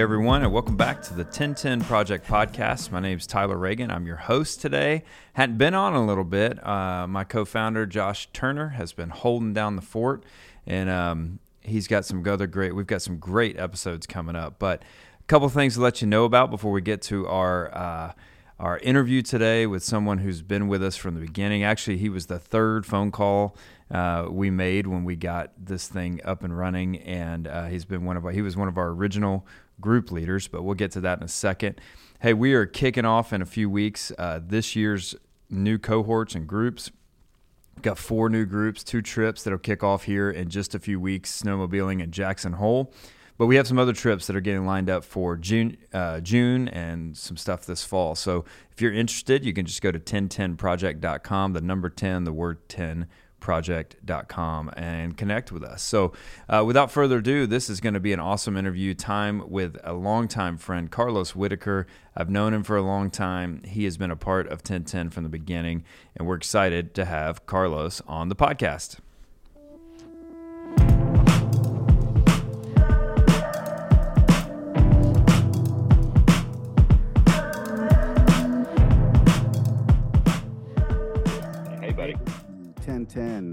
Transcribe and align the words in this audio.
Everyone, 0.00 0.42
and 0.42 0.50
welcome 0.50 0.78
back 0.78 1.02
to 1.02 1.10
the 1.10 1.24
1010 1.24 1.82
Project 1.82 2.26
Podcast. 2.26 2.90
My 2.90 3.00
name 3.00 3.18
is 3.18 3.26
Tyler 3.26 3.58
Reagan. 3.58 3.90
I'm 3.90 4.06
your 4.06 4.16
host 4.16 4.62
today. 4.62 5.04
Hadn't 5.34 5.58
been 5.58 5.74
on 5.74 5.92
a 5.92 6.06
little 6.06 6.24
bit. 6.24 6.66
Uh, 6.66 7.06
my 7.06 7.22
co-founder 7.22 7.84
Josh 7.84 8.26
Turner 8.32 8.68
has 8.70 8.94
been 8.94 9.10
holding 9.10 9.52
down 9.52 9.76
the 9.76 9.82
fort, 9.82 10.24
and 10.66 10.88
um, 10.88 11.38
he's 11.60 11.86
got 11.86 12.06
some 12.06 12.26
other 12.26 12.46
great. 12.46 12.74
We've 12.74 12.86
got 12.86 13.02
some 13.02 13.18
great 13.18 13.58
episodes 13.58 14.06
coming 14.06 14.36
up. 14.36 14.58
But 14.58 14.80
a 15.20 15.24
couple 15.26 15.46
things 15.50 15.74
to 15.74 15.82
let 15.82 16.00
you 16.00 16.08
know 16.08 16.24
about 16.24 16.50
before 16.50 16.72
we 16.72 16.80
get 16.80 17.02
to 17.02 17.28
our 17.28 17.70
uh, 17.76 18.12
our 18.58 18.78
interview 18.78 19.20
today 19.20 19.66
with 19.66 19.82
someone 19.82 20.16
who's 20.16 20.40
been 20.40 20.66
with 20.66 20.82
us 20.82 20.96
from 20.96 21.14
the 21.14 21.20
beginning. 21.20 21.62
Actually, 21.62 21.98
he 21.98 22.08
was 22.08 22.24
the 22.24 22.38
third 22.38 22.86
phone 22.86 23.10
call 23.10 23.54
uh, 23.90 24.28
we 24.30 24.50
made 24.50 24.86
when 24.86 25.04
we 25.04 25.16
got 25.16 25.52
this 25.58 25.88
thing 25.88 26.20
up 26.24 26.42
and 26.42 26.56
running, 26.56 26.98
and 27.00 27.46
uh, 27.46 27.66
he's 27.66 27.84
been 27.84 28.04
one 28.04 28.16
of 28.16 28.24
our, 28.24 28.30
he 28.30 28.40
was 28.40 28.56
one 28.56 28.68
of 28.68 28.78
our 28.78 28.88
original 28.88 29.46
group 29.80 30.10
leaders. 30.10 30.48
But 30.48 30.62
we'll 30.62 30.74
get 30.74 30.90
to 30.92 31.00
that 31.00 31.18
in 31.18 31.24
a 31.24 31.28
second. 31.28 31.80
Hey, 32.20 32.34
we 32.34 32.54
are 32.54 32.66
kicking 32.66 33.04
off 33.04 33.32
in 33.32 33.42
a 33.42 33.46
few 33.46 33.70
weeks 33.70 34.12
uh, 34.18 34.40
this 34.42 34.76
year's 34.76 35.14
new 35.48 35.78
cohorts 35.78 36.34
and 36.34 36.46
groups. 36.46 36.90
Got 37.82 37.98
four 37.98 38.28
new 38.28 38.44
groups, 38.44 38.84
two 38.84 39.00
trips 39.00 39.42
that'll 39.42 39.58
kick 39.58 39.82
off 39.82 40.04
here 40.04 40.30
in 40.30 40.50
just 40.50 40.74
a 40.74 40.78
few 40.78 41.00
weeks. 41.00 41.42
Snowmobiling 41.42 42.02
at 42.02 42.10
Jackson 42.10 42.54
Hole. 42.54 42.92
But 43.38 43.46
we 43.46 43.56
have 43.56 43.66
some 43.66 43.78
other 43.78 43.94
trips 43.94 44.26
that 44.26 44.36
are 44.36 44.40
getting 44.42 44.66
lined 44.66 44.90
up 44.90 45.02
for 45.02 45.34
June, 45.34 45.78
uh, 45.94 46.20
June 46.20 46.68
and 46.68 47.16
some 47.16 47.38
stuff 47.38 47.64
this 47.64 47.82
fall. 47.82 48.14
So 48.14 48.44
if 48.70 48.82
you're 48.82 48.92
interested, 48.92 49.46
you 49.46 49.54
can 49.54 49.64
just 49.64 49.80
go 49.80 49.90
to 49.90 49.98
1010project.com, 49.98 51.54
the 51.54 51.62
number 51.62 51.88
10, 51.88 52.24
the 52.24 52.34
word 52.34 52.68
10 52.68 53.06
project.com 53.40 54.70
and 54.76 55.16
connect 55.16 55.50
with 55.50 55.64
us. 55.64 55.82
So, 55.82 56.12
uh, 56.48 56.62
without 56.66 56.90
further 56.90 57.18
ado, 57.18 57.46
this 57.46 57.68
is 57.68 57.80
going 57.80 57.94
to 57.94 58.00
be 58.00 58.12
an 58.12 58.20
awesome 58.20 58.56
interview 58.56 58.94
time 58.94 59.50
with 59.50 59.76
a 59.82 59.92
longtime 59.92 60.58
friend, 60.58 60.90
Carlos 60.90 61.34
Whitaker. 61.34 61.86
I've 62.16 62.30
known 62.30 62.54
him 62.54 62.62
for 62.62 62.76
a 62.76 62.82
long 62.82 63.10
time. 63.10 63.62
He 63.64 63.84
has 63.84 63.96
been 63.96 64.10
a 64.10 64.16
part 64.16 64.46
of 64.46 64.60
1010 64.60 65.10
from 65.10 65.22
the 65.22 65.28
beginning, 65.28 65.84
and 66.16 66.26
we're 66.26 66.36
excited 66.36 66.94
to 66.94 67.04
have 67.04 67.46
Carlos 67.46 68.02
on 68.06 68.28
the 68.28 68.36
podcast. 68.36 68.98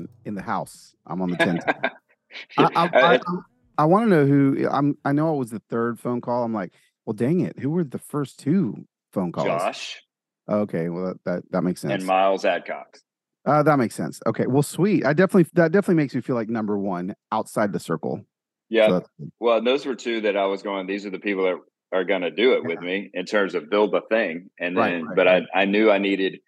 1010 0.08 0.26
in 0.26 0.36
the 0.36 0.42
house. 0.42 0.96
I'm 1.06 1.22
on 1.22 1.30
the 1.30 1.36
1010. 1.38 1.92
I, 2.58 2.64
I, 2.76 3.16
I, 3.16 3.20
I, 3.78 3.86
want 3.86 4.06
to 4.06 4.10
know 4.10 4.26
who 4.26 4.68
I'm. 4.70 4.98
I 5.06 5.12
know 5.14 5.34
it 5.34 5.38
was 5.38 5.50
the 5.50 5.62
third 5.70 6.00
phone 6.00 6.22
call. 6.22 6.44
I'm 6.44 6.54
like, 6.54 6.74
well, 7.06 7.14
dang 7.14 7.40
it. 7.40 7.58
Who 7.60 7.70
were 7.70 7.84
the 7.84 8.00
first 8.00 8.40
two 8.40 8.86
phone 9.14 9.32
calls? 9.32 9.48
Josh 9.48 10.02
Okay, 10.50 10.90
well 10.90 11.06
that 11.08 11.24
that, 11.26 11.52
that 11.52 11.62
makes 11.64 11.82
sense. 11.82 11.94
and 11.94 12.06
Miles 12.06 12.44
Adcox. 12.44 13.02
uh, 13.46 13.64
that 13.64 13.78
makes 13.78 13.96
sense. 13.96 14.22
Okay, 14.26 14.46
well, 14.48 14.64
sweet. 14.64 15.06
I 15.06 15.14
definitely 15.14 15.50
that 15.54 15.72
definitely 15.72 15.96
makes 15.96 16.16
me 16.16 16.22
feel 16.22 16.36
like 16.36 16.50
number 16.50 16.78
one 16.78 17.16
outside 17.32 17.74
the 17.74 17.80
circle. 17.80 18.22
Yeah. 18.70 18.88
So 18.88 19.06
well, 19.40 19.62
those 19.62 19.86
were 19.86 19.96
two 19.96 20.22
that 20.22 20.38
I 20.38 20.46
was 20.46 20.62
going, 20.62 20.88
these 20.88 21.06
are 21.06 21.10
the 21.10 21.20
people 21.20 21.44
that 21.44 21.56
are 21.98 22.04
going 22.04 22.22
to 22.22 22.32
do 22.32 22.54
it 22.54 22.66
with 22.66 22.80
me 22.80 23.10
in 23.14 23.26
terms 23.26 23.56
of 23.56 23.70
build 23.70 23.94
the 23.94 24.02
thing. 24.10 24.50
And 24.60 24.76
Right, 24.76 24.92
then, 24.92 25.06
right, 25.06 25.16
but 25.16 25.26
right. 25.26 25.44
I, 25.54 25.62
I 25.62 25.66
knew 25.66 25.90
I 25.90 26.00
needed 26.00 26.40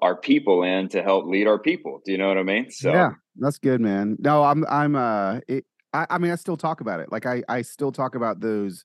our 0.00 0.16
people 0.16 0.62
in 0.62 0.88
to 0.88 1.02
help 1.02 1.26
lead 1.26 1.46
our 1.46 1.58
people. 1.58 2.00
Do 2.04 2.12
you 2.12 2.18
know 2.18 2.28
what 2.28 2.38
I 2.38 2.42
mean? 2.42 2.70
So, 2.70 2.92
yeah, 2.92 3.10
that's 3.36 3.58
good, 3.58 3.80
man. 3.80 4.16
No, 4.20 4.44
I'm 4.44 4.64
I'm 4.68 4.94
uh, 4.96 5.40
it, 5.48 5.64
I 5.92 6.06
I 6.10 6.18
mean, 6.18 6.30
I 6.30 6.36
still 6.36 6.56
talk 6.56 6.80
about 6.80 7.00
it. 7.00 7.10
Like 7.10 7.26
I 7.26 7.42
I 7.48 7.62
still 7.62 7.92
talk 7.92 8.14
about 8.14 8.40
those, 8.40 8.84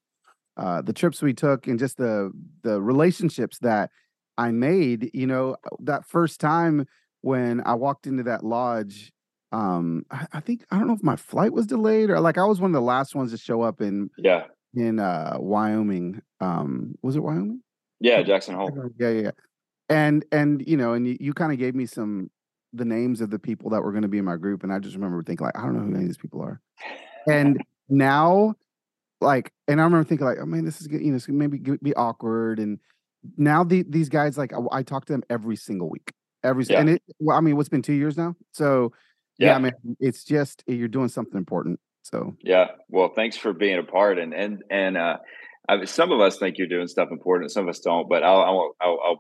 uh, 0.58 0.82
the 0.82 0.94
trips 0.94 1.22
we 1.22 1.34
took 1.34 1.68
and 1.68 1.78
just 1.78 1.98
the 1.98 2.32
the 2.64 2.82
relationships 2.82 3.60
that 3.60 3.92
I 4.38 4.52
made. 4.52 5.12
You 5.14 5.28
know, 5.28 5.58
that 5.80 6.06
first 6.06 6.40
time 6.40 6.88
when 7.22 7.62
I 7.66 7.76
walked 7.76 8.08
into 8.08 8.24
that 8.24 8.44
lodge. 8.44 9.12
Um, 9.52 10.04
I, 10.10 10.26
I 10.34 10.40
think 10.40 10.66
I 10.72 10.80
don't 10.80 10.88
know 10.88 10.96
if 10.96 11.04
my 11.04 11.16
flight 11.16 11.54
was 11.54 11.68
delayed 11.68 12.10
or 12.10 12.20
like 12.20 12.40
I 12.40 12.46
was 12.46 12.60
one 12.60 12.72
of 12.72 12.74
the 12.74 12.82
last 12.82 13.14
ones 13.14 13.30
to 13.34 13.38
show 13.38 13.62
up 13.62 13.82
in 13.82 14.10
yeah. 14.18 14.46
in 14.74 14.98
uh 14.98 15.36
Wyoming. 15.38 16.24
Um, 16.42 16.96
was 17.04 17.16
it 17.16 17.20
Wyoming? 17.20 17.62
Yeah. 18.00 18.24
Jackson 18.24 18.56
Hole. 18.56 18.72
Yeah, 19.00 19.10
yeah, 19.10 19.22
yeah. 19.22 19.32
And 19.94 20.26
and 20.32 20.64
you 20.68 20.78
know, 20.78 20.94
and 20.94 21.08
you, 21.08 21.18
you 21.20 21.34
kind 21.34 21.52
of 21.52 21.60
gave 21.60 21.76
me 21.76 21.86
some 21.86 22.30
the 22.74 22.86
names 22.86 23.22
of 23.22 23.30
the 23.30 23.40
people 23.40 23.70
that 23.70 23.84
were 23.84 23.92
going 23.92 24.02
to 24.02 24.08
be 24.08 24.18
in 24.18 24.26
my 24.26 24.36
group, 24.36 24.64
and 24.64 24.74
I 24.74 24.80
just 24.80 24.96
remember 24.96 25.22
thinking 25.22 25.46
like, 25.46 25.58
I 25.58 25.62
don't 25.62 25.74
know 25.74 25.82
who 25.82 25.94
any 25.94 26.04
of 26.04 26.08
these 26.08 26.18
people 26.18 26.42
are. 26.42 26.60
And 27.28 27.62
now, 27.90 28.56
like, 29.22 29.54
and 29.68 29.80
I 29.80 29.84
remember 29.84 30.08
thinking 30.08 30.26
like, 30.26 30.40
oh 30.42 30.46
man, 30.46 30.66
this 30.66 30.82
is 30.82 30.88
good, 30.88 31.02
you 31.02 31.12
know, 31.12 31.20
maybe 31.28 31.60
be 31.60 31.94
awkward. 31.94 32.60
And 32.60 32.80
now 33.38 33.64
the, 33.64 33.86
these 33.88 34.10
guys, 34.10 34.38
like, 34.38 34.54
I, 34.54 34.58
I 34.72 34.84
talk 34.84 35.06
to 35.06 35.14
them 35.14 35.24
every 35.30 35.56
single 35.56 35.90
week, 35.90 36.12
every 36.44 36.66
Yeah. 36.68 36.80
and 36.80 36.90
it. 36.90 37.04
Well, 37.20 37.38
I 37.38 37.42
mean, 37.42 37.56
what's 37.56 37.70
been 37.70 37.84
two 37.84 37.94
years 37.94 38.18
now? 38.18 38.36
So 38.52 38.92
yeah, 39.38 39.50
Yeah. 39.50 39.56
I 39.56 39.60
mean, 39.60 39.74
it's 40.00 40.24
just 40.24 40.64
you're 40.66 40.88
doing 40.88 41.10
something 41.10 41.38
important. 41.38 41.80
So 42.02 42.36
Yeah. 42.42 42.72
Well, 42.90 43.10
thanks 43.16 43.38
for 43.38 43.54
being 43.54 43.78
a 43.78 43.84
part. 43.84 44.18
And, 44.18 44.34
and, 44.34 44.64
and, 44.72 44.98
uh, 44.98 45.18
I, 45.70 45.86
some 45.86 46.12
of 46.12 46.20
us 46.20 46.38
think 46.38 46.58
you're 46.58 46.68
doing 46.68 46.88
stuff 46.88 47.10
important, 47.12 47.52
some 47.52 47.64
of 47.64 47.70
us 47.70 47.80
don't. 47.80 48.10
But 48.10 48.24
I'll, 48.24 48.42
I'll, 48.42 48.76
I'll, 48.82 49.20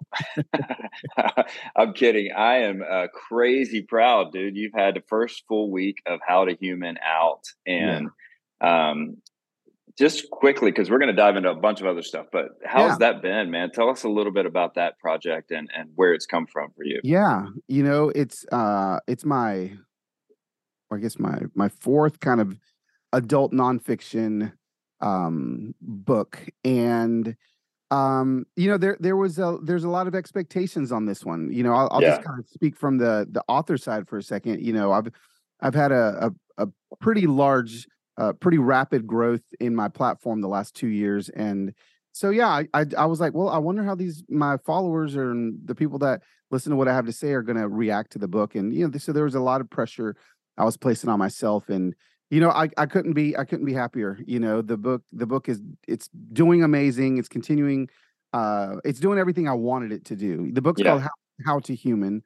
I'll 1.25 1.45
I'm 1.75 1.93
kidding. 1.93 2.31
I 2.35 2.59
am 2.63 2.83
uh, 2.87 3.07
crazy 3.13 3.81
proud, 3.81 4.31
dude. 4.33 4.55
You've 4.57 4.73
had 4.73 4.95
the 4.95 5.03
first 5.07 5.43
full 5.47 5.71
week 5.71 5.97
of 6.05 6.19
How 6.27 6.45
to 6.45 6.55
Human 6.55 6.97
out, 7.05 7.43
and 7.65 8.09
um, 8.59 9.17
just 9.97 10.29
quickly 10.31 10.71
because 10.71 10.89
we're 10.89 10.97
going 10.99 11.15
to 11.15 11.15
dive 11.15 11.35
into 11.37 11.49
a 11.49 11.55
bunch 11.55 11.79
of 11.79 11.87
other 11.87 12.01
stuff. 12.01 12.25
But 12.31 12.49
how's 12.65 12.91
Yeah. 12.91 12.97
that 13.11 13.21
been, 13.21 13.51
man? 13.51 13.71
Tell 13.71 13.89
us 13.89 14.03
a 14.03 14.09
little 14.09 14.33
bit 14.33 14.45
about 14.45 14.75
that 14.75 14.99
project 14.99 15.51
and 15.51 15.69
and 15.75 15.91
where 15.95 16.13
it's 16.13 16.25
come 16.25 16.45
from 16.47 16.71
for 16.75 16.83
you. 16.83 16.99
Yeah, 17.03 17.45
you 17.67 17.83
know, 17.83 18.09
it's 18.13 18.45
uh 18.51 18.99
it's 19.07 19.23
my 19.23 19.71
or 20.89 20.97
I 20.97 20.99
guess 20.99 21.17
my 21.19 21.43
my 21.55 21.69
fourth 21.69 22.19
kind 22.19 22.41
of 22.41 22.59
adult 23.13 23.53
nonfiction 23.53 24.53
um 25.03 25.75
book. 25.81 26.39
And 26.63 27.35
um, 27.91 28.45
you 28.55 28.69
know, 28.69 28.77
there 28.77 28.97
there 28.99 29.15
was 29.15 29.37
a 29.37 29.59
there's 29.61 29.83
a 29.83 29.89
lot 29.89 30.07
of 30.07 30.15
expectations 30.15 30.91
on 30.91 31.05
this 31.05 31.23
one. 31.23 31.51
You 31.51 31.61
know, 31.61 31.73
I'll, 31.73 31.89
I'll 31.91 32.01
just 32.01 32.23
kind 32.23 32.39
of 32.39 32.47
speak 32.47 32.75
from 32.75 32.97
the 32.97 33.27
the 33.29 33.43
author 33.47 33.77
side 33.77 34.07
for 34.07 34.17
a 34.17 34.23
second. 34.23 34.65
You 34.65 34.73
know, 34.73 34.91
I've 34.91 35.09
I've 35.61 35.75
had 35.75 35.91
a 35.91 36.31
a, 36.57 36.65
a 36.65 36.95
pretty 36.99 37.27
large 37.27 37.85
uh, 38.17 38.33
pretty 38.33 38.57
rapid 38.57 39.07
growth 39.07 39.43
in 39.59 39.75
my 39.75 39.87
platform 39.87 40.41
the 40.41 40.47
last 40.47 40.75
two 40.75 40.87
years 40.87 41.29
and 41.29 41.73
so 42.11 42.29
yeah 42.29 42.47
I, 42.47 42.67
I 42.73 42.85
i 42.97 43.05
was 43.05 43.19
like 43.19 43.33
well 43.33 43.49
i 43.49 43.57
wonder 43.57 43.83
how 43.83 43.95
these 43.95 44.23
my 44.29 44.57
followers 44.57 45.15
or 45.15 45.33
the 45.65 45.73
people 45.73 45.97
that 45.99 46.21
listen 46.51 46.69
to 46.69 46.75
what 46.75 46.87
i 46.87 46.93
have 46.93 47.07
to 47.07 47.11
say 47.11 47.31
are 47.31 47.41
going 47.41 47.57
to 47.57 47.67
react 47.67 48.11
to 48.11 48.19
the 48.19 48.27
book 48.27 48.53
and 48.53 48.73
you 48.73 48.87
know 48.87 48.97
so 48.99 49.13
there 49.13 49.23
was 49.23 49.33
a 49.33 49.39
lot 49.39 49.61
of 49.61 49.69
pressure 49.69 50.15
i 50.57 50.63
was 50.63 50.77
placing 50.77 51.09
on 51.09 51.17
myself 51.17 51.69
and 51.69 51.95
you 52.33 52.39
know 52.39 52.49
i 52.49 52.67
i 52.77 52.85
couldn't 52.87 53.13
be 53.13 53.37
i 53.37 53.43
couldn't 53.45 53.65
be 53.65 53.73
happier 53.73 54.17
you 54.25 54.39
know 54.39 54.61
the 54.61 54.75
book 54.75 55.03
the 55.11 55.27
book 55.27 55.47
is 55.47 55.61
it's 55.87 56.09
doing 56.33 56.63
amazing 56.63 57.19
it's 57.19 57.29
continuing 57.29 57.87
uh 58.33 58.77
it's 58.83 58.99
doing 58.99 59.19
everything 59.19 59.47
i 59.47 59.53
wanted 59.53 59.91
it 59.91 60.03
to 60.03 60.15
do 60.15 60.51
the 60.51 60.61
book's 60.61 60.81
Yeah. 60.81 60.89
called 60.91 61.03
how, 61.03 61.09
how 61.45 61.59
to 61.59 61.75
human 61.75 62.23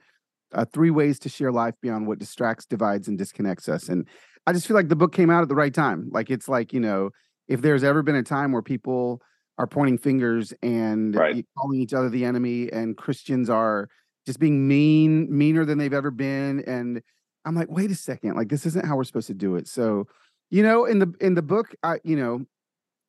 uh, 0.54 0.64
three 0.74 0.92
ways 0.92 1.20
to 1.20 1.28
share 1.28 1.52
life 1.52 1.74
beyond 1.82 2.08
what 2.08 2.20
distracts 2.20 2.66
divides 2.66 3.10
and 3.10 3.18
disconnects 3.18 3.68
us 3.68 3.90
and 3.90 4.08
i 4.46 4.54
just 4.54 4.66
feel 4.66 4.78
like 4.78 4.88
the 4.88 4.96
book 4.96 5.12
came 5.14 5.30
out 5.30 5.42
at 5.42 5.50
the 5.50 5.56
right 5.56 5.74
time 5.74 6.08
like 6.14 6.30
it's 6.30 6.48
like 6.48 6.72
you 6.72 6.80
know 6.80 7.10
if 7.50 7.62
there's 7.62 7.84
ever 7.84 8.02
been 8.02 8.16
a 8.16 8.24
time 8.24 8.54
where 8.54 8.62
people 8.62 9.22
are 9.58 9.68
pointing 9.68 9.98
fingers 9.98 10.54
and 10.62 11.16
Right. 11.16 11.46
calling 11.58 11.82
each 11.82 11.94
other 11.94 12.10
the 12.10 12.24
enemy 12.24 12.72
and 12.72 12.96
christians 12.96 13.50
are 13.50 13.90
just 14.26 14.40
being 14.40 14.68
mean 14.70 15.28
meaner 15.30 15.66
than 15.66 15.78
they've 15.78 15.94
ever 15.94 16.12
been 16.12 16.64
and 16.66 17.02
i'm 17.48 17.56
like 17.56 17.70
wait 17.72 17.90
a 17.90 17.96
second 17.96 18.36
like 18.36 18.50
this 18.50 18.66
isn't 18.66 18.86
how 18.86 18.96
we're 18.96 19.04
supposed 19.04 19.28
to 19.28 19.34
do 19.34 19.56
it 19.56 19.68
so 19.68 20.08
you 20.50 20.62
know 20.62 20.86
in 20.86 21.00
the 21.00 21.14
in 21.22 21.34
the 21.34 21.42
book 21.42 21.74
i 21.84 21.98
you 22.04 22.16
know 22.16 22.46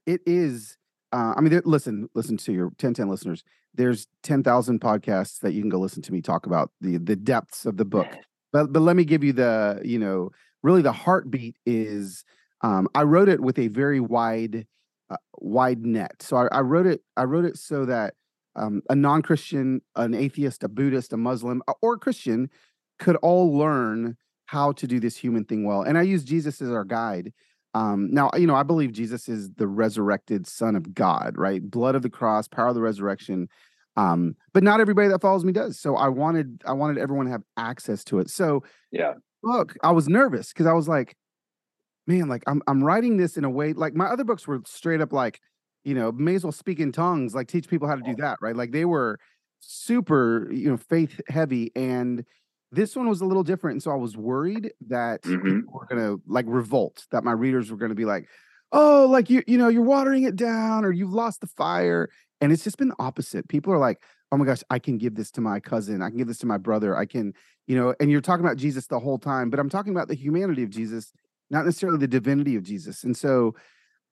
it 0.07 0.21
is 0.27 0.79
uh, 1.13 1.35
I 1.37 1.41
mean, 1.41 1.51
there, 1.51 1.63
listen, 1.65 2.09
listen 2.15 2.37
to 2.39 2.53
your 2.53 2.67
1010 2.67 3.09
listeners. 3.09 3.43
There's 3.75 4.07
10,000 4.25 4.81
podcasts 4.81 5.41
that 5.41 5.53
you 5.53 5.63
can 5.63 5.71
go 5.71 5.79
listen 5.79 6.03
to 6.03 6.13
me 6.13 6.21
talk 6.21 6.47
about 6.47 6.71
the 6.81 6.99
the 6.99 7.17
depths 7.17 7.67
of 7.67 7.77
the 7.77 7.85
book. 7.85 8.09
But 8.51 8.73
but 8.73 8.81
let 8.81 8.97
me 8.97 9.05
give 9.05 9.23
you 9.23 9.35
the, 9.35 9.83
you 9.85 9.99
know, 9.99 10.31
really 10.63 10.81
the 10.81 10.91
heartbeat 10.91 11.57
is 11.67 12.25
um, 12.63 12.89
I 12.95 13.03
wrote 13.03 13.29
it 13.29 13.41
with 13.41 13.59
a 13.59 13.69
very 13.69 14.01
wide 14.01 14.67
uh, 15.11 15.19
wide 15.37 15.85
net. 15.85 16.23
So 16.23 16.39
I, 16.39 16.47
I 16.47 16.61
wrote 16.61 16.87
it 16.87 17.03
I 17.15 17.25
wrote 17.25 17.45
it 17.45 17.59
so 17.59 17.85
that 17.85 18.15
um, 18.57 18.81
a 18.89 18.95
non-Christian, 18.95 19.83
an 19.97 20.15
atheist, 20.15 20.65
a 20.65 20.69
Buddhist, 20.69 21.13
a 21.13 21.19
Muslim, 21.19 21.63
uh, 21.69 21.75
or 21.83 21.95
a 21.95 21.99
Christian 21.99 22.49
could 22.99 23.17
all 23.17 23.55
learn 23.55 24.17
how 24.49 24.73
to 24.73 24.87
do 24.87 24.99
this 24.99 25.15
human 25.15 25.45
thing 25.45 25.67
well. 25.67 25.83
And 25.83 25.99
I 25.99 26.03
use 26.03 26.25
Jesus 26.25 26.63
as 26.63 26.71
our 26.71 26.85
guide. 26.85 27.35
Um, 27.75 28.09
now, 28.11 28.31
you 28.35 28.47
know, 28.47 28.55
I 28.55 28.63
believe 28.63 28.93
Jesus 28.93 29.29
is 29.29 29.51
the 29.51 29.69
resurrected 29.69 30.47
Son 30.47 30.75
of 30.75 30.95
God, 30.95 31.35
right? 31.37 31.63
Blood 31.63 31.95
of 31.95 32.01
the 32.01 32.09
cross, 32.09 32.49
power 32.49 32.69
of 32.69 32.75
the 32.75 32.81
resurrection. 32.81 33.49
Um, 33.97 34.37
but 34.55 34.63
not 34.63 34.81
everybody 34.81 35.09
that 35.09 35.21
follows 35.21 35.45
me 35.45 35.53
does. 35.53 35.79
So 35.79 35.97
I 35.97 36.09
wanted, 36.09 36.63
I 36.65 36.73
wanted 36.73 36.97
everyone 36.97 37.27
to 37.27 37.33
have 37.33 37.43
access 37.59 38.03
to 38.05 38.21
it. 38.21 38.31
So 38.31 38.65
Yeah. 38.91 39.15
look, 39.43 39.77
I 39.83 39.93
was 39.93 40.09
nervous 40.09 40.49
because 40.49 40.67
I 40.67 40.73
was 40.73 40.89
like, 40.89 41.15
man, 42.07 42.27
like 42.29 42.43
I'm 42.47 42.63
I'm 42.67 42.83
writing 42.83 43.19
this 43.19 43.37
in 43.37 43.45
a 43.45 43.51
way 43.51 43.75
like 43.75 43.95
my 43.95 44.07
other 44.07 44.25
books 44.25 44.49
were 44.49 44.63
straight 44.65 45.03
up 45.03 45.13
like 45.13 45.41
you 45.85 45.95
know, 45.95 46.11
may 46.11 46.35
as 46.35 46.45
well 46.45 46.53
speak 46.53 46.81
in 46.81 46.91
tongues, 46.91 47.35
like 47.35 47.49
teach 47.49 47.69
people 47.69 47.87
how 47.87 47.95
to 47.95 48.03
do 48.03 48.15
that, 48.17 48.39
right? 48.43 48.57
Like 48.57 48.73
they 48.73 48.85
were 48.85 49.19
super, 49.61 50.51
you 50.53 50.69
know, 50.71 50.77
faith 50.77 51.21
heavy. 51.29 51.71
And 51.77 52.25
this 52.71 52.95
one 52.95 53.09
was 53.09 53.21
a 53.21 53.25
little 53.25 53.43
different. 53.43 53.77
And 53.77 53.83
so 53.83 53.91
I 53.91 53.97
was 53.97 54.17
worried 54.17 54.73
that 54.89 55.23
Mhm. 55.23 55.61
people 55.61 55.73
were 55.73 55.87
gonna 55.87 56.17
like 56.27 56.45
revolt, 56.49 57.07
that 57.11 57.25
my 57.25 57.33
readers 57.33 57.71
were 57.71 57.77
gonna 57.77 57.95
be 57.95 58.05
like, 58.05 58.29
oh, 58.73 59.07
like 59.11 59.31
you, 59.31 59.43
you 59.47 59.57
know, 59.57 59.69
you're 59.69 59.83
watering 59.83 60.25
it 60.25 60.37
down 60.37 60.85
or 60.85 60.93
you've 60.93 61.13
lost 61.13 61.41
the 61.41 61.47
fire. 61.47 62.09
And 62.41 62.53
it's 62.53 62.65
just 62.65 62.77
been 62.79 62.93
opposite. 62.99 63.49
People 63.49 63.73
are 63.73 63.79
like, 63.79 63.99
oh 64.31 64.37
my 64.37 64.45
gosh, 64.45 64.63
I 64.69 64.79
can 64.79 64.99
give 64.99 65.15
this 65.15 65.31
to 65.33 65.41
my 65.41 65.59
cousin. 65.59 66.03
I 66.03 66.11
can 66.11 66.19
give 66.19 66.29
this 66.29 66.39
to 66.39 66.47
my 66.47 66.59
brother. 66.59 66.95
I 66.97 67.07
can, 67.07 67.33
you 67.67 67.77
know, 67.77 67.95
and 67.99 68.11
you're 68.11 68.21
talking 68.21 68.45
about 68.45 68.59
Jesus 68.59 68.87
the 68.87 69.01
whole 69.01 69.19
time, 69.19 69.49
but 69.49 69.59
I'm 69.59 69.71
talking 69.71 69.93
about 69.93 70.09
the 70.09 70.15
humanity 70.15 70.63
of 70.63 70.71
Jesus, 70.71 71.13
not 71.51 71.65
necessarily 71.65 71.99
the 71.99 72.07
divinity 72.07 72.55
of 72.57 72.63
Jesus. 72.63 73.05
And 73.05 73.17
so, 73.17 73.55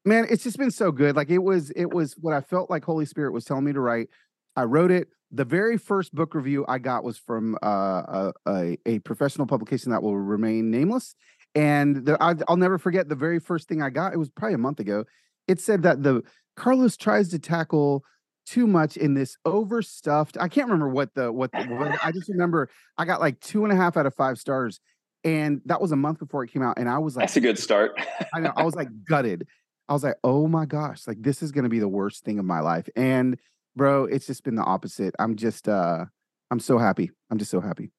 man, 0.06 0.26
it's 0.30 0.42
just 0.42 0.56
been 0.56 0.70
so 0.70 0.90
good. 0.90 1.16
Like 1.16 1.28
it 1.30 1.38
was, 1.42 1.70
it 1.72 1.92
was 1.92 2.14
what 2.14 2.32
I 2.32 2.40
felt 2.40 2.70
like 2.70 2.84
Holy 2.84 3.04
Spirit 3.04 3.32
was 3.32 3.44
telling 3.44 3.64
me 3.64 3.74
to 3.74 3.80
write. 3.80 4.08
I 4.56 4.62
wrote 4.62 4.90
it. 4.90 5.08
The 5.32 5.44
very 5.44 5.76
first 5.76 6.14
book 6.14 6.34
review 6.34 6.64
I 6.68 6.78
got 6.78 7.04
was 7.04 7.18
from 7.18 7.56
uh, 7.62 7.68
a, 7.68 8.32
a, 8.46 8.78
a 8.86 8.98
professional 9.00 9.46
publication 9.46 9.90
that 9.90 10.02
will 10.02 10.16
remain 10.16 10.70
nameless. 10.70 11.14
And 11.54 12.04
the, 12.04 12.22
I, 12.22 12.34
I'll 12.48 12.56
never 12.56 12.78
forget 12.78 13.08
the 13.08 13.14
very 13.14 13.40
first 13.40 13.68
thing 13.68 13.82
I 13.82 13.90
got. 13.90 14.12
It 14.12 14.18
was 14.18 14.30
probably 14.30 14.54
a 14.54 14.58
month 14.58 14.78
ago. 14.78 15.04
It 15.48 15.60
said 15.60 15.82
that 15.82 16.02
the 16.02 16.22
Carlos 16.56 16.96
tries 16.96 17.28
to 17.30 17.38
tackle 17.38 18.04
too 18.46 18.66
much 18.66 18.96
in 18.96 19.14
this 19.14 19.36
overstuffed. 19.44 20.36
I 20.40 20.48
can't 20.48 20.68
remember 20.68 20.88
what 20.88 21.14
the 21.14 21.32
what 21.32 21.50
the 21.52 21.64
what, 21.64 21.98
I 22.04 22.12
just 22.12 22.28
remember 22.28 22.70
I 22.96 23.04
got 23.04 23.20
like 23.20 23.40
two 23.40 23.64
and 23.64 23.72
a 23.72 23.76
half 23.76 23.96
out 23.96 24.06
of 24.06 24.14
five 24.14 24.38
stars, 24.38 24.80
and 25.24 25.60
that 25.66 25.80
was 25.80 25.92
a 25.92 25.96
month 25.96 26.20
before 26.20 26.44
it 26.44 26.52
came 26.52 26.62
out, 26.62 26.78
and 26.78 26.88
I 26.88 26.98
was 26.98 27.16
like, 27.16 27.24
That's 27.24 27.36
a 27.36 27.40
good 27.40 27.58
start. 27.58 28.00
I 28.34 28.40
know 28.40 28.52
I 28.56 28.62
was 28.62 28.74
like 28.74 28.88
gutted. 29.04 29.46
I 29.88 29.92
was 29.92 30.02
like, 30.02 30.16
oh 30.24 30.48
my 30.48 30.66
gosh, 30.66 31.06
like 31.06 31.22
this 31.22 31.42
is 31.42 31.52
gonna 31.52 31.68
be 31.68 31.78
the 31.78 31.88
worst 31.88 32.24
thing 32.24 32.38
of 32.38 32.44
my 32.44 32.60
life, 32.60 32.88
and 32.96 33.38
bro, 33.76 34.06
it's 34.06 34.26
just 34.26 34.42
been 34.42 34.56
the 34.56 34.64
opposite. 34.64 35.14
I'm 35.18 35.36
just 35.36 35.68
uh, 35.68 36.06
I'm 36.50 36.60
so 36.60 36.78
happy. 36.78 37.10
I'm 37.30 37.38
just 37.38 37.50
so 37.50 37.60
happy. 37.60 37.92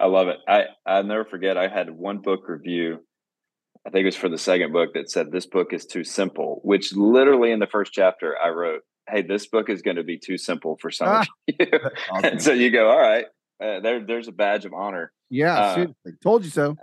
I 0.00 0.06
love 0.06 0.28
it. 0.28 0.38
I 0.48 0.64
I'll 0.86 1.04
never 1.04 1.24
forget. 1.24 1.56
I 1.56 1.68
had 1.68 1.90
one 1.90 2.18
book 2.18 2.48
review. 2.48 3.00
I 3.86 3.90
think 3.90 4.02
it 4.02 4.06
was 4.06 4.16
for 4.16 4.28
the 4.28 4.38
second 4.38 4.72
book 4.72 4.94
that 4.94 5.10
said 5.10 5.30
this 5.30 5.46
book 5.46 5.72
is 5.72 5.84
too 5.84 6.04
simple. 6.04 6.60
Which 6.64 6.94
literally 6.94 7.50
in 7.50 7.58
the 7.58 7.66
first 7.66 7.92
chapter 7.92 8.36
I 8.42 8.48
wrote, 8.50 8.82
"Hey, 9.08 9.22
this 9.22 9.46
book 9.46 9.68
is 9.68 9.82
going 9.82 9.96
to 9.96 10.04
be 10.04 10.18
too 10.18 10.38
simple 10.38 10.78
for 10.80 10.90
some 10.90 11.08
of 11.08 11.26
you." 11.46 11.66
and 12.22 12.42
so 12.42 12.52
you 12.52 12.70
go, 12.70 12.88
"All 12.88 13.00
right, 13.00 13.26
uh, 13.62 13.80
there 13.80 14.04
there's 14.04 14.28
a 14.28 14.32
badge 14.32 14.64
of 14.64 14.72
honor." 14.72 15.12
Yeah, 15.30 15.58
uh, 15.58 15.74
seriously. 15.74 16.12
told 16.22 16.44
you 16.44 16.50
so. 16.50 16.76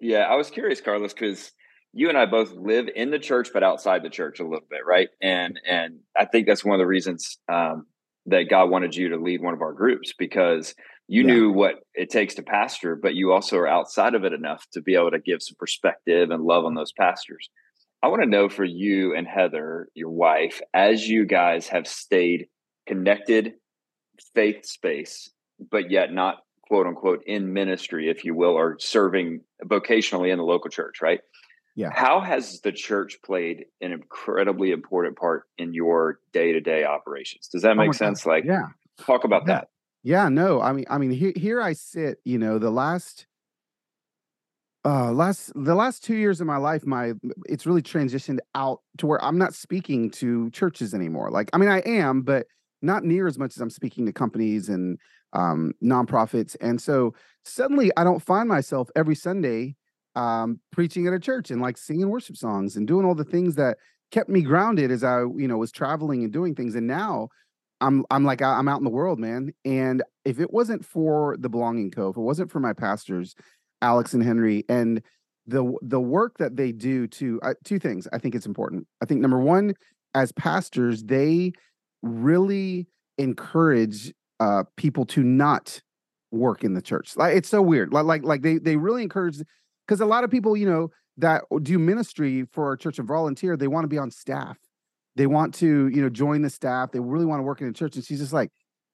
Yeah, 0.00 0.26
I 0.30 0.34
was 0.34 0.50
curious, 0.50 0.80
Carlos, 0.82 1.14
because 1.14 1.52
you 1.94 2.10
and 2.10 2.18
I 2.18 2.26
both 2.26 2.52
live 2.52 2.88
in 2.94 3.10
the 3.10 3.18
church 3.18 3.48
but 3.54 3.62
outside 3.62 4.02
the 4.02 4.10
church 4.10 4.38
a 4.38 4.44
little 4.44 4.66
bit, 4.68 4.80
right? 4.86 5.08
And 5.22 5.58
and 5.66 6.00
I 6.16 6.26
think 6.26 6.46
that's 6.46 6.64
one 6.64 6.74
of 6.74 6.78
the 6.78 6.86
reasons 6.86 7.38
um, 7.50 7.86
that 8.26 8.50
God 8.50 8.70
wanted 8.70 8.94
you 8.94 9.10
to 9.10 9.16
lead 9.16 9.42
one 9.42 9.54
of 9.54 9.62
our 9.62 9.72
groups 9.72 10.12
because 10.18 10.74
you 11.08 11.22
Yeah. 11.22 11.34
knew 11.34 11.52
what 11.52 11.76
it 11.94 12.10
takes 12.10 12.34
to 12.34 12.42
pastor, 12.42 12.96
but 12.96 13.14
you 13.14 13.32
also 13.32 13.56
are 13.58 13.68
outside 13.68 14.14
of 14.14 14.24
it 14.24 14.32
enough 14.32 14.66
to 14.72 14.80
be 14.80 14.94
able 14.94 15.12
to 15.12 15.20
give 15.20 15.42
some 15.42 15.56
perspective 15.58 16.30
and 16.30 16.42
love 16.42 16.64
on 16.64 16.74
those 16.74 16.92
pastors. 16.92 17.48
I 18.02 18.08
want 18.08 18.22
to 18.22 18.28
know 18.28 18.48
for 18.48 18.64
you 18.64 19.14
and 19.14 19.26
Heather, 19.26 19.88
your 19.94 20.10
wife, 20.10 20.60
as 20.74 21.08
you 21.08 21.24
guys 21.24 21.68
have 21.68 21.86
stayed 21.86 22.48
connected, 22.86 23.54
faith 24.34 24.66
space, 24.66 25.30
but 25.70 25.90
yet 25.90 26.12
not 26.12 26.38
quote 26.62 26.86
unquote 26.86 27.22
in 27.26 27.52
ministry, 27.52 28.10
if 28.10 28.24
you 28.24 28.34
will, 28.34 28.50
or 28.56 28.76
serving 28.80 29.40
vocationally 29.64 30.30
in 30.30 30.38
the 30.38 30.44
local 30.44 30.70
church, 30.70 31.00
right? 31.00 31.20
Yeah. 31.76 31.90
How 31.92 32.20
has 32.20 32.60
the 32.62 32.72
church 32.72 33.18
played 33.22 33.66
an 33.80 33.92
incredibly 33.92 34.72
important 34.72 35.16
part 35.16 35.44
in 35.58 35.74
your 35.74 36.20
day 36.32 36.52
to 36.52 36.60
day 36.60 36.84
operations? 36.84 37.48
Does 37.48 37.62
that 37.62 37.76
Oh 37.76 37.80
make 37.80 37.92
God. 37.92 37.98
sense? 37.98 38.26
Like, 38.26 38.44
Yeah. 38.44 38.68
talk 38.98 39.24
about 39.24 39.46
Yeah. 39.46 39.54
that. 39.54 39.68
Yeah, 40.02 40.28
no, 40.28 40.60
I 40.60 40.72
mean, 40.72 40.86
I 40.88 40.98
mean, 40.98 41.10
here, 41.10 41.32
here 41.36 41.60
I 41.60 41.74
sit. 41.74 42.18
You 42.24 42.38
know, 42.38 42.58
the 42.58 42.70
last, 42.70 43.26
uh, 44.84 45.12
last, 45.12 45.52
the 45.54 45.74
last 45.74 46.04
two 46.04 46.14
years 46.14 46.40
of 46.40 46.46
my 46.46 46.56
life, 46.58 46.86
my 46.86 47.12
it's 47.48 47.66
really 47.66 47.82
transitioned 47.82 48.38
out 48.54 48.80
to 48.98 49.06
where 49.06 49.22
I'm 49.22 49.36
not 49.36 49.52
speaking 49.52 50.10
to 50.12 50.48
churches 50.50 50.94
anymore. 50.94 51.30
Like, 51.30 51.50
I 51.52 51.58
mean, 51.58 51.68
I 51.68 51.80
am, 51.80 52.22
but 52.22 52.46
not 52.82 53.04
near 53.04 53.26
as 53.26 53.38
much 53.38 53.56
as 53.56 53.60
I'm 53.60 53.70
speaking 53.70 54.06
to 54.06 54.12
companies 54.12 54.68
and 54.68 54.98
um, 55.32 55.72
nonprofits. 55.82 56.56
And 56.60 56.80
so 56.80 57.14
suddenly, 57.44 57.90
I 57.96 58.04
don't 58.04 58.22
find 58.22 58.48
myself 58.48 58.88
every 58.94 59.16
Sunday 59.16 59.74
um, 60.16 60.58
preaching 60.72 61.06
at 61.06 61.12
a 61.12 61.20
church 61.20 61.50
and 61.50 61.60
like 61.60 61.76
singing 61.76 62.08
worship 62.08 62.36
songs 62.36 62.76
and 62.76 62.88
doing 62.88 63.04
all 63.06 63.14
the 63.14 63.24
things 63.24 63.54
that 63.56 63.76
kept 64.10 64.28
me 64.28 64.40
grounded 64.40 64.90
as 64.90 65.04
I, 65.04 65.20
you 65.20 65.46
know, 65.46 65.58
was 65.58 65.70
traveling 65.70 66.24
and 66.24 66.32
doing 66.32 66.54
things. 66.54 66.74
And 66.74 66.86
now 66.86 67.28
I'm 67.80 68.04
I'm 68.10 68.24
like 68.24 68.40
I'm 68.42 68.68
out 68.68 68.78
in 68.78 68.84
the 68.84 68.90
world, 68.90 69.18
man. 69.18 69.52
And 69.64 70.02
if 70.24 70.40
it 70.40 70.52
wasn't 70.52 70.84
for 70.84 71.36
the 71.38 71.48
Belonging 71.48 71.90
Co, 71.90 72.08
if 72.08 72.16
it 72.16 72.20
wasn't 72.20 72.50
for 72.50 72.60
my 72.60 72.72
pastors, 72.72 73.34
Alex 73.82 74.14
and 74.14 74.22
Henry, 74.22 74.64
and 74.68 75.02
the 75.46 75.72
the 75.82 76.00
work 76.00 76.38
that 76.38 76.56
they 76.56 76.72
do 76.72 77.06
to 77.08 77.38
uh, 77.42 77.54
two 77.64 77.78
things, 77.78 78.08
I 78.12 78.18
think 78.18 78.34
it's 78.34 78.46
important. 78.46 78.86
I 79.02 79.04
think 79.04 79.20
number 79.20 79.38
one, 79.38 79.74
as 80.14 80.32
pastors, 80.32 81.04
they 81.04 81.52
really 82.02 82.88
encourage 83.18 84.12
uh, 84.40 84.64
people 84.76 85.04
to 85.06 85.22
not 85.22 85.80
work 86.30 86.64
in 86.64 86.74
the 86.74 86.82
church. 86.82 87.16
Like 87.16 87.36
it's 87.36 87.48
so 87.48 87.60
weird. 87.60 87.92
Like 87.92 88.06
like 88.06 88.24
like 88.24 88.42
they 88.42 88.56
they 88.56 88.76
really 88.76 89.02
encourage 89.02 89.36
because 89.86 90.00
a 90.00 90.06
lot 90.06 90.24
of 90.24 90.30
people, 90.30 90.56
you 90.56 90.66
know, 90.68 90.90
that 91.18 91.44
do 91.62 91.78
ministry 91.78 92.46
for 92.52 92.66
our 92.66 92.76
church 92.76 92.98
and 92.98 93.08
volunteer, 93.08 93.56
they 93.56 93.68
want 93.68 93.84
to 93.84 93.88
be 93.88 93.98
on 93.98 94.10
staff. 94.10 94.58
They 95.16 95.26
want 95.26 95.54
to 95.54 95.88
you 95.88 96.02
know 96.02 96.10
join 96.10 96.42
the 96.42 96.50
staff 96.50 96.92
they 96.92 97.00
really 97.00 97.24
want 97.24 97.38
to 97.40 97.42
work 97.42 97.60
in 97.62 97.68
a 97.68 97.72
church 97.72 97.96
and 97.96 98.04
she's 98.04 98.18
just 98.20 98.34
like 98.34 98.50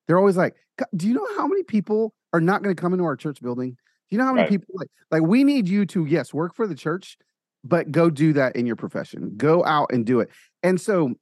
they're 0.06 0.18
always 0.18 0.36
like 0.36 0.54
do 0.96 1.08
you 1.08 1.14
know 1.14 1.26
how 1.36 1.46
many 1.46 1.62
people 1.64 2.14
are 2.32 2.40
not 2.40 2.62
going 2.62 2.74
to 2.74 2.80
come 2.80 2.92
into 2.92 3.04
our 3.04 3.16
church 3.16 3.42
building? 3.42 3.70
Do 3.70 3.76
you 4.10 4.18
know 4.18 4.24
how 4.24 4.32
many 4.32 4.42
Right. 4.42 4.48
people 4.48 4.68
like 4.74 4.88
like 5.10 5.22
we 5.22 5.44
need 5.44 5.68
you 5.68 5.84
to 5.86 6.04
yes 6.06 6.32
work 6.32 6.54
for 6.54 6.66
the 6.66 6.74
church 6.74 7.16
but 7.64 7.92
go 7.92 8.10
do 8.10 8.32
that 8.32 8.56
in 8.56 8.66
your 8.66 8.74
profession. 8.76 9.34
Go 9.36 9.64
out 9.64 9.92
and 9.92 10.04
do 10.04 10.18
it. 10.20 10.30
And 10.62 10.80
so 10.80 11.14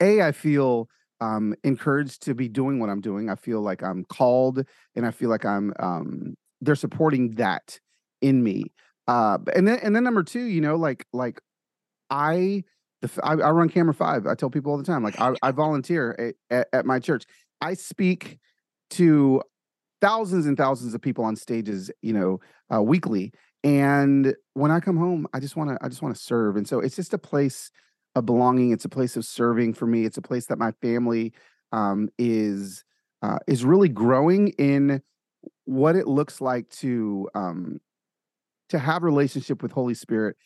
a 0.00 0.22
i 0.22 0.32
feel 0.32 0.88
um 1.20 1.54
encouraged 1.64 2.22
to 2.22 2.34
be 2.34 2.48
doing 2.48 2.78
what 2.78 2.90
i'm 2.90 3.00
doing. 3.00 3.28
I 3.30 3.34
feel 3.34 3.60
like 3.60 3.82
i'm 3.82 4.04
called 4.04 4.64
and 4.94 5.06
i 5.06 5.10
feel 5.10 5.30
like 5.30 5.44
i'm 5.44 5.72
um 5.80 6.34
they're 6.60 6.74
supporting 6.74 7.34
that 7.36 7.78
in 8.20 8.42
me 8.42 8.66
uh 9.08 9.38
and 9.56 9.66
then 9.66 9.80
and 9.82 9.96
then 9.96 10.04
number 10.04 10.22
two 10.22 10.44
you 10.44 10.60
know 10.60 10.76
like 10.76 11.04
like 11.12 11.40
i 12.10 12.62
the 13.02 13.10
I, 13.24 13.32
I 13.32 13.50
run 13.50 13.68
camera 13.68 13.94
five 13.94 14.26
i 14.26 14.34
tell 14.34 14.50
people 14.50 14.70
all 14.70 14.78
the 14.78 14.84
time 14.84 15.02
like 15.02 15.18
i, 15.20 15.34
I 15.42 15.50
volunteer 15.50 16.14
at, 16.18 16.34
at, 16.56 16.68
at 16.72 16.86
my 16.86 17.00
church. 17.00 17.24
I 17.60 17.74
speak 17.74 18.38
to 18.90 19.42
thousands 20.00 20.46
and 20.46 20.56
thousands 20.56 20.94
of 20.94 21.02
people 21.02 21.24
on 21.24 21.34
stages 21.34 21.90
you 22.02 22.12
know 22.12 22.38
uh, 22.72 22.80
weekly 22.82 23.32
and 23.64 24.34
when 24.54 24.70
i 24.70 24.78
come 24.78 24.96
home 24.96 25.26
i 25.32 25.40
just 25.40 25.56
want 25.56 25.70
to 25.70 25.78
i 25.84 25.88
just 25.88 26.02
want 26.02 26.14
to 26.14 26.20
serve 26.20 26.56
and 26.56 26.68
so 26.68 26.78
it's 26.78 26.94
just 26.94 27.12
a 27.12 27.18
place 27.18 27.72
of 28.14 28.24
belonging 28.24 28.70
it's 28.70 28.84
a 28.84 28.88
place 28.88 29.16
of 29.16 29.24
serving 29.24 29.74
for 29.74 29.86
me 29.86 30.04
it's 30.04 30.18
a 30.18 30.22
place 30.22 30.46
that 30.46 30.58
my 30.58 30.70
family 30.80 31.32
um, 31.72 32.08
is 32.18 32.84
uh, 33.22 33.38
is 33.46 33.64
really 33.64 33.88
growing 33.88 34.48
in 34.50 35.02
what 35.64 35.96
it 35.96 36.06
looks 36.06 36.40
like 36.40 36.68
to 36.70 37.28
um, 37.34 37.80
to 38.68 38.78
have 38.78 39.02
relationship 39.02 39.62
with 39.62 39.72
holy 39.72 39.94
spirit 39.94 40.36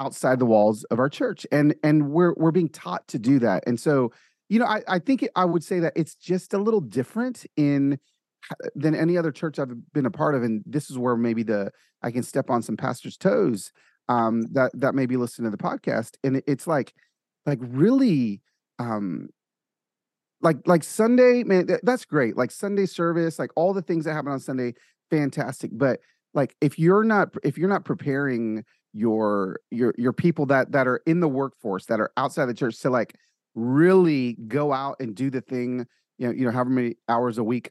outside 0.00 0.38
the 0.38 0.46
walls 0.46 0.84
of 0.84 0.98
our 0.98 1.08
church 1.08 1.46
and 1.52 1.74
and 1.82 2.10
we're 2.10 2.34
we're 2.36 2.50
being 2.50 2.68
taught 2.68 3.06
to 3.08 3.18
do 3.18 3.38
that. 3.40 3.62
And 3.66 3.78
so 3.78 4.12
you 4.48 4.58
know 4.58 4.66
i 4.66 4.82
i 4.88 4.98
think 4.98 5.22
it, 5.22 5.30
i 5.36 5.44
would 5.44 5.64
say 5.64 5.80
that 5.80 5.92
it's 5.96 6.14
just 6.14 6.52
a 6.52 6.58
little 6.58 6.80
different 6.80 7.46
in 7.56 7.98
than 8.74 8.94
any 8.94 9.16
other 9.16 9.30
church 9.32 9.58
i've 9.58 9.72
been 9.94 10.04
a 10.06 10.10
part 10.10 10.34
of 10.34 10.42
and 10.42 10.62
this 10.66 10.90
is 10.90 10.98
where 10.98 11.16
maybe 11.16 11.42
the 11.42 11.70
i 12.02 12.10
can 12.10 12.22
step 12.22 12.50
on 12.50 12.60
some 12.60 12.76
pastors 12.76 13.16
toes 13.16 13.72
um 14.08 14.42
that 14.52 14.70
that 14.74 14.94
may 14.94 15.06
be 15.06 15.16
listening 15.16 15.50
to 15.50 15.56
the 15.56 15.62
podcast 15.62 16.16
and 16.24 16.36
it- 16.36 16.44
it's 16.46 16.66
like 16.66 16.92
like 17.46 17.58
really 17.62 18.42
um 18.78 19.28
like 20.40 20.56
like 20.66 20.82
sunday 20.82 21.44
man 21.44 21.66
th- 21.66 21.80
that's 21.82 22.04
great 22.04 22.36
like 22.36 22.50
sunday 22.50 22.86
service 22.86 23.38
like 23.38 23.50
all 23.56 23.72
the 23.72 23.82
things 23.82 24.04
that 24.04 24.12
happen 24.14 24.32
on 24.32 24.40
sunday 24.40 24.74
fantastic 25.10 25.70
but 25.72 26.00
like 26.34 26.56
if 26.60 26.78
you're 26.78 27.04
not 27.04 27.28
if 27.42 27.58
you're 27.58 27.68
not 27.68 27.84
preparing 27.84 28.64
your 28.92 29.60
your 29.70 29.94
your 29.96 30.12
people 30.12 30.46
that 30.46 30.72
that 30.72 30.86
are 30.86 31.02
in 31.06 31.20
the 31.20 31.28
workforce 31.28 31.86
that 31.86 32.00
are 32.00 32.12
outside 32.16 32.46
the 32.46 32.54
church 32.54 32.78
to 32.80 32.90
like 32.90 33.14
really 33.54 34.34
go 34.48 34.72
out 34.72 34.96
and 35.00 35.14
do 35.14 35.30
the 35.30 35.40
thing 35.40 35.86
you 36.18 36.26
know 36.26 36.32
you 36.32 36.44
know 36.44 36.50
however 36.50 36.70
many 36.70 36.96
hours 37.08 37.38
a 37.38 37.44
week 37.44 37.70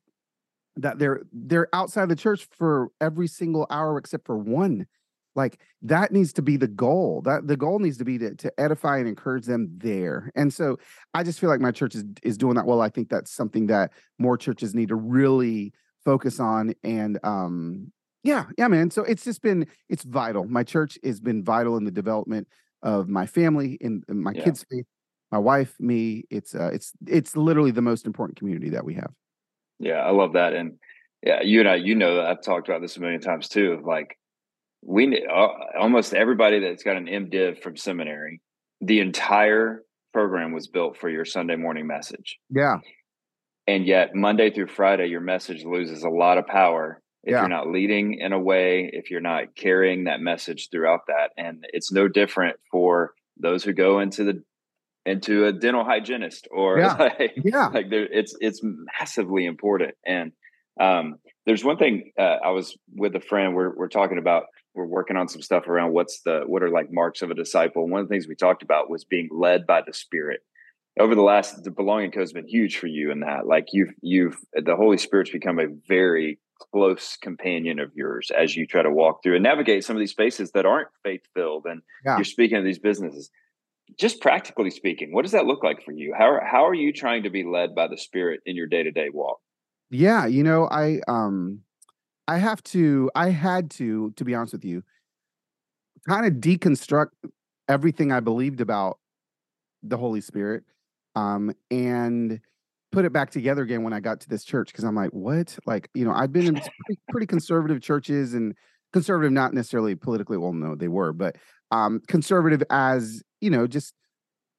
that 0.76 1.00
they're 1.00 1.22
they're 1.32 1.68
outside 1.74 2.10
the 2.10 2.16
church 2.16 2.48
for 2.58 2.90
every 3.00 3.28
single 3.28 3.68
hour 3.70 3.98
except 3.98 4.26
for 4.26 4.38
one 4.38 4.88
like 5.36 5.60
that 5.82 6.12
needs 6.12 6.34
to 6.34 6.42
be 6.42 6.58
the 6.58 6.68
goal. 6.68 7.22
That 7.22 7.48
the 7.48 7.58
goal 7.58 7.80
needs 7.80 7.98
to 8.00 8.06
be 8.06 8.18
to, 8.18 8.36
to 8.36 8.60
edify 8.60 8.98
and 8.98 9.08
encourage 9.08 9.46
them 9.46 9.70
there. 9.78 10.32
And 10.36 10.54
so 10.54 10.78
i 11.14 11.24
just 11.24 11.40
feel 11.40 11.50
like 11.50 11.62
my 11.62 11.72
church 11.72 11.96
is 11.96 12.04
is 12.24 12.38
doing 12.38 12.56
that 12.56 12.66
well. 12.66 12.82
I 12.82 12.90
think 12.90 13.10
that's 13.10 13.32
something 13.32 13.68
that 13.68 13.92
more 14.20 14.38
churches 14.38 14.76
need 14.76 14.90
to 14.90 14.96
really 14.96 15.74
focus 16.04 16.40
on 16.40 16.74
and 16.84 17.20
um 17.24 17.92
yeah 18.24 18.46
yeah 18.58 18.68
man 18.68 18.90
so 18.92 19.04
it's 19.04 19.24
just 19.24 19.42
been 19.42 19.66
it's 19.90 20.04
vital 20.04 20.46
my 20.46 20.64
church 20.64 20.98
has 21.04 21.20
been 21.20 21.44
vital 21.44 21.78
in 21.78 21.84
the 21.84 21.92
development 21.92 22.48
of 22.84 23.08
my 23.08 23.26
family 23.26 23.78
in, 23.82 24.04
in 24.10 24.22
my 24.22 24.32
Yeah. 24.34 24.44
kids 24.44 24.66
faith 24.70 24.86
my 25.32 25.38
wife, 25.38 25.76
me. 25.80 26.26
It's 26.30 26.54
uh, 26.54 26.72
it's 26.74 26.92
it's 27.08 27.36
literally 27.38 27.72
the 27.72 27.82
most 27.82 28.06
important 28.06 28.38
community 28.38 28.70
that 28.72 28.84
we 28.84 28.96
have. 28.96 29.12
Yeah, 29.80 30.00
I 30.00 30.12
love 30.12 30.34
that, 30.34 30.54
and 30.54 30.74
yeah, 31.24 31.42
you 31.42 31.62
and 31.62 31.70
I, 31.70 31.76
you 31.76 31.96
know, 31.96 32.22
I've 32.22 32.42
talked 32.42 32.68
about 32.68 32.82
this 32.82 32.98
a 32.98 33.00
million 33.00 33.22
times 33.22 33.48
too. 33.48 33.82
Like 33.86 34.18
we 34.84 35.26
uh, 35.26 35.48
almost 35.80 36.14
everybody 36.14 36.60
that's 36.60 36.84
got 36.84 36.98
an 36.98 37.06
MDiv 37.06 37.62
from 37.62 37.78
seminary, 37.78 38.42
the 38.82 39.00
entire 39.00 39.84
program 40.14 40.52
was 40.52 40.68
built 40.68 40.98
for 40.98 41.10
your 41.10 41.24
Sunday 41.24 41.56
morning 41.56 41.88
message. 41.88 42.38
Yeah. 42.50 42.78
And 43.68 43.86
yet 43.86 44.14
Monday 44.14 44.52
through 44.52 44.68
Friday, 44.68 45.08
your 45.08 45.22
message 45.22 45.64
loses 45.64 46.04
a 46.04 46.10
lot 46.10 46.40
of 46.40 46.48
power 46.48 47.02
if 47.24 47.32
yeah. 47.32 47.42
you're 47.42 47.50
not 47.50 47.68
leading 47.68 48.16
in 48.16 48.34
a 48.34 48.40
way, 48.40 48.90
if 48.92 49.12
you're 49.12 49.22
not 49.22 49.56
carrying 49.56 50.06
that 50.06 50.22
message 50.22 50.70
throughout 50.72 51.02
that. 51.08 51.32
And 51.38 51.66
it's 51.72 51.92
no 51.92 52.08
different 52.08 52.58
for 52.72 53.14
those 53.38 53.64
who 53.64 53.74
go 53.74 54.00
into 54.00 54.24
the 54.24 54.44
into 55.06 55.46
a 55.46 55.52
dental 55.52 55.84
hygienist 55.84 56.48
or 56.52 56.80
yeah. 56.80 56.94
like, 57.20 57.34
yeah. 57.44 57.68
like 57.68 57.90
there, 57.90 58.06
it's 58.06 58.36
it's 58.40 58.62
massively 58.64 59.46
important. 59.46 59.96
And 60.06 60.32
um, 60.80 61.16
there's 61.46 61.64
one 61.64 61.78
thing 61.78 62.12
uh, 62.18 62.38
I 62.44 62.50
was 62.52 62.76
with 62.94 63.16
a 63.16 63.22
friend. 63.22 63.56
We're 63.56 63.76
we're 63.76 63.90
talking 63.90 64.18
about. 64.18 64.44
We're 64.74 64.86
working 64.86 65.18
on 65.18 65.28
some 65.28 65.42
stuff 65.42 65.68
around 65.68 65.92
what's 65.92 66.22
the 66.24 66.44
what 66.46 66.64
are 66.64 66.70
like 66.70 66.88
marks 66.92 67.22
of 67.22 67.30
a 67.30 67.34
disciple. 67.34 67.90
One 67.90 68.00
of 68.00 68.08
the 68.08 68.14
things 68.14 68.26
we 68.26 68.36
talked 68.36 68.64
about 68.64 68.90
was 68.90 69.04
being 69.04 69.28
led 69.30 69.68
by 69.68 69.82
the 69.86 69.94
Spirit. 69.94 70.40
Over 70.98 71.14
the 71.14 71.22
last, 71.22 71.62
the 71.62 71.72
Belonging 71.72 72.12
Co 72.12 72.22
has 72.22 72.32
been 72.32 72.48
huge 72.48 72.78
for 72.78 72.88
you 72.88 73.12
in 73.12 73.20
that. 73.20 73.46
Like 73.46 73.68
you've 73.74 73.92
you've 74.02 74.38
the 74.54 74.78
Holy 74.78 74.98
Spirit's 74.98 75.30
become 75.30 75.60
a 75.60 75.68
very 75.90 76.40
close 76.74 77.18
companion 77.22 77.80
of 77.80 77.92
yours 77.96 78.32
as 78.38 78.56
you 78.56 78.66
try 78.66 78.82
to 78.82 78.92
walk 78.92 79.24
through 79.24 79.36
and 79.36 79.44
navigate 79.44 79.84
some 79.84 79.96
of 79.96 80.00
these 80.00 80.12
spaces 80.12 80.52
that 80.52 80.66
aren't 80.66 80.90
faith 81.04 81.22
filled. 81.34 81.66
And 81.66 81.82
yeah. 82.06 82.18
you're 82.18 82.26
speaking 82.26 82.58
of 82.58 82.64
these 82.64 82.80
businesses. 82.80 83.30
Just 84.00 84.22
practically 84.22 84.70
speaking, 84.70 85.14
what 85.14 85.24
does 85.24 85.34
that 85.34 85.46
look 85.46 85.64
like 85.64 85.84
for 85.84 85.92
you? 85.92 86.14
How 86.18 86.40
how 86.50 86.66
are 86.66 86.74
you 86.74 86.94
trying 86.94 87.24
to 87.24 87.30
be 87.30 87.44
led 87.44 87.76
by 87.76 87.88
the 87.88 87.98
Spirit 87.98 88.40
in 88.46 88.56
your 88.56 88.68
day 88.68 88.84
to 88.84 88.92
day 88.92 89.10
walk? 89.12 89.40
Yeah, 89.90 90.26
you 90.28 90.44
know, 90.44 90.70
I 90.72 91.02
um 91.10 91.62
I 92.28 92.38
have 92.38 92.64
to 92.64 93.12
I 93.16 93.30
had 93.30 93.70
to 93.72 94.12
to 94.12 94.24
be 94.24 94.34
honest 94.34 94.54
with 94.54 94.64
you 94.64 94.84
kind 96.08 96.26
of 96.26 96.34
deconstruct 96.36 97.12
everything 97.68 98.12
I 98.12 98.22
believed 98.22 98.62
about 98.62 98.98
the 99.84 99.98
Holy 99.98 100.22
Spirit 100.22 100.64
um 101.16 101.54
and 101.70 102.40
put 102.92 103.06
it 103.06 103.14
back 103.14 103.32
together 103.32 103.62
again 103.62 103.84
when 103.84 103.94
I 103.94 104.00
got 104.00 104.20
to 104.22 104.30
this 104.30 104.44
church 104.44 104.72
because 104.72 104.84
I'm 104.84 104.96
like, 104.96 105.12
what? 105.12 105.58
Like, 105.66 105.90
you 105.94 106.06
know, 106.06 106.12
I've 106.12 106.32
been 106.32 106.48
in 106.48 106.56
pretty, 106.86 107.02
pretty 107.10 107.28
conservative 107.28 107.82
churches 107.82 108.34
and 108.34 108.56
conservative 108.94 109.32
not 109.32 109.54
necessarily 109.54 109.96
politically 109.96 110.38
well 110.38 110.52
no 110.52 110.76
they 110.76 110.90
were 110.90 111.14
but 111.14 111.38
um 111.72 112.02
conservative 112.10 112.62
as 112.70 113.24
you 113.40 113.50
know 113.50 113.66
just 113.66 113.94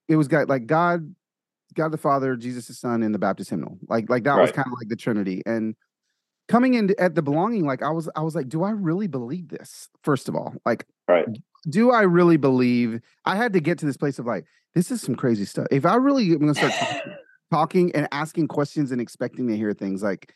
it 0.09 0.17
was 0.17 0.27
got 0.27 0.49
like 0.49 0.65
god 0.65 1.15
God 1.75 1.93
the 1.93 1.99
Father, 1.99 2.37
Jesus 2.37 2.67
the 2.67 2.75
Son, 2.75 3.03
and 3.03 3.15
the 3.15 3.19
Baptist 3.19 3.51
hymnal. 3.51 3.79
Like 3.89 4.09
like 4.09 4.25
that 4.25 4.33
right. 4.33 4.43
was 4.43 4.53
kind 4.53 4.67
of 4.67 4.73
like 4.73 4.89
the 4.89 4.97
Trinity. 4.97 5.43
And 5.47 5.75
coming 6.49 6.75
in 6.75 6.95
at 6.99 7.15
the 7.15 7.23
belonging, 7.23 7.65
like 7.65 7.83
I 7.83 7.91
was 7.91 8.09
I 8.17 8.23
was 8.23 8.35
like, 8.35 8.49
do 8.49 8.63
I 8.63 8.71
really 8.71 9.07
believe 9.07 9.49
this? 9.49 9.89
First 10.03 10.29
of 10.29 10.37
all, 10.37 10.55
like, 10.65 10.87
right. 11.09 11.27
do 11.69 11.91
I 11.91 12.03
really 12.03 12.37
believe? 12.37 13.01
I 13.25 13.37
had 13.37 13.53
to 13.55 13.61
get 13.61 13.79
to 13.79 13.87
this 13.87 13.97
place 13.97 14.19
of 14.19 14.27
like, 14.27 14.45
this 14.75 14.91
is 14.91 15.01
some 15.01 15.15
crazy 15.15 15.45
stuff. 15.45 15.67
If 15.71 15.87
I 15.87 15.97
really 15.97 16.31
am 16.31 16.41
gonna 16.41 16.55
start 16.55 16.73
talking, 16.73 17.13
talking 17.53 17.95
and 17.95 18.09
asking 18.13 18.49
questions 18.49 18.93
and 18.93 19.01
expecting 19.01 19.47
to 19.49 19.57
hear 19.57 19.75
things 19.75 20.03
like, 20.03 20.35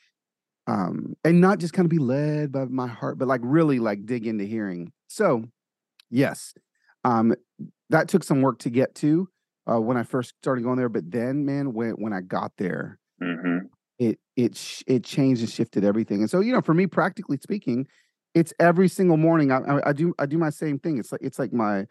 um, 0.66 1.14
and 1.24 1.40
not 1.40 1.58
just 1.58 1.72
kind 1.72 1.86
of 1.86 1.90
be 1.90 1.98
led 1.98 2.52
by 2.52 2.66
my 2.66 2.86
heart, 2.86 3.18
but 3.18 3.26
like 3.26 3.40
really 3.42 3.78
like 3.78 4.04
dig 4.04 4.26
into 4.26 4.44
hearing. 4.44 4.92
So, 5.08 5.44
yes, 6.10 6.52
um, 7.04 7.34
that 7.88 8.08
took 8.08 8.22
some 8.22 8.42
work 8.42 8.58
to 8.60 8.70
get 8.70 8.94
to 8.96 9.28
uh, 9.70 9.80
when 9.80 9.96
I 9.96 10.02
first 10.02 10.34
started 10.42 10.64
going 10.64 10.76
there. 10.76 10.90
But 10.90 11.10
then, 11.10 11.46
man, 11.46 11.72
when 11.72 11.92
when 11.92 12.12
I 12.12 12.20
got 12.20 12.52
there, 12.58 12.98
mm-hmm. 13.22 13.66
it 13.98 14.18
it 14.36 14.56
sh- 14.56 14.82
it 14.86 15.04
changed 15.04 15.40
and 15.40 15.50
shifted 15.50 15.84
everything. 15.84 16.20
And 16.20 16.28
so, 16.28 16.40
you 16.40 16.52
know, 16.52 16.60
for 16.60 16.74
me, 16.74 16.86
practically 16.86 17.38
speaking, 17.38 17.86
it's 18.34 18.52
every 18.60 18.88
single 18.88 19.16
morning. 19.16 19.50
I, 19.52 19.58
I, 19.58 19.88
I 19.90 19.92
do 19.94 20.12
I 20.18 20.26
do 20.26 20.36
my 20.36 20.50
same 20.50 20.78
thing. 20.78 20.98
It's 20.98 21.12
like 21.12 21.22
it's 21.22 21.38
like 21.38 21.52
my 21.52 21.86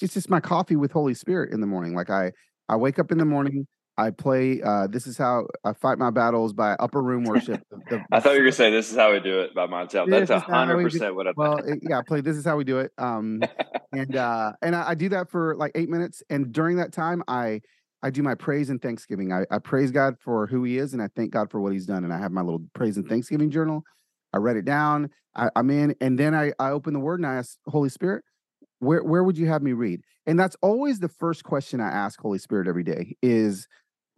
it's 0.00 0.14
just 0.14 0.30
my 0.30 0.40
coffee 0.40 0.76
with 0.76 0.92
Holy 0.92 1.14
Spirit 1.14 1.52
in 1.52 1.60
the 1.60 1.66
morning. 1.66 1.94
Like 1.94 2.10
I 2.10 2.30
I 2.68 2.76
wake 2.76 3.00
up 3.00 3.10
in 3.10 3.18
the 3.18 3.24
morning. 3.24 3.66
I 3.98 4.10
play. 4.10 4.62
Uh, 4.62 4.86
this 4.86 5.08
is 5.08 5.18
how 5.18 5.48
I 5.64 5.72
fight 5.72 5.98
my 5.98 6.10
battles 6.10 6.52
by 6.52 6.74
upper 6.74 7.02
room 7.02 7.24
worship. 7.24 7.60
The, 7.70 7.80
the, 7.90 8.04
I 8.12 8.20
thought 8.20 8.30
you 8.30 8.38
were 8.38 8.44
gonna 8.44 8.52
say 8.52 8.70
this 8.70 8.90
is 8.90 8.96
how 8.96 9.12
we 9.12 9.18
do 9.18 9.40
it 9.40 9.54
by 9.54 9.66
myself. 9.66 10.08
That's 10.08 10.30
a 10.30 10.38
hundred 10.38 10.84
percent 10.84 11.16
what 11.16 11.26
I. 11.26 11.32
Well, 11.36 11.58
it, 11.58 11.80
yeah, 11.82 11.98
I 11.98 12.02
play. 12.06 12.20
This 12.20 12.36
is 12.36 12.44
how 12.44 12.56
we 12.56 12.62
do 12.62 12.78
it. 12.78 12.92
Um, 12.96 13.42
and 13.92 14.14
uh, 14.14 14.52
and 14.62 14.76
I, 14.76 14.90
I, 14.90 14.94
do 14.94 15.08
that 15.08 15.30
for 15.30 15.56
like 15.56 15.72
eight 15.74 15.88
minutes, 15.88 16.22
and 16.30 16.52
during 16.52 16.76
that 16.76 16.92
time, 16.92 17.24
I 17.26 17.60
I 18.00 18.10
do 18.10 18.22
my 18.22 18.36
praise 18.36 18.70
and 18.70 18.80
thanksgiving. 18.80 19.32
I, 19.32 19.44
I 19.50 19.58
praise 19.58 19.90
God 19.90 20.14
for 20.20 20.46
who 20.46 20.62
He 20.62 20.78
is, 20.78 20.92
and 20.92 21.02
I 21.02 21.08
thank 21.16 21.32
God 21.32 21.50
for 21.50 21.60
what 21.60 21.72
He's 21.72 21.86
done. 21.86 22.04
And 22.04 22.14
I 22.14 22.18
have 22.18 22.30
my 22.30 22.42
little 22.42 22.62
praise 22.74 22.96
and 22.96 23.08
thanksgiving 23.08 23.50
journal. 23.50 23.82
I 24.32 24.38
write 24.38 24.56
it 24.56 24.64
down. 24.64 25.10
I, 25.34 25.50
I'm 25.56 25.70
in, 25.70 25.96
and 26.00 26.16
then 26.16 26.36
I 26.36 26.52
I 26.60 26.70
open 26.70 26.94
the 26.94 27.00
Word 27.00 27.18
and 27.18 27.26
I 27.26 27.34
ask 27.34 27.58
Holy 27.66 27.88
Spirit, 27.88 28.22
where 28.78 29.02
where 29.02 29.24
would 29.24 29.36
you 29.36 29.48
have 29.48 29.62
me 29.62 29.72
read? 29.72 30.02
And 30.26 30.38
that's 30.38 30.56
always 30.62 31.00
the 31.00 31.08
first 31.08 31.42
question 31.42 31.80
I 31.80 31.88
ask 31.88 32.20
Holy 32.20 32.38
Spirit 32.38 32.68
every 32.68 32.84
day 32.84 33.16
is 33.22 33.66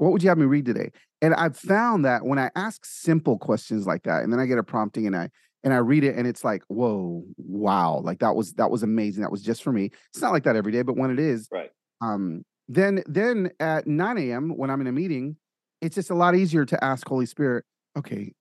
what 0.00 0.12
would 0.12 0.23
you 0.23 0.30
have 0.30 0.38
me 0.38 0.47
read 0.47 0.64
today? 0.64 0.90
And 1.21 1.35
I've 1.35 1.59
found 1.59 2.07
that 2.07 2.25
when 2.25 2.38
I 2.38 2.50
ask 2.57 2.87
simple 2.87 3.38
questions 3.38 3.87
like 3.87 4.04
that, 4.04 4.23
and 4.23 4.33
then 4.33 4.40
I 4.40 4.47
get 4.47 4.57
a 4.57 4.62
prompting 4.62 5.07
and 5.07 5.14
I 5.14 5.28
and 5.62 5.75
I 5.75 5.76
read 5.76 6.04
it 6.04 6.16
and 6.16 6.26
it's 6.26 6.42
like, 6.42 6.62
whoa, 6.69 7.23
wow, 7.37 8.00
like 8.02 8.21
that 8.21 8.35
was 8.35 8.54
that 8.54 8.71
was 8.71 8.83
amazing. 8.83 9.21
That 9.21 9.30
was 9.30 9.42
just 9.42 9.62
for 9.62 9.73
me. 9.73 9.90
It's 10.14 10.23
not 10.23 10.33
like 10.33 10.45
that 10.45 10.57
every 10.57 10.73
day, 10.73 10.80
but 10.80 10.97
when 10.97 11.11
it 11.11 11.19
is, 11.19 11.49
right. 11.52 11.71
Um, 12.00 12.47
then 12.66 13.02
then 13.07 13.50
at 13.61 13.87
9 13.87 14.16
a.m. 14.16 14.57
when 14.57 14.71
I'm 14.71 14.80
in 14.80 14.87
a 14.87 14.92
meeting, 14.92 15.37
it's 15.83 15.97
just 15.97 16.09
a 16.09 16.14
lot 16.14 16.35
easier 16.35 16.64
to 16.64 16.83
ask 16.83 17.07
Holy 17.07 17.26
Spirit, 17.26 17.66
okay, 17.99 18.33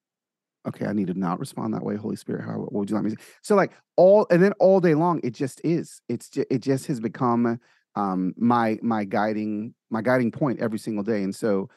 okay, 0.65 0.85
I 0.85 0.93
need 0.93 1.07
to 1.07 1.13
not 1.13 1.39
respond 1.39 1.73
that 1.73 1.83
way, 1.83 1.97
Holy 1.97 2.15
Spirit. 2.15 2.45
How 2.45 2.53
what 2.53 2.71
would 2.71 2.89
you 2.89 2.95
like 2.95 3.03
me 3.03 3.11
to? 3.11 3.17
So 3.41 3.55
like 3.55 3.73
all 3.97 4.27
and 4.31 4.41
then 4.41 4.53
all 4.59 4.79
day 4.79 4.95
long, 4.95 5.19
it 5.25 5.31
just 5.31 5.59
is. 5.65 6.01
It's 6.07 6.29
just, 6.29 6.47
it 6.49 6.59
just 6.59 6.87
has 6.87 7.01
become 7.01 7.59
um 7.95 8.33
my 8.37 8.77
my 8.81 9.03
guiding 9.03 9.73
my 9.89 10.01
guiding 10.01 10.31
point 10.31 10.59
every 10.59 10.79
single 10.79 11.03
day 11.03 11.23
and 11.23 11.35
so 11.35 11.69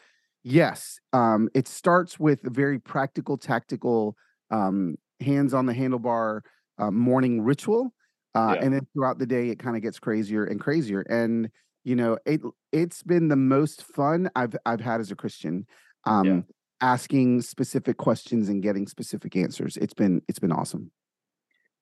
yes 0.43 0.99
um 1.13 1.49
it 1.55 1.67
starts 1.69 2.19
with 2.19 2.45
a 2.45 2.51
very 2.51 2.79
practical 2.79 3.37
tactical 3.37 4.17
um 4.51 4.97
hands 5.21 5.55
on 5.55 5.67
the 5.67 5.73
handlebar 5.73 6.41
uh, 6.79 6.91
morning 6.91 7.43
ritual 7.43 7.95
uh 8.35 8.55
yeah. 8.57 8.65
and 8.65 8.75
then 8.75 8.87
throughout 8.93 9.19
the 9.19 9.27
day 9.27 9.49
it 9.49 9.59
kind 9.59 9.77
of 9.77 9.83
gets 9.83 9.99
crazier 9.99 10.45
and 10.45 10.61
crazier 10.61 11.01
and 11.03 11.49
you 11.85 11.97
know 11.97 12.19
it 12.27 12.41
it's 12.73 13.03
been 13.03 13.29
the 13.29 13.37
most 13.37 13.83
fun 13.83 14.29
i've 14.37 14.55
i've 14.67 14.81
had 14.81 15.01
as 15.01 15.11
a 15.11 15.17
christian 15.17 15.67
um 16.05 16.27
yeah. 16.27 16.41
asking 16.81 17.41
specific 17.41 17.97
questions 17.97 18.49
and 18.49 18.63
getting 18.63 18.87
specific 18.87 19.37
answers 19.37 19.77
it's 19.77 19.95
been 19.95 20.21
it's 20.29 20.39
been 20.39 20.53
awesome 20.53 20.91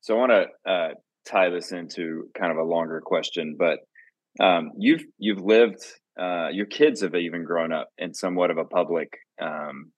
so 0.01 0.15
i 0.15 0.19
want 0.19 0.33
to 0.33 0.71
uh 0.71 0.89
tie 1.27 1.51
this 1.51 1.73
into 1.73 2.29
kind 2.39 2.51
of 2.51 2.59
a 2.59 2.63
longer 2.63 3.01
question 3.05 3.57
but 3.59 3.81
um, 4.39 4.73
you've 4.79 5.05
you've 5.19 5.41
lived 5.41 5.83
uh, 6.21 6.49
your 6.53 6.67
kids 6.67 7.01
have 7.01 7.15
even 7.15 7.45
grown 7.45 7.73
up 7.73 7.89
in 7.97 8.13
somewhat 8.13 8.51
of 8.51 8.59
a 8.59 8.65
public 8.65 9.17
um, 9.41 9.91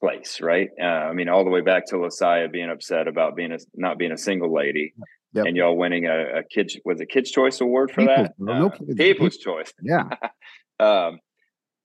place, 0.00 0.40
right? 0.40 0.68
Uh, 0.80 0.84
I 0.84 1.12
mean, 1.12 1.28
all 1.28 1.44
the 1.44 1.50
way 1.50 1.60
back 1.60 1.86
to 1.86 1.98
Losiah 1.98 2.48
being 2.48 2.70
upset 2.70 3.06
about 3.06 3.36
being 3.36 3.52
a 3.52 3.58
not 3.74 3.98
being 3.98 4.12
a 4.12 4.18
single 4.18 4.52
lady, 4.52 4.92
yep. 5.32 5.46
and 5.46 5.56
y'all 5.56 5.76
winning 5.76 6.06
a, 6.06 6.38
a 6.38 6.42
kids 6.42 6.76
was 6.84 7.00
a 7.00 7.06
Kids 7.06 7.30
Choice 7.30 7.60
Award 7.60 7.90
for 7.90 8.00
People's, 8.00 8.16
that. 8.16 8.34
No, 8.38 8.66
uh, 8.66 8.70
kids, 8.70 8.94
People's 8.96 9.36
Choice, 9.36 9.72
yeah. 9.80 10.08
um, 10.80 11.20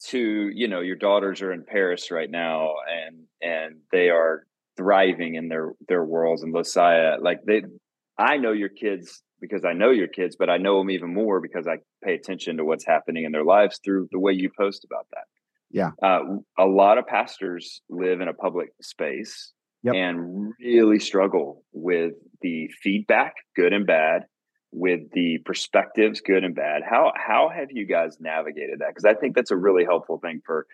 to 0.08 0.50
you 0.54 0.68
know, 0.68 0.82
your 0.82 0.96
daughters 0.96 1.42
are 1.42 1.54
in 1.54 1.64
Paris 1.64 2.10
right 2.10 2.30
now, 2.30 2.74
and 2.90 3.26
and 3.42 3.78
they 3.92 4.10
are 4.10 4.46
thriving 4.76 5.36
in 5.36 5.50
their 5.50 5.74
their 5.88 6.04
worlds. 6.04 6.42
And 6.42 6.52
Losiah, 6.54 7.18
like 7.22 7.42
they, 7.46 7.62
I 8.18 8.38
know 8.38 8.52
your 8.52 8.70
kids 8.70 9.22
because 9.40 9.64
I 9.64 9.74
know 9.74 9.92
your 9.92 10.08
kids, 10.08 10.36
but 10.38 10.50
I 10.50 10.58
know 10.58 10.80
them 10.80 10.90
even 10.90 11.14
more 11.14 11.40
because 11.40 11.68
I 11.68 11.78
pay 12.04 12.16
attention 12.16 12.58
to 12.58 12.66
what's 12.66 12.86
happening 12.86 13.26
in 13.26 13.32
their 13.32 13.44
lives 13.44 13.80
through 13.84 14.08
the 14.12 14.20
way 14.20 14.34
you 14.34 14.50
post 14.58 14.84
about 14.84 15.08
that. 15.12 15.26
Yeah. 15.70 15.92
Uh, 16.02 16.40
a 16.58 16.66
lot 16.66 16.98
of 16.98 17.06
pastors 17.06 17.82
live 17.90 18.22
in 18.22 18.28
a 18.28 18.34
public 18.34 18.70
space 18.82 19.54
yep. 19.84 19.96
and 19.96 20.54
really 20.60 21.00
struggle 21.00 21.64
with 21.74 22.14
the 22.42 22.70
feedback, 22.82 23.34
good 23.56 23.74
and 23.74 23.86
bad, 23.86 24.24
with 24.72 25.02
the 25.14 25.40
perspectives, 25.46 26.22
good 26.22 26.44
and 26.44 26.56
bad. 26.56 26.82
How 26.88 27.12
how 27.16 27.50
have 27.54 27.70
you 27.72 27.86
guys 27.86 28.18
navigated 28.20 28.80
that? 28.80 28.90
Because 28.90 29.06
I 29.06 29.14
think 29.14 29.36
that's 29.36 29.52
a 29.52 29.56
really 29.56 29.86
helpful 29.86 30.20
thing 30.20 30.42
for 30.46 30.68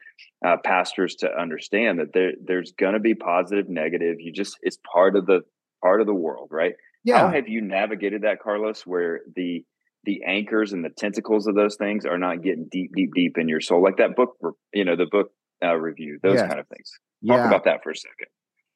uh, 0.46 0.58
pastors 0.64 1.16
to 1.18 1.30
understand 1.30 2.00
that 2.00 2.14
there 2.14 2.32
there's 2.44 2.74
going 2.78 2.94
to 2.94 3.00
be 3.00 3.16
positive, 3.16 3.70
negative. 3.70 4.16
You 4.20 4.32
just 4.32 4.58
it's 4.62 4.78
part 4.92 5.16
of 5.16 5.26
the 5.26 5.42
part 5.82 6.02
of 6.02 6.08
the 6.08 6.14
world, 6.14 6.50
right? 6.52 6.74
Yeah. 7.04 7.20
How 7.20 7.30
have 7.30 7.48
you 7.48 7.62
navigated 7.62 8.24
that, 8.24 8.40
Carlos, 8.42 8.86
where 8.86 9.22
the 9.36 9.66
the 10.06 10.22
anchors 10.28 10.74
and 10.74 10.84
the 10.84 10.90
tentacles 10.90 11.48
of 11.48 11.56
those 11.56 11.76
things 11.76 12.06
are 12.06 12.18
not 12.18 12.44
getting 12.44 12.68
deep, 12.70 12.92
deep, 12.94 13.12
deep 13.16 13.38
in 13.38 13.48
your 13.48 13.62
soul, 13.62 13.82
like 13.82 13.98
that 13.98 14.18
book, 14.18 14.36
you 14.74 14.84
know, 14.84 14.98
the 14.98 15.06
book 15.06 15.32
uh, 15.64 15.74
review, 15.76 16.20
those 16.22 16.36
yes. 16.36 16.48
kind 16.48 16.60
of 16.60 16.68
things. 16.68 16.92
Talk 17.26 17.38
yeah. 17.38 17.48
about 17.48 17.64
that 17.64 17.84
for 17.84 17.92
a 17.92 17.96
second. 17.96 18.28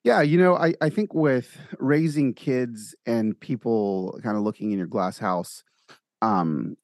Yeah, 0.06 0.22
you 0.22 0.38
know, 0.38 0.56
I, 0.56 0.74
I 0.80 0.90
think 0.90 1.14
with 1.14 1.58
raising 1.80 2.34
kids 2.34 2.96
and 3.06 3.38
people 3.38 4.18
kind 4.24 4.38
of 4.38 4.44
looking 4.44 4.72
in 4.72 4.78
your 4.78 4.88
glass 4.88 5.18
house, 5.18 5.64
um, 6.22 6.78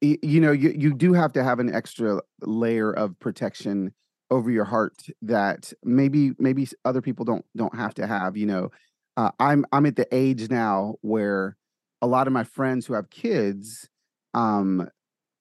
you 0.00 0.40
know 0.40 0.52
you, 0.52 0.74
you 0.76 0.94
do 0.94 1.12
have 1.12 1.32
to 1.32 1.42
have 1.42 1.58
an 1.58 1.74
extra 1.74 2.20
layer 2.42 2.92
of 2.92 3.18
protection 3.18 3.92
over 4.30 4.50
your 4.50 4.64
heart 4.64 5.06
that 5.22 5.72
maybe 5.82 6.32
maybe 6.38 6.68
other 6.84 7.00
people 7.00 7.24
don't 7.24 7.44
don't 7.56 7.74
have 7.74 7.94
to 7.94 8.06
have 8.06 8.36
you 8.36 8.46
know 8.46 8.70
uh, 9.18 9.30
i'm 9.40 9.66
i'm 9.72 9.84
at 9.84 9.96
the 9.96 10.06
age 10.14 10.48
now 10.48 10.94
where 11.02 11.56
a 12.00 12.06
lot 12.06 12.26
of 12.26 12.32
my 12.32 12.44
friends 12.44 12.86
who 12.86 12.94
have 12.94 13.10
kids 13.10 13.88
um 14.32 14.88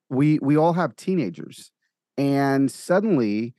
we 0.10 0.40
we 0.40 0.58
all 0.58 0.74
have 0.74 0.96
teenagers 0.96 1.72
and 2.18 2.72
suddenly 2.72 3.54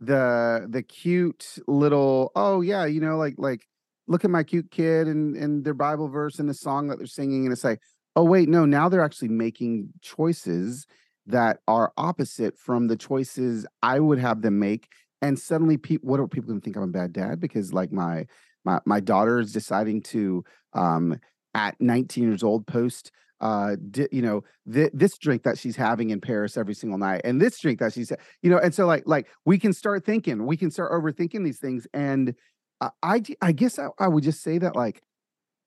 the 0.00 0.66
the 0.70 0.82
cute 0.82 1.58
little 1.66 2.30
oh 2.36 2.60
yeah 2.60 2.84
you 2.84 3.00
know 3.00 3.16
like 3.16 3.34
like 3.36 3.66
look 4.06 4.24
at 4.24 4.30
my 4.30 4.42
cute 4.42 4.70
kid 4.70 5.08
and 5.08 5.36
and 5.36 5.64
their 5.64 5.74
bible 5.74 6.08
verse 6.08 6.38
and 6.38 6.48
the 6.48 6.54
song 6.54 6.88
that 6.88 6.98
they're 6.98 7.06
singing 7.06 7.44
and 7.44 7.52
it's 7.52 7.64
like 7.64 7.80
oh 8.16 8.24
wait 8.24 8.48
no 8.48 8.64
now 8.64 8.88
they're 8.88 9.04
actually 9.04 9.28
making 9.28 9.88
choices 10.02 10.86
that 11.26 11.58
are 11.66 11.92
opposite 11.96 12.56
from 12.56 12.86
the 12.86 12.96
choices 12.96 13.66
i 13.82 13.98
would 13.98 14.18
have 14.18 14.42
them 14.42 14.58
make 14.58 14.88
and 15.24 15.38
suddenly 15.38 15.78
people 15.78 16.08
what 16.08 16.20
are 16.20 16.28
people 16.28 16.48
going 16.48 16.60
to 16.60 16.64
think 16.64 16.76
i'm 16.76 16.82
a 16.82 16.86
bad 16.86 17.12
dad? 17.12 17.40
Because 17.40 17.72
like 17.72 17.90
my 17.90 18.26
my 18.64 18.80
my 18.84 19.00
daughter 19.00 19.38
is 19.40 19.52
deciding 19.52 20.02
to 20.02 20.44
um 20.72 21.18
at 21.54 21.76
19 21.80 22.24
years 22.24 22.42
old 22.42 22.66
post 22.66 23.12
uh 23.40 23.76
di- 23.90 24.08
you 24.12 24.22
know 24.22 24.42
th- 24.72 24.90
this 24.94 25.16
drink 25.18 25.42
that 25.42 25.58
she's 25.58 25.76
having 25.76 26.10
in 26.10 26.20
paris 26.20 26.56
every 26.56 26.74
single 26.74 26.98
night 26.98 27.20
and 27.24 27.40
this 27.40 27.58
drink 27.58 27.78
that 27.80 27.92
she's 27.92 28.12
you 28.42 28.50
know 28.50 28.58
and 28.58 28.74
so 28.74 28.86
like 28.86 29.02
like 29.06 29.26
we 29.44 29.58
can 29.58 29.72
start 29.72 30.04
thinking 30.04 30.46
we 30.46 30.56
can 30.56 30.70
start 30.70 30.92
overthinking 30.92 31.44
these 31.44 31.58
things 31.58 31.86
and 31.92 32.34
uh, 32.80 32.90
i 33.02 33.22
i 33.40 33.52
guess 33.52 33.78
I, 33.78 33.88
I 33.98 34.08
would 34.08 34.24
just 34.24 34.42
say 34.42 34.58
that 34.58 34.76
like 34.76 35.02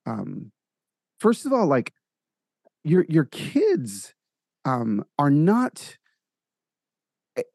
um 0.06 0.52
first 1.20 1.46
of 1.46 1.54
all 1.54 1.68
like 1.68 1.94
your 2.84 3.06
your 3.10 3.26
kids 3.26 4.14
um 4.66 5.04
are 5.20 5.32
not 5.32 5.98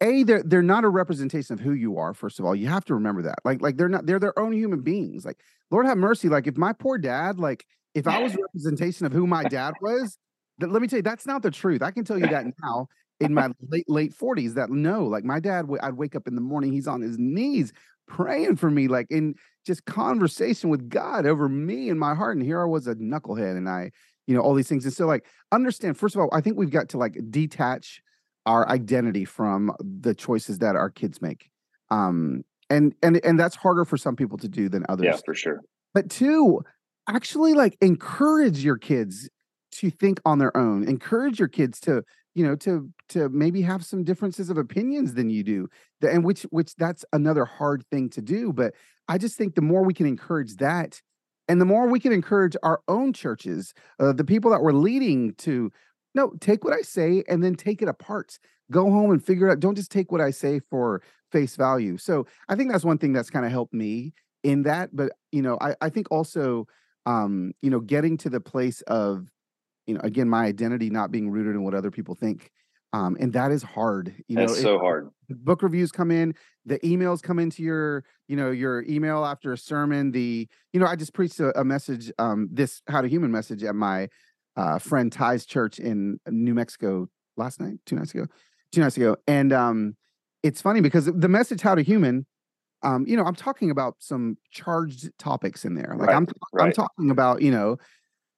a 0.00 0.22
they're 0.22 0.42
they're 0.42 0.62
not 0.62 0.84
a 0.84 0.88
representation 0.88 1.54
of 1.54 1.60
who 1.60 1.72
you 1.72 1.98
are 1.98 2.14
first 2.14 2.38
of 2.38 2.44
all 2.44 2.54
you 2.54 2.68
have 2.68 2.84
to 2.84 2.94
remember 2.94 3.22
that 3.22 3.38
like 3.44 3.60
like 3.60 3.76
they're 3.76 3.88
not 3.88 4.06
they're 4.06 4.20
their 4.20 4.38
own 4.38 4.52
human 4.52 4.80
beings 4.80 5.24
like 5.24 5.38
lord 5.70 5.86
have 5.86 5.98
mercy 5.98 6.28
like 6.28 6.46
if 6.46 6.56
my 6.56 6.72
poor 6.72 6.98
dad 6.98 7.38
like 7.38 7.66
if 7.94 8.06
I 8.06 8.22
was 8.22 8.34
a 8.34 8.38
representation 8.40 9.06
of 9.06 9.12
who 9.12 9.26
my 9.26 9.44
dad 9.44 9.74
was, 9.80 10.16
let 10.60 10.82
me 10.82 10.88
tell 10.88 10.98
you, 10.98 11.02
that's 11.02 11.26
not 11.26 11.42
the 11.42 11.50
truth. 11.50 11.82
I 11.82 11.90
can 11.90 12.04
tell 12.04 12.18
you 12.18 12.26
that 12.26 12.46
now 12.62 12.88
in 13.20 13.34
my 13.34 13.50
late 13.68 13.88
late 13.88 14.14
40s 14.16 14.54
that 14.54 14.70
no, 14.70 15.04
like 15.04 15.24
my 15.24 15.40
dad, 15.40 15.68
I'd 15.82 15.94
wake 15.94 16.16
up 16.16 16.26
in 16.26 16.34
the 16.34 16.40
morning, 16.40 16.72
he's 16.72 16.88
on 16.88 17.00
his 17.00 17.18
knees 17.18 17.72
praying 18.06 18.56
for 18.56 18.70
me, 18.70 18.88
like 18.88 19.06
in 19.10 19.34
just 19.66 19.84
conversation 19.84 20.70
with 20.70 20.88
God 20.88 21.26
over 21.26 21.48
me 21.48 21.88
and 21.88 21.98
my 21.98 22.14
heart. 22.14 22.36
And 22.36 22.44
here 22.44 22.60
I 22.60 22.64
was 22.64 22.86
a 22.86 22.94
knucklehead 22.94 23.56
and 23.56 23.68
I, 23.68 23.90
you 24.26 24.34
know, 24.34 24.40
all 24.40 24.54
these 24.54 24.68
things. 24.68 24.84
And 24.84 24.94
so, 24.94 25.06
like, 25.06 25.26
understand, 25.50 25.98
first 25.98 26.14
of 26.14 26.20
all, 26.20 26.28
I 26.32 26.40
think 26.40 26.56
we've 26.56 26.70
got 26.70 26.88
to 26.90 26.98
like 26.98 27.16
detach 27.30 28.02
our 28.46 28.68
identity 28.68 29.24
from 29.24 29.72
the 29.80 30.14
choices 30.14 30.58
that 30.58 30.76
our 30.76 30.90
kids 30.90 31.22
make. 31.22 31.50
Um, 31.90 32.44
and 32.70 32.94
and 33.02 33.22
and 33.24 33.38
that's 33.38 33.56
harder 33.56 33.84
for 33.84 33.96
some 33.96 34.16
people 34.16 34.38
to 34.38 34.48
do 34.48 34.68
than 34.68 34.84
others. 34.88 35.04
Yeah, 35.04 35.18
for 35.24 35.34
sure. 35.34 35.60
But 35.94 36.08
two, 36.08 36.62
actually 37.08 37.54
like 37.54 37.76
encourage 37.80 38.64
your 38.64 38.78
kids 38.78 39.28
to 39.72 39.90
think 39.90 40.20
on 40.24 40.38
their 40.38 40.56
own 40.56 40.86
encourage 40.88 41.38
your 41.38 41.48
kids 41.48 41.80
to 41.80 42.02
you 42.34 42.46
know 42.46 42.54
to 42.54 42.88
to 43.08 43.28
maybe 43.30 43.62
have 43.62 43.84
some 43.84 44.04
differences 44.04 44.50
of 44.50 44.58
opinions 44.58 45.14
than 45.14 45.30
you 45.30 45.42
do 45.42 45.68
and 46.02 46.24
which 46.24 46.42
which 46.50 46.74
that's 46.76 47.04
another 47.12 47.44
hard 47.44 47.84
thing 47.90 48.08
to 48.08 48.20
do 48.20 48.52
but 48.52 48.74
i 49.08 49.18
just 49.18 49.36
think 49.36 49.54
the 49.54 49.62
more 49.62 49.82
we 49.82 49.94
can 49.94 50.06
encourage 50.06 50.56
that 50.56 51.00
and 51.48 51.60
the 51.60 51.64
more 51.64 51.88
we 51.88 51.98
can 51.98 52.12
encourage 52.12 52.56
our 52.62 52.80
own 52.86 53.12
churches 53.12 53.74
uh, 53.98 54.12
the 54.12 54.24
people 54.24 54.50
that 54.50 54.62
we're 54.62 54.72
leading 54.72 55.34
to 55.34 55.70
no 56.14 56.32
take 56.40 56.64
what 56.64 56.72
i 56.72 56.82
say 56.82 57.22
and 57.28 57.42
then 57.42 57.54
take 57.54 57.82
it 57.82 57.88
apart 57.88 58.38
go 58.70 58.90
home 58.90 59.10
and 59.10 59.24
figure 59.24 59.48
it 59.48 59.52
out 59.52 59.60
don't 59.60 59.76
just 59.76 59.90
take 59.90 60.10
what 60.10 60.20
i 60.20 60.30
say 60.30 60.60
for 60.70 61.02
face 61.30 61.56
value 61.56 61.96
so 61.96 62.26
i 62.48 62.54
think 62.54 62.70
that's 62.70 62.84
one 62.84 62.98
thing 62.98 63.12
that's 63.12 63.30
kind 63.30 63.44
of 63.44 63.52
helped 63.52 63.74
me 63.74 64.12
in 64.42 64.62
that 64.62 64.94
but 64.94 65.12
you 65.30 65.42
know 65.42 65.58
i, 65.60 65.74
I 65.80 65.88
think 65.88 66.08
also 66.10 66.66
um, 67.06 67.52
you 67.62 67.70
know, 67.70 67.80
getting 67.80 68.16
to 68.18 68.30
the 68.30 68.40
place 68.40 68.80
of, 68.82 69.26
you 69.86 69.94
know, 69.94 70.00
again, 70.02 70.28
my 70.28 70.44
identity 70.44 70.90
not 70.90 71.10
being 71.10 71.30
rooted 71.30 71.54
in 71.54 71.64
what 71.64 71.74
other 71.74 71.90
people 71.90 72.14
think. 72.14 72.50
Um, 72.92 73.16
and 73.18 73.32
that 73.32 73.50
is 73.50 73.62
hard. 73.62 74.14
You 74.28 74.36
That's 74.36 74.56
know, 74.56 74.62
so 74.62 74.78
hard. 74.78 75.08
book 75.30 75.62
reviews 75.62 75.90
come 75.90 76.10
in, 76.10 76.34
the 76.66 76.78
emails 76.80 77.22
come 77.22 77.38
into 77.38 77.62
your, 77.62 78.04
you 78.28 78.36
know, 78.36 78.50
your 78.50 78.84
email 78.86 79.24
after 79.24 79.52
a 79.52 79.58
sermon. 79.58 80.12
The, 80.12 80.46
you 80.72 80.80
know, 80.80 80.86
I 80.86 80.94
just 80.94 81.14
preached 81.14 81.40
a, 81.40 81.58
a 81.58 81.64
message, 81.64 82.12
um, 82.18 82.48
this 82.52 82.82
how 82.88 83.00
to 83.00 83.08
human 83.08 83.32
message 83.32 83.64
at 83.64 83.74
my 83.74 84.08
uh, 84.56 84.78
friend 84.78 85.12
Ty's 85.12 85.46
church 85.46 85.78
in 85.78 86.18
New 86.28 86.54
Mexico 86.54 87.08
last 87.36 87.60
night, 87.60 87.78
two 87.86 87.96
nights 87.96 88.14
ago, 88.14 88.26
two 88.72 88.80
nights 88.80 88.96
ago. 88.96 89.16
And 89.26 89.52
um, 89.52 89.96
it's 90.42 90.60
funny 90.60 90.80
because 90.80 91.06
the 91.06 91.28
message 91.28 91.62
how 91.62 91.74
to 91.74 91.82
human 91.82 92.26
um, 92.82 93.06
you 93.06 93.16
know, 93.16 93.24
I'm 93.24 93.34
talking 93.34 93.70
about 93.70 93.96
some 93.98 94.36
charged 94.50 95.10
topics 95.18 95.64
in 95.64 95.74
there. 95.74 95.94
Like 95.96 96.08
right, 96.08 96.16
I'm 96.16 96.26
right. 96.52 96.66
I'm 96.66 96.72
talking 96.72 97.10
about, 97.10 97.42
you 97.42 97.50
know, 97.50 97.76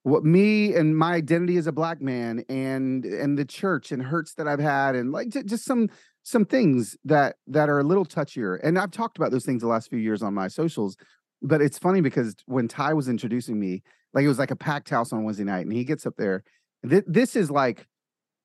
what 0.03 0.23
me 0.23 0.75
and 0.75 0.97
my 0.97 1.15
identity 1.15 1.57
as 1.57 1.67
a 1.67 1.73
black 1.73 2.01
man 2.01 2.45
and 2.49 3.05
and 3.07 3.39
the 3.39 3.45
church 3.45 3.91
and 3.91 4.03
hurts 4.03 4.35
that 4.35 4.47
I've 4.47 4.61
had 4.61 4.97
and 4.97 5.13
like 5.13 5.31
just 5.31 5.65
some 5.65 5.89
some 6.23 6.45
things 6.45 6.97
that 7.05 7.37
that 7.47 7.69
are 7.71 7.79
a 7.79 7.85
little 7.85 8.05
touchier. 8.05 8.59
And 8.63 8.79
I've 8.79 8.91
talked 8.91 9.17
about 9.17 9.31
those 9.31 9.47
things 9.47 9.63
the 9.63 9.69
last 9.69 9.89
few 9.89 9.99
years 9.99 10.23
on 10.23 10.35
my 10.35 10.49
socials. 10.49 10.97
But 11.41 11.61
it's 11.61 11.79
funny 11.79 12.01
because 12.01 12.37
when 12.47 12.69
Ty 12.69 12.95
was 12.95 13.09
introducing 13.09 13.59
me, 13.59 13.83
like 14.15 14.25
it 14.25 14.29
was 14.29 14.39
like 14.39 14.51
a 14.51 14.57
packed 14.57 14.91
house 14.91 15.13
on 15.13 15.25
Wednesday 15.25 15.45
night, 15.45 15.67
and 15.67 15.73
he 15.73 15.85
gets 15.85 16.07
up 16.07 16.15
there. 16.17 16.45
Th- 16.89 17.05
this 17.07 17.37
is 17.37 17.51
like 17.51 17.87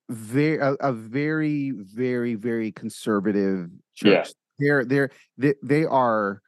very 0.08 0.58
a, 0.58 0.72
a, 0.80 0.92
very 0.92 1.70
very 1.70 2.34
very 2.34 2.72
conservative 2.72 3.68
church. 3.94 4.28
Yeah 4.28 4.32
they're 4.60 4.84
they're 4.84 5.10
they, 5.38 5.54
they 5.62 5.84
are 5.84 6.42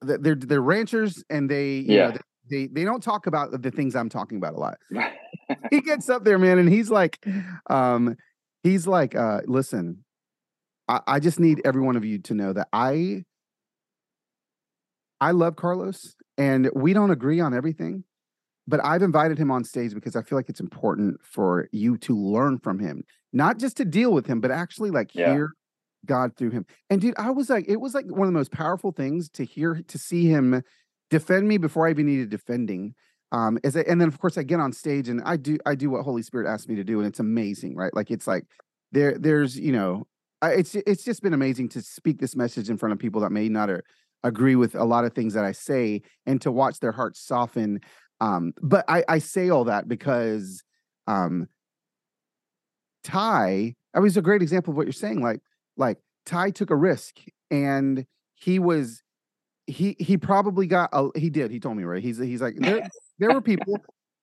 they're 0.00 0.34
they're 0.34 0.62
ranchers 0.62 1.22
and 1.30 1.48
they 1.48 1.84
yeah. 1.86 2.08
Know, 2.08 2.16
they 2.50 2.66
they 2.66 2.84
don't 2.84 3.02
talk 3.02 3.26
about 3.26 3.62
the 3.62 3.70
things 3.70 3.94
I'm 3.94 4.08
talking 4.08 4.38
about 4.38 4.54
a 4.54 4.58
lot. 4.58 4.78
he 5.70 5.82
gets 5.82 6.08
up 6.08 6.24
there, 6.24 6.38
man, 6.38 6.58
and 6.58 6.66
he's 6.66 6.90
like, 6.90 7.22
um, 7.68 8.16
he's 8.62 8.86
like, 8.86 9.14
uh, 9.14 9.42
listen, 9.44 10.02
I, 10.88 11.00
I 11.06 11.20
just 11.20 11.38
need 11.38 11.60
every 11.66 11.82
one 11.82 11.94
of 11.94 12.06
you 12.06 12.20
to 12.20 12.32
know 12.32 12.54
that 12.54 12.68
I 12.72 13.24
I 15.20 15.32
love 15.32 15.56
Carlos 15.56 16.14
and 16.38 16.70
we 16.74 16.94
don't 16.94 17.10
agree 17.10 17.40
on 17.40 17.52
everything, 17.52 18.04
but 18.68 18.84
I've 18.84 19.02
invited 19.02 19.38
him 19.38 19.50
on 19.50 19.64
stage 19.64 19.94
because 19.94 20.14
I 20.14 20.22
feel 20.22 20.36
like 20.36 20.50
it's 20.50 20.60
important 20.60 21.20
for 21.24 21.68
you 21.72 21.96
to 21.98 22.14
learn 22.14 22.58
from 22.58 22.78
him, 22.78 23.02
not 23.32 23.58
just 23.58 23.78
to 23.78 23.84
deal 23.84 24.12
with 24.12 24.26
him, 24.26 24.40
but 24.40 24.50
actually 24.50 24.90
like 24.90 25.14
yeah. 25.14 25.32
hear 25.32 25.52
God 26.04 26.36
through 26.36 26.50
him. 26.50 26.66
And 26.90 27.00
dude, 27.00 27.14
I 27.16 27.30
was 27.30 27.48
like, 27.48 27.64
it 27.66 27.80
was 27.80 27.94
like 27.94 28.04
one 28.06 28.28
of 28.28 28.34
the 28.34 28.38
most 28.38 28.52
powerful 28.52 28.92
things 28.92 29.30
to 29.30 29.44
hear 29.44 29.82
to 29.88 29.98
see 29.98 30.26
him 30.26 30.62
defend 31.08 31.48
me 31.48 31.56
before 31.56 31.86
I 31.86 31.90
even 31.90 32.06
needed 32.06 32.28
defending. 32.28 32.94
Um, 33.32 33.58
as 33.64 33.74
I, 33.74 33.80
and 33.80 34.00
then 34.00 34.08
of 34.08 34.18
course 34.18 34.36
I 34.36 34.42
get 34.42 34.60
on 34.60 34.72
stage 34.72 35.08
and 35.08 35.22
I 35.24 35.38
do 35.38 35.58
I 35.64 35.74
do 35.74 35.88
what 35.88 36.04
Holy 36.04 36.22
Spirit 36.22 36.46
asked 36.46 36.68
me 36.68 36.76
to 36.76 36.84
do, 36.84 36.98
and 36.98 37.08
it's 37.08 37.20
amazing, 37.20 37.74
right? 37.74 37.94
Like 37.94 38.10
it's 38.10 38.26
like 38.26 38.44
there 38.92 39.16
there's 39.18 39.58
you 39.58 39.72
know 39.72 40.06
I, 40.42 40.52
it's 40.52 40.74
it's 40.74 41.04
just 41.04 41.22
been 41.22 41.34
amazing 41.34 41.70
to 41.70 41.82
speak 41.82 42.20
this 42.20 42.36
message 42.36 42.68
in 42.68 42.76
front 42.76 42.92
of 42.92 42.98
people 42.98 43.22
that 43.22 43.32
may 43.32 43.48
not 43.48 43.70
uh, 43.70 43.78
agree 44.22 44.56
with 44.56 44.74
a 44.74 44.84
lot 44.84 45.04
of 45.04 45.12
things 45.12 45.34
that 45.34 45.44
I 45.44 45.52
say, 45.52 46.02
and 46.26 46.40
to 46.42 46.52
watch 46.52 46.80
their 46.80 46.92
hearts 46.92 47.20
soften. 47.20 47.80
Um, 48.20 48.52
but 48.60 48.84
I, 48.88 49.04
I 49.08 49.18
say 49.18 49.48
all 49.48 49.64
that 49.64 49.88
because 49.88 50.62
um, 51.06 51.48
Ty, 53.04 53.74
I 53.94 54.00
was 54.00 54.16
a 54.16 54.22
great 54.22 54.42
example 54.42 54.72
of 54.72 54.76
what 54.76 54.86
you're 54.86 54.92
saying. 54.92 55.22
Like 55.22 55.40
like 55.76 55.98
Ty 56.26 56.50
took 56.50 56.70
a 56.70 56.76
risk 56.76 57.16
and 57.50 58.04
he 58.34 58.58
was 58.58 59.02
he 59.66 59.96
he 59.98 60.16
probably 60.16 60.66
got 60.66 60.90
a, 60.92 61.08
he 61.16 61.30
did 61.30 61.50
he 61.50 61.60
told 61.60 61.76
me 61.76 61.84
right 61.84 62.02
he's 62.02 62.18
he's 62.18 62.40
like 62.40 62.56
there, 62.56 62.88
there 63.18 63.30
were 63.32 63.40
people 63.40 63.78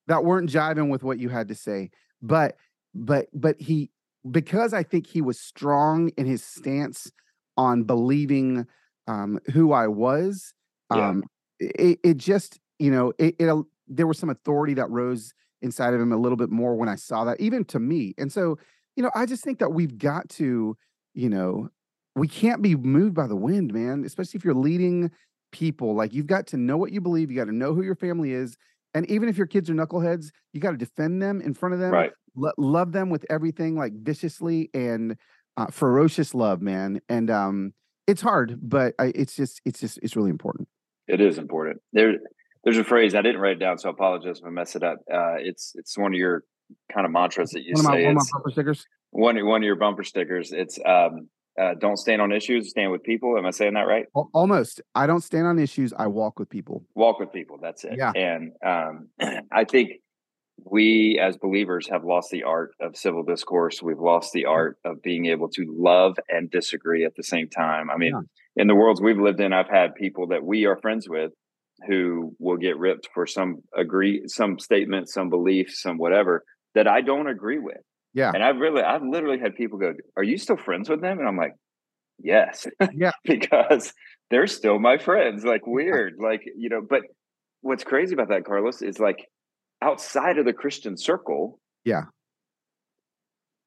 that 0.08 0.24
weren't 0.24 0.50
jiving 0.50 0.90
with 0.90 1.04
what 1.04 1.20
you 1.20 1.30
had 1.30 1.48
to 1.48 1.56
say 1.56 1.90
but 2.22 2.58
but 2.94 3.28
but 3.34 3.60
he 3.60 3.92
because 4.30 4.74
I 4.74 4.82
think 4.84 5.06
he 5.06 5.22
was 5.22 5.40
strong 5.40 6.10
in 6.18 6.26
his 6.26 6.44
stance 6.44 7.12
on 7.58 7.84
believing 7.84 8.66
um 9.08 9.40
who 9.54 9.72
I 9.72 9.88
was 9.88 10.54
um 10.90 11.24
yeah. 11.60 11.70
it, 11.78 12.00
it 12.04 12.18
just 12.18 12.60
you 12.80 12.92
know 12.92 13.14
it, 13.20 13.36
it 13.40 13.66
there 13.88 14.08
was 14.08 14.18
some 14.18 14.30
authority 14.30 14.74
that 14.74 14.90
rose 14.90 15.34
inside 15.62 15.94
of 15.94 16.02
him 16.02 16.12
a 16.12 16.18
little 16.18 16.38
bit 16.38 16.50
more 16.50 16.76
when 16.76 16.90
I 16.90 16.96
saw 16.96 17.24
that 17.26 17.40
even 17.40 17.66
to 17.66 17.80
me 17.80 18.14
and 18.18 18.32
so 18.32 18.58
you 18.96 19.04
know 19.04 19.12
I 19.16 19.26
just 19.26 19.44
think 19.44 19.60
that 19.60 19.72
we've 19.72 19.98
got 19.98 20.30
to 20.30 20.78
you 21.16 21.30
know, 21.30 21.70
we 22.16 22.28
can't 22.28 22.62
be 22.62 22.76
moved 22.76 23.16
by 23.16 23.26
the 23.26 23.36
wind, 23.36 23.74
man, 23.74 24.04
especially 24.06 24.38
if 24.38 24.46
you're 24.46 24.54
leading 24.54 25.10
people. 25.52 25.96
Like 25.96 26.14
you've 26.14 26.28
got 26.28 26.46
to 26.48 26.58
know 26.58 26.78
what 26.78 26.92
you 26.92 27.02
believe, 27.02 27.32
you 27.32 27.38
got 27.38 27.46
to 27.46 27.56
know 27.56 27.74
who 27.74 27.82
your 27.82 27.96
family 27.96 28.34
is. 28.34 28.58
And 28.94 29.10
even 29.10 29.28
if 29.28 29.38
your 29.38 29.48
kids 29.48 29.70
are 29.70 29.74
knuckleheads, 29.74 30.30
you 30.54 30.62
got 30.62 30.72
to 30.72 30.78
defend 30.78 31.22
them 31.22 31.42
in 31.42 31.54
front 31.54 31.74
of 31.74 31.80
them, 31.80 31.92
right. 31.92 32.12
Lo- 32.36 32.52
love 32.58 32.92
them 32.92 33.10
with 33.10 33.26
everything 33.30 33.76
like 33.76 33.94
viciously 33.94 34.70
and 34.74 35.18
uh, 35.58 35.68
ferocious 35.68 36.34
love, 36.34 36.62
man. 36.62 37.02
And 37.10 37.32
um, 37.32 37.74
it's 38.08 38.22
hard, 38.22 38.60
but 38.62 38.94
I, 39.00 39.12
it's 39.16 39.36
just, 39.36 39.62
it's 39.66 39.80
just, 39.80 40.00
it's 40.04 40.16
really 40.16 40.30
important. 40.30 40.68
It 41.08 41.22
is 41.22 41.38
important. 41.38 41.82
There, 41.94 42.16
there's 42.66 42.78
a 42.78 42.84
phrase 42.84 43.16
I 43.16 43.22
didn't 43.22 43.40
write 43.40 43.54
it 43.54 43.60
down, 43.60 43.78
so 43.78 43.88
I 43.90 43.92
apologize 43.94 44.40
if 44.40 44.46
I 44.46 44.50
mess 44.50 44.76
it 44.76 44.84
up. 44.84 44.98
Uh, 45.12 45.36
it's, 45.38 45.72
it's 45.76 45.98
one 45.98 46.14
of 46.14 46.18
your 46.20 46.44
kind 46.92 47.06
of 47.06 47.12
mantras 47.12 47.52
that 47.52 47.62
you 47.64 47.74
one 47.76 47.86
of 47.86 47.92
my, 47.92 47.98
say. 47.98 48.06
one 48.06 48.12
of 48.12 48.16
my 48.18 48.24
bumper 48.34 48.52
stickers. 48.52 48.86
one 49.12 49.46
one 49.46 49.62
of 49.62 49.66
your 49.66 49.76
bumper 49.78 50.04
stickers. 50.04 50.52
It's 50.52 50.78
um, 50.86 51.30
uh, 51.62 51.76
don't 51.80 51.98
stand 51.98 52.22
on 52.22 52.32
issues, 52.34 52.72
stand 52.72 52.92
with 52.92 53.04
people. 53.04 53.38
Am 53.38 53.46
I 53.46 53.52
saying 53.52 53.76
that 53.76 53.84
right? 53.88 54.06
Almost. 54.34 54.82
I 54.96 55.08
don't 55.08 55.22
stand 55.22 55.48
on 55.48 55.58
issues. 55.60 55.94
I 55.98 56.08
walk 56.08 56.40
with 56.40 56.50
people. 56.50 56.84
Walk 56.96 57.20
with 57.20 57.32
people. 57.32 57.58
That's 57.62 57.84
it. 57.86 57.94
Yeah. 57.98 58.12
And 58.16 58.52
um, 58.66 59.10
I 59.52 59.64
think 59.64 59.92
we 60.64 61.20
as 61.22 61.38
believers 61.38 61.88
have 61.90 62.04
lost 62.04 62.32
the 62.32 62.44
art 62.44 62.72
of 62.80 62.96
civil 62.98 63.24
discourse. 63.24 63.82
We've 63.84 64.00
lost 64.00 64.34
the 64.34 64.46
art 64.46 64.78
of 64.84 65.02
being 65.04 65.28
able 65.28 65.50
to 65.50 65.66
love 65.68 66.18
and 66.30 66.50
disagree 66.50 67.06
at 67.06 67.16
the 67.16 67.24
same 67.24 67.50
time. 67.50 67.90
I 67.90 67.98
mean, 67.98 68.14
Yeah. 68.14 68.64
in 68.64 68.68
the 68.68 68.76
worlds 68.76 69.02
we've 69.02 69.20
lived 69.20 69.40
in, 69.40 69.54
I've 69.54 69.70
had 69.70 69.96
people 69.96 70.28
that 70.28 70.44
we 70.44 70.66
are 70.66 70.78
friends 70.78 71.08
with 71.08 71.32
who 71.88 72.36
will 72.40 72.58
get 72.58 72.78
ripped 72.78 73.10
for 73.14 73.28
some 73.28 73.58
agree, 73.78 74.24
some 74.28 74.60
statement, 74.60 75.10
some 75.10 75.30
belief, 75.30 75.74
some 75.74 75.98
whatever 75.98 76.44
that 76.74 76.88
I 76.88 77.02
don't 77.02 77.28
agree 77.28 77.60
with. 77.60 77.78
Yeah. 78.14 78.32
And 78.34 78.44
I've 78.44 78.58
really, 78.58 78.82
I've 78.82 79.04
literally 79.04 79.40
had 79.40 79.56
people 79.56 79.78
go, 79.78 79.94
"Are 80.16 80.24
you 80.24 80.38
still 80.38 80.58
friends 80.58 80.90
with 80.90 81.02
them?" 81.02 81.20
And 81.20 81.28
I'm 81.28 81.38
like, 81.38 81.54
"Yes." 82.18 82.66
Yeah. 82.94 83.12
because 83.26 83.94
they're 84.32 84.48
still 84.48 84.80
my 84.80 84.98
friends. 84.98 85.44
Like 85.44 85.68
weird, 85.68 86.16
like 86.20 86.42
you 86.58 86.70
know. 86.70 86.82
But 86.88 87.02
what's 87.62 87.84
crazy 87.84 88.14
about 88.14 88.30
that, 88.30 88.46
Carlos, 88.46 88.82
is 88.82 89.00
like 89.00 89.28
outside 89.82 90.38
of 90.38 90.46
the 90.46 90.54
Christian 90.54 90.98
circle. 90.98 91.60
Yeah. 91.84 92.04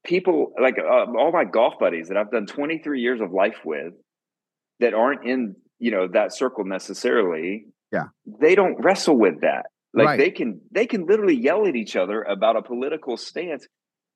People 0.05 0.53
like 0.61 0.77
uh, 0.79 1.07
all 1.19 1.31
my 1.33 1.45
golf 1.45 1.75
buddies 1.79 2.09
that 2.09 2.17
I've 2.17 2.31
done 2.31 2.47
23 2.47 3.01
years 3.01 3.21
of 3.21 3.33
life 3.33 3.59
with, 3.65 3.93
that 4.81 4.95
aren't 4.95 5.27
in 5.27 5.57
you 5.79 5.91
know 5.91 6.09
that 6.09 6.33
circle 6.33 6.65
necessarily. 6.65 7.67
Yeah. 7.93 8.07
they 8.41 8.55
don't 8.55 8.77
wrestle 8.83 9.17
with 9.17 9.41
that. 9.43 9.67
Like 9.95 10.07
Right. 10.07 10.19
they 10.19 10.31
can 10.31 10.61
they 10.71 10.87
can 10.87 11.07
literally 11.07 11.37
yell 11.37 11.67
at 11.67 11.75
each 11.75 11.97
other 11.97 12.23
about 12.23 12.57
a 12.57 12.63
political 12.63 13.17
stance 13.17 13.67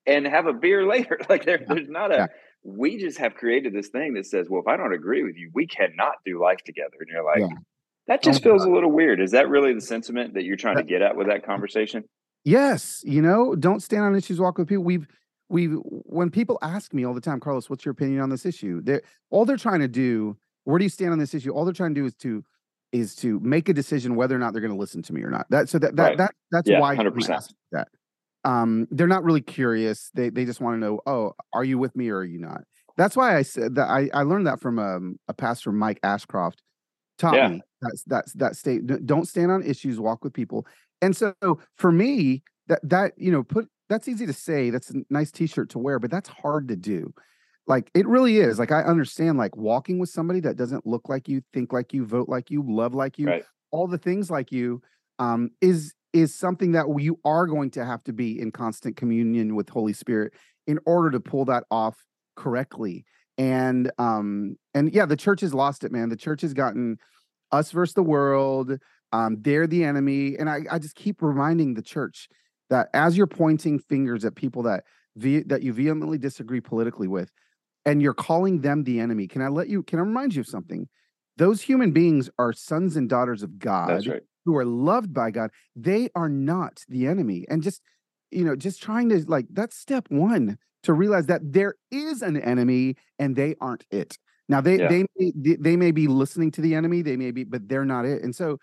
and 0.05 0.25
have 0.27 0.45
a 0.45 0.53
beer 0.53 0.85
later. 0.95 1.19
Like 1.29 1.45
there, 1.45 1.59
there's 1.67 1.89
not 1.89 2.11
a 2.11 2.15
Yeah. 2.15 2.27
we 2.63 2.97
just 2.97 3.17
have 3.17 3.33
created 3.35 3.73
this 3.73 3.89
thing 3.89 4.13
that 4.13 4.25
says, 4.25 4.47
well, 4.49 4.61
if 4.61 4.67
I 4.67 4.77
don't 4.77 4.93
agree 4.93 5.23
with 5.23 5.35
you, 5.35 5.49
we 5.53 5.65
cannot 5.67 6.13
do 6.25 6.39
life 6.41 6.59
together. 6.65 6.97
And 6.99 7.09
you're 7.11 7.23
like, 7.25 7.39
Yeah. 7.39 7.57
that 8.07 8.21
just 8.21 8.41
Oh 8.41 8.49
feels 8.51 8.63
a 8.65 8.69
little 8.69 8.91
weird. 8.91 9.19
Is 9.19 9.31
that 9.31 9.49
really 9.49 9.73
the 9.73 9.81
sentiment 9.81 10.35
that 10.35 10.43
you're 10.43 10.57
trying 10.57 10.77
to 10.77 10.83
get 10.83 11.01
at 11.01 11.15
with 11.17 11.27
that 11.27 11.45
conversation? 11.45 12.03
Yes, 12.45 13.01
you 13.05 13.21
know, 13.21 13.55
don't 13.55 13.81
stand 13.81 14.03
on 14.03 14.15
issues, 14.15 14.39
walk 14.39 14.57
with 14.57 14.67
people. 14.67 14.83
We've 14.83 15.07
we've 15.49 15.73
when 15.83 16.29
people 16.29 16.59
ask 16.61 16.93
me 16.93 17.03
all 17.05 17.13
the 17.13 17.21
time, 17.21 17.39
Carlos, 17.39 17.69
what's 17.69 17.85
your 17.85 17.91
opinion 17.93 18.21
on 18.21 18.29
this 18.29 18.45
issue? 18.45 18.81
They're 18.81 19.01
all 19.29 19.45
they're 19.45 19.57
trying 19.57 19.79
to 19.79 19.87
do, 19.87 20.37
where 20.65 20.77
do 20.77 20.85
you 20.85 20.89
stand 20.89 21.11
on 21.11 21.19
this 21.19 21.33
issue? 21.33 21.51
All 21.51 21.65
they're 21.65 21.73
trying 21.73 21.95
to 21.95 22.01
do 22.01 22.05
is 22.05 22.13
to 22.15 22.43
is 22.93 23.15
to 23.15 23.39
make 23.41 23.67
a 23.67 23.73
decision 23.73 24.15
whether 24.15 24.35
or 24.35 24.39
not 24.39 24.53
they're 24.53 24.61
going 24.61 24.71
to 24.73 24.79
listen 24.79 25.01
to 25.03 25.13
me 25.13 25.21
or 25.23 25.29
not. 25.29 25.47
That 25.49 25.67
so 25.67 25.79
that 25.79 25.95
that 25.97 26.03
Right. 26.03 26.17
that 26.17 26.31
that's 26.51 26.69
Yeah, 26.69 26.79
why 26.79 26.95
100%. 26.95 27.53
That. 27.73 27.87
Um, 28.45 28.87
they're 28.91 29.07
not 29.07 29.23
really 29.23 29.41
curious. 29.41 30.11
They 30.13 30.29
they 30.29 30.45
just 30.45 30.61
want 30.61 30.75
to 30.75 30.79
know, 30.79 31.01
oh, 31.05 31.33
are 31.53 31.63
you 31.63 31.77
with 31.77 31.95
me 31.95 32.09
or 32.09 32.17
are 32.19 32.25
you 32.25 32.39
not? 32.39 32.61
That's 32.97 33.15
why 33.17 33.35
I 33.35 33.41
said 33.41 33.75
that 33.75 33.89
I, 33.89 34.09
I 34.13 34.23
learned 34.23 34.47
that 34.47 34.59
from 34.61 34.79
um, 34.79 35.17
a 35.27 35.33
pastor, 35.33 35.71
Mike 35.71 35.99
Ashcraft, 36.03 36.57
taught 37.17 37.35
Yeah. 37.37 37.49
me 37.49 37.61
that's 37.81 38.03
that's 38.05 38.33
that 38.33 38.55
state. 38.55 38.85
Don't 39.05 39.27
stand 39.27 39.51
on 39.51 39.63
issues, 39.63 39.99
walk 39.99 40.23
with 40.23 40.33
people. 40.33 40.65
And 41.01 41.15
so 41.15 41.33
for 41.75 41.91
me, 41.91 42.43
that 42.67 42.79
that 42.89 43.13
you 43.17 43.31
know, 43.31 43.43
put 43.43 43.67
that's 43.89 44.07
easy 44.07 44.25
to 44.25 44.33
say. 44.33 44.69
That's 44.69 44.91
a 44.91 45.03
nice 45.09 45.31
T-shirt 45.31 45.69
to 45.71 45.79
wear, 45.79 45.99
but 45.99 46.11
that's 46.11 46.29
hard 46.29 46.67
to 46.69 46.75
do. 46.75 47.13
Like 47.67 47.89
it 47.93 48.07
really 48.07 48.37
is. 48.37 48.59
Like 48.59 48.71
I 48.71 48.81
understand, 48.81 49.37
like 49.37 49.55
walking 49.55 49.99
with 49.99 50.09
somebody 50.09 50.39
that 50.41 50.57
doesn't 50.57 50.85
look 50.85 51.07
like 51.07 51.27
you, 51.27 51.41
think 51.53 51.71
like 51.71 51.93
you, 51.93 52.05
vote 52.05 52.27
like 52.27 52.51
you, 52.51 52.63
love 52.65 52.93
like 52.93 53.17
you, 53.17 53.27
Right. 53.27 53.45
all 53.71 53.87
the 53.87 53.97
things 53.97 54.29
like 54.29 54.51
you, 54.51 54.81
um, 55.19 55.51
is 55.61 55.93
is 56.11 56.35
something 56.35 56.73
that 56.73 56.85
you 56.99 57.19
are 57.25 57.47
going 57.47 57.71
to 57.71 57.85
have 57.85 58.03
to 58.03 58.13
be 58.13 58.39
in 58.39 58.51
constant 58.51 58.95
communion 58.95 59.55
with 59.55 59.69
Holy 59.69 59.93
Spirit 59.93 60.33
in 60.67 60.79
order 60.85 61.09
to 61.11 61.19
pull 61.19 61.45
that 61.45 61.63
off 61.71 62.05
correctly. 62.35 63.05
And 63.37 63.91
um, 63.97 64.57
and 64.73 64.93
yeah, 64.93 65.05
the 65.05 65.15
church 65.15 65.41
has 65.41 65.53
lost 65.53 65.83
it, 65.83 65.91
man. 65.91 66.09
The 66.09 66.17
church 66.17 66.41
has 66.41 66.53
gotten 66.53 66.97
us 67.51 67.71
versus 67.71 67.93
the 67.93 68.03
world. 68.03 68.77
Um, 69.11 69.37
they're 69.41 69.67
the 69.67 69.83
enemy, 69.83 70.35
and 70.37 70.49
I, 70.49 70.61
I 70.69 70.79
just 70.79 70.95
keep 70.95 71.21
reminding 71.21 71.75
the 71.75 71.81
church 71.81 72.27
that 72.69 72.89
as 72.93 73.15
you're 73.15 73.27
pointing 73.27 73.79
fingers 73.79 74.25
at 74.25 74.35
people 74.35 74.63
that 74.63 74.83
ve- 75.15 75.43
that 75.43 75.61
you 75.63 75.71
vehemently 75.73 76.17
disagree 76.17 76.61
politically 76.61 77.07
with, 77.07 77.31
and 77.85 78.01
you're 78.01 78.13
calling 78.13 78.61
them 78.61 78.83
the 78.83 78.99
enemy, 78.99 79.27
can 79.27 79.41
I 79.41 79.47
let 79.47 79.69
you? 79.69 79.83
Can 79.83 79.99
I 79.99 80.03
remind 80.03 80.35
you 80.35 80.41
of 80.41 80.47
something? 80.47 80.87
Those 81.37 81.61
human 81.61 81.91
beings 81.91 82.29
are 82.37 82.53
sons 82.53 82.95
and 82.95 83.09
daughters 83.09 83.43
of 83.43 83.59
God 83.59 84.07
right. 84.07 84.21
who 84.45 84.55
are 84.55 84.65
loved 84.65 85.13
by 85.13 85.31
God. 85.31 85.49
They 85.75 86.09
are 86.15 86.29
not 86.29 86.83
the 86.87 87.07
enemy, 87.07 87.45
and 87.49 87.63
just 87.63 87.81
you 88.31 88.43
know, 88.43 88.55
just 88.55 88.81
trying 88.81 89.09
to 89.09 89.23
like 89.27 89.45
that's 89.51 89.77
step 89.77 90.07
one 90.09 90.57
to 90.83 90.93
realize 90.93 91.27
that 91.27 91.41
there 91.43 91.75
is 91.91 92.21
an 92.21 92.37
enemy 92.37 92.95
and 93.19 93.35
they 93.35 93.55
aren't 93.61 93.85
it. 93.91 94.17
Now 94.49 94.61
they 94.61 94.77
Yeah. 94.79 94.89
they 94.89 95.05
may, 95.17 95.55
they- 95.59 95.77
may 95.77 95.91
be 95.91 96.07
listening 96.07 96.51
to 96.51 96.61
the 96.61 96.75
enemy, 96.75 97.01
they 97.01 97.15
may 97.15 97.31
be, 97.31 97.43
but 97.43 97.69
they're 97.69 97.85
not 97.85 98.05
it. 98.05 98.23
And 98.23 98.35
so, 98.35 98.57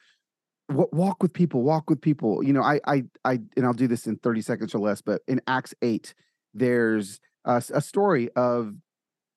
walk 0.68 1.22
with 1.22 1.32
people, 1.32 1.62
walk 1.62 1.88
with 1.90 2.00
people. 2.00 2.42
You 2.42 2.52
know, 2.52 2.62
I 2.62 2.80
I 2.86 3.04
I 3.24 3.40
and 3.56 3.64
I'll 3.64 3.72
do 3.72 3.88
this 3.88 4.06
in 4.06 4.16
thirty 4.16 4.42
seconds 4.42 4.74
or 4.74 4.78
less. 4.78 5.00
But 5.02 5.22
in 5.26 5.40
Acts 5.46 5.74
eight, 5.82 6.14
there's 6.54 7.20
a 7.44 7.80
story 7.80 8.28
of 8.36 8.74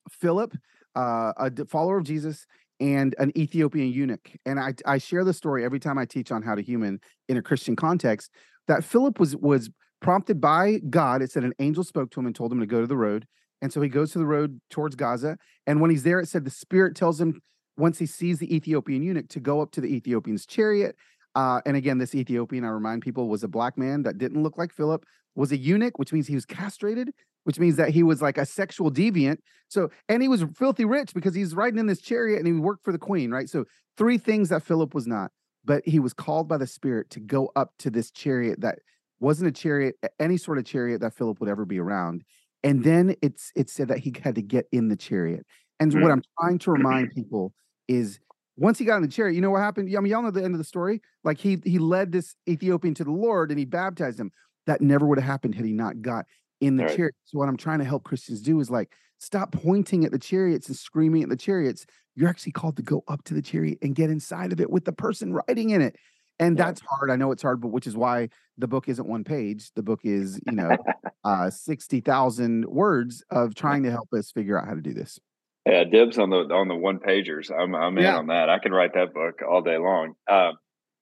Philip, 0.10 0.54
uh, 0.96 1.34
a 1.38 1.66
follower 1.66 1.98
of 1.98 2.04
Jesus, 2.04 2.46
and 2.80 3.16
an 3.20 3.32
Ethiopian 3.38 3.92
eunuch. 3.92 4.32
And 4.46 4.60
I 4.60 4.74
I 4.86 4.98
share 4.98 5.24
the 5.24 5.34
story 5.34 5.64
every 5.64 5.80
time 5.80 5.98
I 5.98 6.06
teach 6.06 6.32
on 6.32 6.42
how 6.42 6.56
to 6.56 6.62
human 6.62 7.00
in 7.30 7.38
a 7.38 7.42
Christian 7.42 7.76
context. 7.76 8.32
That 8.68 8.84
Philip 8.84 9.20
was 9.20 9.36
was 9.36 9.70
prompted 10.02 10.42
by 10.42 10.80
God. 10.90 11.22
It 11.22 11.32
said 11.32 11.44
an 11.44 11.54
angel 11.60 11.84
spoke 11.84 12.12
to 12.12 12.20
him 12.20 12.26
and 12.26 12.36
told 12.36 12.52
him 12.52 12.60
to 12.60 12.66
go 12.66 12.82
to 12.82 12.88
the 12.88 12.98
road. 12.98 13.26
And 13.62 13.72
so 13.72 13.80
he 13.82 13.88
goes 13.88 14.12
to 14.12 14.20
the 14.20 14.26
road 14.26 14.60
towards 14.70 14.96
Gaza. 14.96 15.38
And 15.66 15.80
when 15.80 15.90
he's 15.90 16.04
there, 16.04 16.20
it 16.20 16.28
said 16.28 16.44
the 16.44 16.52
Spirit 16.52 16.96
tells 16.96 17.20
him 17.20 17.42
once 17.78 17.98
he 17.98 18.06
sees 18.06 18.38
the 18.38 18.54
Ethiopian 18.54 19.02
eunuch 19.02 19.30
to 19.30 19.40
go 19.40 19.62
up 19.62 19.72
to 19.72 19.82
the 19.82 19.88
Ethiopian's 19.88 20.46
chariot. 20.46 20.98
Uh, 21.34 21.62
and 21.66 21.78
again, 21.78 21.98
this 21.98 22.14
Ethiopian, 22.14 22.66
I 22.66 22.70
remind 22.70 23.02
people, 23.02 23.30
was 23.30 23.44
a 23.44 23.48
black 23.48 23.78
man 23.78 24.04
that 24.04 24.18
didn't 24.18 24.44
look 24.44 24.58
like 24.58 24.74
Philip, 24.74 25.06
was 25.36 25.52
a 25.52 25.58
eunuch, 25.58 25.98
which 25.98 26.14
means 26.14 26.28
he 26.28 26.36
was 26.36 26.46
castrated, 26.46 27.12
which 27.44 27.60
means 27.60 27.76
that 27.78 27.90
he 27.90 28.04
was 28.04 28.22
like 28.22 28.38
a 28.38 28.46
sexual 28.46 28.92
deviant. 28.92 29.38
So, 29.68 29.90
and 30.08 30.22
he 30.22 30.28
was 30.28 30.46
filthy 30.56 30.86
rich 30.86 31.14
because 31.14 31.36
he's 31.36 31.56
riding 31.56 31.80
in 31.80 31.88
this 31.88 32.02
chariot 32.02 32.38
and 32.38 32.48
he 32.48 32.54
worked 32.54 32.84
for 32.84 32.92
the 32.92 33.00
queen, 33.00 33.32
right? 33.32 33.50
So, 33.50 33.66
three 33.98 34.18
things 34.18 34.50
that 34.50 34.64
Philip 34.64 34.94
was 34.94 35.08
not, 35.08 35.32
but 35.66 35.84
he 35.86 36.00
was 36.00 36.14
called 36.14 36.48
by 36.48 36.58
the 36.58 36.68
Spirit 36.68 37.10
to 37.12 37.20
go 37.20 37.52
up 37.56 37.74
to 37.80 37.90
this 37.90 38.12
chariot 38.12 38.62
that 38.62 38.80
wasn't 39.20 39.48
a 39.48 39.52
chariot, 39.52 39.96
any 40.20 40.38
sort 40.38 40.58
of 40.58 40.66
chariot 40.66 41.02
that 41.02 41.14
Philip 41.14 41.40
would 41.40 41.50
ever 41.50 41.66
be 41.66 41.80
around. 41.80 42.24
And 42.64 42.84
then 42.84 43.16
it's 43.22 43.52
it 43.56 43.70
said 43.70 43.90
that 43.90 44.00
he 44.00 44.14
had 44.24 44.36
to 44.36 44.42
get 44.42 44.66
in 44.72 44.88
the 44.90 44.96
chariot. 44.96 45.46
And 45.80 45.94
what 45.94 46.12
Mm. 46.12 46.14
I'm 46.14 46.24
trying 46.40 46.60
to 46.60 46.72
remind 46.72 47.12
people 47.16 47.54
is 47.88 48.20
once 48.56 48.78
he 48.78 48.86
got 48.86 48.98
in 48.98 49.02
the 49.02 49.08
chariot, 49.08 49.36
you 49.36 49.42
know 49.42 49.50
what 49.50 49.62
happened? 49.62 49.90
I 49.96 50.00
mean, 50.00 50.12
y'all 50.12 50.22
know 50.22 50.32
the 50.32 50.44
end 50.44 50.54
of 50.54 50.60
the 50.60 50.64
story. 50.64 51.02
Like 51.24 51.40
he 51.40 51.58
he 51.66 51.80
led 51.80 52.12
this 52.12 52.36
Ethiopian 52.48 52.94
to 52.96 53.04
the 53.04 53.12
Lord 53.12 53.50
and 53.50 53.60
he 53.60 53.66
baptized 53.66 54.20
him. 54.20 54.32
That 54.66 54.82
never 54.82 55.06
would 55.06 55.18
have 55.18 55.28
happened 55.28 55.56
had 55.56 55.66
he 55.66 55.74
not 55.74 56.02
got 56.02 56.26
in 56.64 56.78
the 56.78 56.84
Right. 56.84 56.96
chariot. 56.96 57.16
So 57.26 57.38
what 57.40 57.50
I'm 57.50 57.58
trying 57.58 57.80
to 57.80 57.86
help 57.86 58.04
Christians 58.04 58.42
do 58.42 58.60
is 58.60 58.72
like 58.72 58.94
stop 59.20 59.52
pointing 59.52 60.06
at 60.06 60.12
the 60.12 60.20
chariots 60.20 60.68
and 60.68 60.78
screaming 60.78 61.24
at 61.24 61.30
the 61.30 61.36
chariots. 61.36 61.86
You're 62.16 62.30
actually 62.30 62.52
called 62.54 62.78
to 62.78 62.84
go 62.84 63.04
up 63.08 63.24
to 63.26 63.34
the 63.34 63.42
chariot 63.42 63.80
and 63.82 63.96
get 63.96 64.10
inside 64.10 64.52
of 64.54 64.62
it 64.62 64.70
with 64.70 64.86
the 64.86 64.94
person 64.94 65.34
riding 65.48 65.72
in 65.72 65.82
it. 65.82 65.96
And 66.40 66.58
Yeah. 66.58 66.66
that's 66.66 66.82
hard. 66.82 67.12
I 67.12 67.16
know 67.16 67.32
it's 67.32 67.44
hard, 67.44 67.62
but 67.62 67.70
which 67.70 67.88
is 67.88 67.96
why 67.96 68.30
the 68.58 68.68
book 68.68 68.88
isn't 68.90 69.08
one 69.08 69.24
page. 69.24 69.72
The 69.76 69.84
book 69.84 70.02
is, 70.04 70.40
you 70.46 70.56
know, 70.56 70.78
uh 71.24 71.50
60,000 71.50 72.66
words 72.66 73.24
of 73.30 73.56
trying 73.56 73.84
to 73.84 73.92
help 73.92 74.10
us 74.14 74.32
figure 74.32 74.60
out 74.60 74.68
how 74.68 74.74
to 74.74 74.82
do 74.82 74.94
this. 74.94 75.20
Yeah, 75.66 75.86
dibs 75.86 76.18
on 76.18 76.30
the 76.30 76.54
on 76.54 76.68
the 76.68 76.76
one 76.76 77.00
pagers. 77.00 77.50
I'm 77.50 77.74
I'm 77.76 77.98
in 77.98 78.06
on 78.06 78.28
that. 78.28 78.50
I 78.50 78.60
can 78.60 78.74
write 78.74 78.94
that 78.96 79.14
book 79.14 79.40
all 79.50 79.62
day 79.62 79.78
long. 79.78 80.16
Um, 80.30 80.58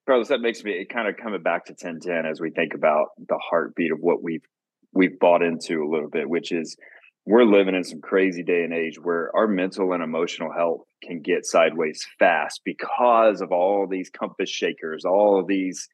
Carlos, 0.06 0.28
that 0.28 0.40
makes 0.40 0.62
me 0.62 0.72
it 0.72 0.88
kind 0.88 1.08
of 1.08 1.16
coming 1.16 1.42
back 1.42 1.64
to 1.66 1.72
1010 1.72 2.26
as 2.26 2.40
we 2.40 2.50
think 2.50 2.74
about 2.74 3.08
the 3.18 3.38
heartbeat 3.38 3.90
of 3.92 3.98
what 4.00 4.22
we've 4.22 4.44
we've 4.92 5.18
bought 5.18 5.42
into 5.42 5.82
a 5.82 5.88
little 5.90 6.08
bit, 6.10 6.28
which 6.28 6.52
is 6.52 6.76
we're 7.24 7.44
living 7.44 7.74
in 7.74 7.84
some 7.84 8.00
crazy 8.00 8.42
day 8.42 8.64
and 8.64 8.72
age 8.72 8.98
where 9.00 9.30
our 9.36 9.46
mental 9.46 9.92
and 9.92 10.02
emotional 10.02 10.52
health 10.52 10.82
can 11.02 11.20
get 11.20 11.46
sideways 11.46 12.04
fast 12.18 12.60
because 12.64 13.40
of 13.40 13.52
all 13.52 13.86
these 13.86 14.10
compass 14.10 14.50
shakers, 14.50 15.04
all 15.04 15.38
of 15.38 15.46
these 15.46 15.88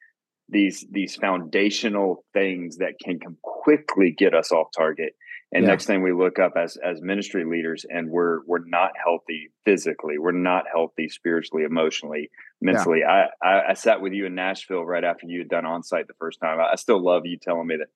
these 0.51 0.85
these 0.91 1.15
foundational 1.15 2.25
things 2.33 2.77
that 2.77 2.93
can 3.03 3.19
come 3.19 3.37
quickly 3.43 4.11
get 4.11 4.33
us 4.33 4.51
off 4.51 4.67
target. 4.75 5.13
And 5.51 5.63
Yeah. 5.63 5.69
next 5.71 5.85
thing 5.85 6.01
we 6.03 6.11
look 6.13 6.39
up 6.39 6.53
as 6.55 6.77
as 6.77 7.01
ministry 7.01 7.45
leaders 7.45 7.85
and 7.87 8.09
we're 8.09 8.39
we're 8.45 8.65
not 8.65 8.91
healthy 9.03 9.49
physically, 9.65 10.17
we're 10.17 10.31
not 10.31 10.65
healthy 10.71 11.09
spiritually, 11.09 11.63
emotionally, 11.63 12.31
mentally. 12.61 13.03
I, 13.03 13.25
I 13.43 13.61
I 13.69 13.73
sat 13.73 14.01
with 14.01 14.13
you 14.13 14.25
in 14.25 14.33
Nashville 14.35 14.85
right 14.85 15.03
after 15.03 15.27
you 15.27 15.39
had 15.39 15.49
done 15.49 15.65
Onsite 15.65 16.07
the 16.07 16.13
first 16.19 16.39
time. 16.41 16.59
I, 16.59 16.71
I 16.71 16.75
still 16.75 16.99
love 17.03 17.27
you 17.27 17.37
telling 17.37 17.67
me 17.67 17.77
that 17.77 17.87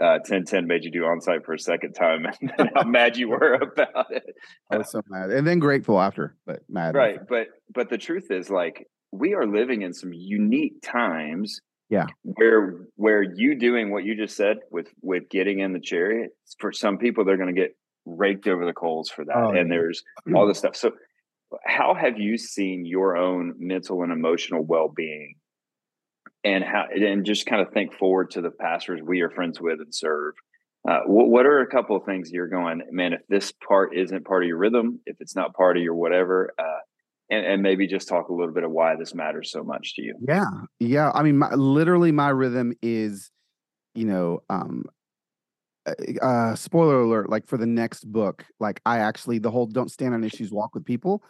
uh 0.00 0.18
1010 0.26 0.66
made 0.66 0.84
you 0.84 0.90
do 0.90 1.02
Onsite 1.02 1.44
for 1.44 1.52
a 1.54 1.58
second 1.58 1.92
time 1.92 2.26
and 2.58 2.70
how 2.74 2.84
mad 2.84 3.16
you 3.16 3.28
were 3.28 3.54
about 3.62 4.10
it. 4.10 4.24
I 4.70 4.78
was 4.78 4.90
so 4.90 5.02
mad. 5.08 5.30
And 5.30 5.46
then 5.46 5.58
grateful 5.58 6.00
after, 6.00 6.36
but 6.46 6.62
mad. 6.68 6.94
right 6.94 7.18
but 7.28 7.48
but 7.72 7.90
the 7.90 7.98
truth 7.98 8.30
is 8.30 8.50
like 8.50 8.86
we 9.12 9.34
are 9.34 9.46
living 9.46 9.82
in 9.82 9.92
some 9.92 10.12
unique 10.12 10.80
times 10.82 11.60
Yeah. 11.88 12.06
Where 12.22 12.86
where 12.94 13.22
you 13.22 13.56
doing 13.58 13.90
what 13.90 14.04
you 14.04 14.14
just 14.16 14.36
said 14.36 14.58
with 14.70 14.88
with 15.02 15.28
getting 15.28 15.58
in 15.58 15.72
the 15.72 15.80
chariot, 15.80 16.30
for 16.60 16.72
some 16.72 16.98
people 16.98 17.24
they're 17.24 17.36
going 17.36 17.54
to 17.54 17.60
get 17.60 17.76
raked 18.06 18.46
over 18.46 18.64
the 18.64 18.72
coals 18.72 19.10
for 19.10 19.24
that. 19.24 19.36
Oh, 19.36 19.48
and 19.50 19.68
yeah. 19.68 19.74
there's 19.74 20.02
all 20.34 20.46
this 20.46 20.58
stuff. 20.58 20.76
So 20.76 20.92
how 21.66 21.94
have 21.94 22.16
you 22.18 22.38
seen 22.38 22.86
your 22.86 23.16
own 23.16 23.54
mental 23.58 24.02
and 24.04 24.12
emotional 24.12 24.62
well-being 24.64 25.34
and 26.44 26.64
how 26.64 26.84
and 26.94 27.24
just 27.24 27.46
kind 27.46 27.60
of 27.60 27.72
think 27.72 27.94
forward 27.94 28.30
to 28.30 28.40
the 28.40 28.50
pastors 28.50 29.00
we 29.02 29.20
are 29.20 29.30
friends 29.30 29.60
with 29.60 29.80
and 29.80 29.94
serve 29.94 30.34
uh, 30.88 31.00
what, 31.06 31.28
what 31.28 31.46
are 31.46 31.60
a 31.60 31.66
couple 31.66 31.94
of 31.96 32.04
things 32.04 32.30
you're 32.30 32.48
going 32.48 32.82
man 32.90 33.12
if 33.12 33.20
this 33.28 33.52
part 33.66 33.94
isn't 33.94 34.24
part 34.24 34.42
of 34.42 34.48
your 34.48 34.56
rhythm 34.56 35.00
if 35.06 35.16
it's 35.20 35.36
not 35.36 35.54
part 35.54 35.76
of 35.76 35.82
your 35.82 35.94
whatever 35.94 36.52
uh, 36.58 36.80
and, 37.30 37.46
and 37.46 37.62
maybe 37.62 37.86
just 37.86 38.08
talk 38.08 38.28
a 38.28 38.32
little 38.32 38.52
bit 38.52 38.64
of 38.64 38.70
why 38.70 38.96
this 38.96 39.14
matters 39.14 39.50
so 39.50 39.62
much 39.62 39.94
to 39.94 40.02
you 40.02 40.16
Yeah. 40.26 40.44
Yeah. 40.78 41.10
I 41.14 41.22
mean, 41.22 41.38
my, 41.38 41.54
literally, 41.54 42.12
my 42.12 42.28
rhythm 42.30 42.74
is, 42.82 43.30
you 43.94 44.04
know, 44.04 44.42
um, 44.50 44.84
uh, 45.86 45.94
uh, 46.20 46.54
spoiler 46.56 47.00
alert, 47.00 47.30
like 47.30 47.46
for 47.46 47.56
the 47.56 47.66
next 47.66 48.04
book, 48.04 48.44
like 48.58 48.80
I 48.84 48.98
actually, 48.98 49.38
the 49.38 49.50
whole 49.50 49.66
don't 49.66 49.90
stand 49.90 50.12
on 50.12 50.24
issues, 50.24 50.52
walk 50.52 50.74
with 50.74 50.84
people 50.84 51.22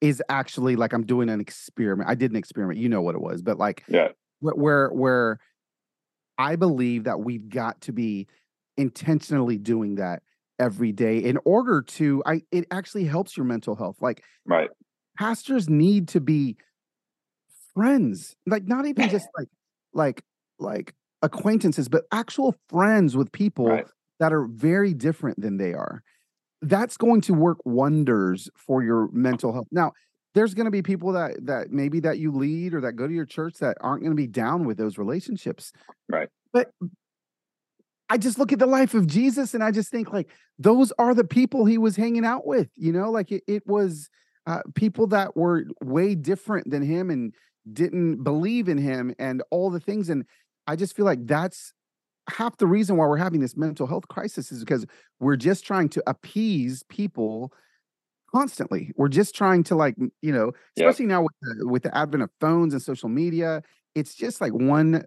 is 0.00 0.22
actually 0.28 0.76
like 0.76 0.92
I'm 0.92 1.04
doing 1.04 1.28
an 1.28 1.40
experiment. 1.40 2.08
I 2.08 2.14
did 2.14 2.30
an 2.30 2.36
experiment. 2.36 2.78
You 2.78 2.88
know 2.88 3.02
what 3.02 3.16
it 3.16 3.20
was, 3.20 3.42
but 3.42 3.58
like 3.58 3.82
yeah 3.88 4.08
where, 4.40 4.88
where 4.88 5.38
I 6.36 6.56
believe 6.56 7.04
that 7.04 7.20
we've 7.20 7.48
got 7.48 7.80
to 7.82 7.92
be 7.92 8.28
intentionally 8.76 9.58
doing 9.58 9.96
that 9.96 10.22
every 10.58 10.92
day 10.92 11.18
in 11.18 11.38
order 11.44 11.82
to, 11.82 12.22
I, 12.26 12.42
it 12.52 12.66
actually 12.70 13.04
helps 13.04 13.36
your 13.36 13.46
mental 13.46 13.74
health. 13.74 13.96
Like, 14.00 14.22
right. 14.46 14.70
pastors 15.16 15.68
need 15.68 16.08
to 16.08 16.20
be 16.20 16.56
friends 17.78 18.34
like 18.46 18.66
not 18.66 18.86
even 18.86 19.08
just 19.08 19.28
like 19.38 19.48
like 19.94 20.22
like 20.58 20.94
acquaintances 21.22 21.88
but 21.88 22.04
actual 22.10 22.54
friends 22.68 23.16
with 23.16 23.30
people 23.30 23.66
right. 23.66 23.86
that 24.18 24.32
are 24.32 24.46
very 24.46 24.92
different 24.92 25.40
than 25.40 25.56
they 25.56 25.72
are. 25.72 26.02
That's 26.60 26.96
going 26.96 27.20
to 27.22 27.34
work 27.34 27.58
wonders 27.64 28.50
for 28.56 28.82
your 28.82 29.08
mental 29.12 29.52
health. 29.52 29.68
Now 29.70 29.92
there's 30.34 30.54
going 30.54 30.66
to 30.66 30.70
be 30.70 30.82
people 30.82 31.12
that 31.12 31.34
that 31.46 31.70
maybe 31.70 32.00
that 32.00 32.18
you 32.18 32.32
lead 32.32 32.74
or 32.74 32.80
that 32.80 32.92
go 32.92 33.06
to 33.06 33.14
your 33.14 33.26
church 33.26 33.54
that 33.58 33.76
aren't 33.80 34.02
going 34.02 34.12
to 34.12 34.16
be 34.16 34.26
down 34.26 34.64
with 34.64 34.76
those 34.76 34.98
relationships 34.98 35.72
right 36.08 36.28
but 36.52 36.70
I 38.10 38.16
just 38.16 38.38
look 38.38 38.52
at 38.52 38.58
the 38.58 38.66
life 38.66 38.94
of 38.94 39.06
Jesus 39.06 39.54
and 39.54 39.62
I 39.62 39.70
just 39.70 39.90
think 39.90 40.12
like 40.12 40.30
those 40.58 40.92
are 40.98 41.14
the 41.14 41.24
people 41.24 41.66
he 41.66 41.76
was 41.76 41.96
hanging 41.96 42.24
out 42.24 42.46
with, 42.46 42.68
you 42.76 42.92
know, 42.92 43.10
like 43.10 43.30
it, 43.30 43.42
it 43.46 43.66
was 43.66 44.08
uh, 44.46 44.62
people 44.74 45.06
that 45.08 45.36
were 45.36 45.66
way 45.82 46.14
different 46.14 46.70
than 46.70 46.82
him 46.82 47.10
and 47.10 47.34
didn't 47.70 48.24
believe 48.24 48.68
in 48.68 48.78
him 48.78 49.14
and 49.18 49.42
all 49.50 49.70
the 49.70 49.80
things. 49.80 50.08
And 50.08 50.24
I 50.66 50.74
just 50.74 50.96
feel 50.96 51.04
like 51.04 51.26
that's 51.26 51.74
half 52.30 52.56
the 52.56 52.66
reason 52.66 52.96
why 52.96 53.06
we're 53.06 53.18
having 53.18 53.40
this 53.40 53.56
mental 53.56 53.86
health 53.86 54.08
crisis 54.08 54.52
is 54.52 54.60
because 54.60 54.86
we're 55.20 55.36
just 55.36 55.66
trying 55.66 55.90
to 55.90 56.02
appease 56.06 56.82
people 56.84 57.52
constantly. 58.34 58.92
We're 58.96 59.08
just 59.08 59.34
trying 59.34 59.64
to 59.64 59.74
like, 59.74 59.96
you 60.22 60.32
know, 60.32 60.52
Yep. 60.76 60.88
especially 60.88 61.06
now 61.06 61.22
with 61.22 61.32
the, 61.42 61.66
with 61.68 61.82
the 61.82 61.96
advent 61.96 62.22
of 62.22 62.30
phones 62.40 62.72
and 62.74 62.82
social 62.82 63.08
media, 63.08 63.62
it's 63.94 64.14
just 64.14 64.40
like 64.40 64.52
one 64.52 65.04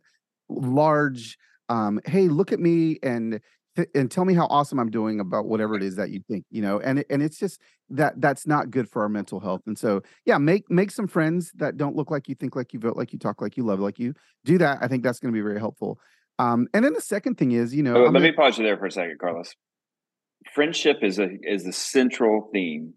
large 0.49 1.37
um 1.69 2.01
hey 2.05 2.27
look 2.27 2.51
at 2.51 2.59
me 2.59 2.99
and 3.01 3.39
th- 3.77 3.87
and 3.95 4.11
tell 4.11 4.25
me 4.25 4.33
how 4.33 4.45
awesome 4.47 4.79
i'm 4.79 4.89
doing 4.91 5.21
about 5.21 5.45
whatever 5.45 5.75
it 5.75 5.81
is 5.83 5.95
that 5.95 6.09
you 6.09 6.19
think 6.27 6.43
you 6.51 6.61
know 6.61 6.77
and 6.81 7.05
and 7.09 7.23
it's 7.23 7.37
just 7.39 7.61
that 7.89 8.19
that's 8.19 8.45
not 8.45 8.69
good 8.69 8.89
for 8.89 9.01
our 9.01 9.07
mental 9.07 9.39
health 9.39 9.61
and 9.65 9.77
so 9.79 10.01
yeah 10.25 10.37
make 10.37 10.69
make 10.69 10.91
some 10.91 11.07
friends 11.07 11.53
that 11.55 11.77
don't 11.77 11.95
look 11.95 12.11
like 12.11 12.27
you 12.27 12.35
think 12.35 12.53
like 12.53 12.73
you 12.73 12.79
vote 12.79 12.97
like 12.97 13.13
you 13.13 13.19
talk 13.19 13.41
like 13.41 13.55
you 13.55 13.63
love 13.63 13.79
like 13.79 13.97
you 13.97 14.13
do 14.43 14.57
that 14.57 14.77
i 14.81 14.87
think 14.89 15.03
that's 15.03 15.19
going 15.19 15.31
to 15.33 15.37
be 15.37 15.41
very 15.41 15.59
helpful 15.59 15.97
um 16.37 16.67
and 16.73 16.83
then 16.83 16.91
the 16.93 16.99
second 17.01 17.35
thing 17.37 17.53
is 17.53 17.73
you 17.73 17.81
know 17.83 17.95
Oh, 17.95 18.03
let 18.03 18.11
gonna- 18.13 18.19
me 18.25 18.31
pause 18.33 18.57
you 18.57 18.65
there 18.65 18.77
for 18.77 18.87
a 18.87 18.91
second 18.91 19.17
carlos 19.19 19.55
friendship 20.53 20.97
is 21.01 21.17
a 21.19 21.29
is 21.43 21.63
the 21.63 21.71
central 21.73 22.49
theme 22.51 22.93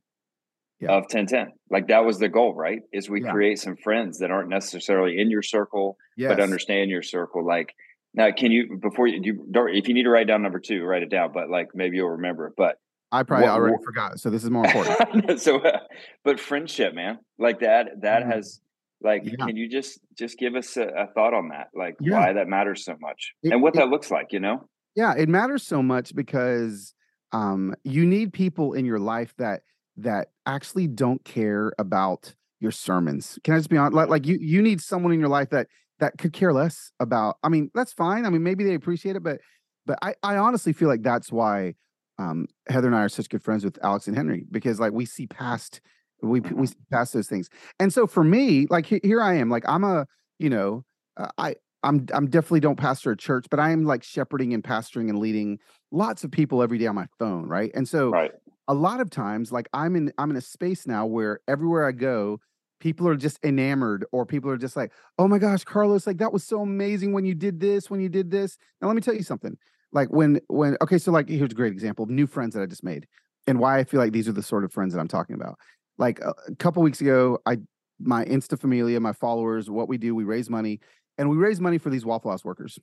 Yeah. 0.81 0.91
of 0.91 1.05
1010 1.05 1.53
like 1.71 1.87
that 1.89 2.05
was 2.05 2.19
the 2.19 2.29
goal 2.29 2.53
right 2.55 2.81
is 2.93 3.09
we 3.09 3.23
Yeah. 3.23 3.31
create 3.31 3.59
some 3.59 3.77
friends 3.77 4.19
that 4.19 4.31
aren't 4.31 4.49
necessarily 4.49 5.19
in 5.21 5.31
your 5.31 5.41
circle 5.43 5.97
yes. 6.17 6.29
but 6.31 6.41
understand 6.41 6.91
your 6.91 7.03
circle. 7.03 7.47
Like 7.47 7.75
now, 8.13 8.31
can 8.33 8.51
you 8.53 8.79
before 8.83 9.07
you, 9.07 9.21
you 9.23 9.47
don't 9.51 9.71
if 9.75 9.89
you 9.89 9.95
need 9.95 10.03
to 10.03 10.11
write 10.11 10.27
down 10.27 10.43
number 10.43 10.59
two, 10.61 10.83
write 10.85 11.03
it 11.03 11.11
down. 11.11 11.31
But 11.33 11.49
like 11.49 11.69
maybe 11.75 11.97
you'll 11.97 12.11
remember. 12.11 12.49
it. 12.49 12.55
But 12.57 12.77
i 13.13 13.23
probably 13.23 13.47
what- 13.47 13.55
already 13.55 13.73
what- 13.77 13.85
forgot 13.85 14.19
so 14.21 14.31
this 14.31 14.43
is 14.45 14.51
more 14.51 14.67
important 14.67 15.41
so, 15.47 15.59
uh, 15.61 15.79
but 16.25 16.39
friendship, 16.41 16.93
man, 16.95 17.19
like 17.39 17.61
that 17.61 18.01
that 18.03 18.25
Mhm. 18.25 18.33
has 18.35 18.61
like. 19.01 19.23
Yeah. 19.25 19.47
Can 19.47 19.57
you 19.57 19.69
just 19.69 20.01
just 20.19 20.39
give 20.39 20.55
us 20.57 20.77
a, 20.77 20.87
a 20.89 21.07
thought 21.15 21.35
on 21.35 21.49
that? 21.49 21.69
Like 21.75 21.95
Yeah. 22.01 22.19
why 22.19 22.33
that 22.35 22.49
matters 22.49 22.85
so 22.85 22.97
much 23.01 23.35
It- 23.43 23.53
and 23.53 23.63
what 23.63 23.75
it- 23.75 23.79
that 23.79 23.89
looks 23.89 24.11
like. 24.11 24.33
You 24.33 24.41
know. 24.41 24.69
yeah 24.97 25.15
it 25.17 25.29
matters 25.29 25.63
so 25.63 25.83
much 25.83 26.15
because 26.15 26.95
um 27.33 27.75
you 27.85 28.05
need 28.07 28.33
people 28.33 28.75
in 28.75 28.85
your 28.85 28.99
life 29.01 29.35
that 29.39 29.63
that 29.97 30.29
actually 30.47 30.87
don't 30.87 31.25
care 31.25 31.73
about 31.79 32.35
your 32.61 32.71
sermons 32.71 33.39
can 33.45 33.55
i 33.55 33.59
just 33.59 33.69
be 33.69 33.77
honest 33.77 33.95
like, 33.95 34.09
like 34.09 34.27
you 34.27 34.39
you 34.41 34.63
need 34.63 34.81
someone 34.81 35.13
in 35.13 35.21
your 35.21 35.29
life 35.29 35.51
that 35.51 35.67
that 36.01 36.17
could 36.19 36.33
care 36.33 36.53
less 36.53 36.93
about 37.01 37.37
i 37.43 37.49
mean 37.49 37.71
that's 37.75 37.93
fine 37.93 38.25
i 38.25 38.31
mean 38.31 38.43
maybe 38.43 38.65
they 38.65 38.75
appreciate 38.75 39.17
it 39.17 39.23
but 39.23 39.39
but 39.87 39.99
i 40.03 40.15
i 40.23 40.37
honestly 40.37 40.73
feel 40.73 40.89
like 40.89 41.03
that's 41.03 41.31
why 41.31 41.75
um 42.19 42.47
heather 42.69 42.87
and 42.87 42.97
i 42.97 43.01
are 43.03 43.09
such 43.09 43.29
good 43.29 43.43
friends 43.43 43.65
with 43.65 43.79
alex 43.83 44.07
and 44.07 44.17
henry 44.17 44.45
because 44.51 44.81
like 44.81 44.93
we 44.93 45.05
see 45.05 45.27
past 45.27 45.81
we 46.23 46.41
we 46.41 46.67
see 46.67 46.75
past 46.91 47.13
those 47.13 47.29
things 47.29 47.49
and 47.79 47.93
so 47.93 48.07
for 48.07 48.25
me 48.25 48.67
like 48.71 48.87
he- 48.87 49.01
here 49.03 49.21
i 49.21 49.35
am 49.35 49.51
like 49.51 49.65
i'm 49.69 49.85
a 49.85 50.07
you 50.39 50.49
know 50.49 50.85
uh, 51.17 51.29
i 51.39 51.55
I'm 51.85 52.07
I'm 52.13 52.29
definitely 52.29 52.61
don't 52.61 52.77
pastor 52.77 53.13
a 53.13 53.17
church, 53.17 53.47
but 53.51 53.61
I 53.61 53.71
am 53.71 53.85
like 53.85 54.03
shepherding 54.03 54.55
and 54.55 54.65
pastoring 54.65 55.11
and 55.11 55.19
leading 55.19 55.59
lots 55.93 56.25
of 56.25 56.31
people 56.31 56.63
every 56.63 56.79
day 56.79 56.87
on 56.87 56.95
my 56.95 57.07
phone, 57.19 57.47
right? 57.47 57.71
And 57.75 57.87
so 57.87 58.11
Right. 58.11 58.33
A 58.68 58.74
lot 58.74 59.00
of 59.00 59.11
times, 59.11 59.53
like 59.53 59.68
I'm 59.72 59.96
in 59.96 60.12
I'm 60.18 60.31
in 60.31 60.37
a 60.37 60.40
space 60.40 60.87
now 60.87 61.07
where 61.07 61.40
everywhere 61.48 61.87
I 61.87 61.92
go, 61.92 62.40
people 62.81 63.09
are 63.09 63.16
just 63.16 63.38
enamored, 63.44 64.05
or 64.12 64.24
people 64.27 64.50
are 64.50 64.57
just 64.57 64.77
like, 64.77 64.92
"Oh 65.18 65.29
my 65.29 65.38
gosh, 65.38 65.64
Carlos, 65.64 66.07
like 66.07 66.18
that 66.18 66.33
was 66.33 66.44
so 66.44 66.61
amazing 66.62 67.12
when 67.12 67.24
you 67.24 67.35
did 67.35 67.61
this, 67.61 67.90
when 67.90 68.00
you 68.00 68.09
did 68.09 68.31
this." 68.31 68.57
Now 68.81 68.88
let 68.88 68.96
me 68.96 69.03
tell 69.03 69.14
you 69.14 69.22
something. 69.22 69.57
Like 69.92 70.09
when 70.11 70.40
when 70.48 70.77
okay, 70.83 70.98
so 70.98 71.12
like 71.12 71.29
here's 71.29 71.53
a 71.53 71.55
great 71.55 71.72
example 71.72 72.05
of 72.05 72.11
new 72.11 72.27
friends 72.27 72.55
that 72.55 72.62
I 72.62 72.66
just 72.66 72.85
made, 72.85 73.07
and 73.46 73.59
why 73.59 73.79
I 73.79 73.85
feel 73.85 74.00
like 74.00 74.12
these 74.12 74.29
are 74.29 74.33
the 74.33 74.42
sort 74.42 74.64
of 74.64 74.72
friends 74.72 74.94
that 74.94 75.00
I'm 75.00 75.09
talking 75.09 75.37
about. 75.37 75.59
Like 75.98 76.20
a, 76.20 76.35
a 76.48 76.57
couple 76.57 76.83
weeks 76.83 77.00
ago, 77.00 77.38
I 77.46 77.59
my 78.00 78.24
Insta 78.24 78.59
Familia, 78.59 78.98
my 79.00 79.12
followers, 79.12 79.70
what 79.70 79.88
we 79.88 79.98
do, 79.98 80.14
we 80.14 80.24
raise 80.24 80.50
money 80.50 80.81
and 81.18 81.31
we 81.31 81.37
raise 81.37 81.61
money 81.61 81.79
for 81.79 81.90
these 81.90 82.05
Waffle 82.05 82.31
House 82.31 82.44
workers. 82.44 82.79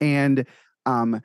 And 0.00 0.46
um, 0.86 1.20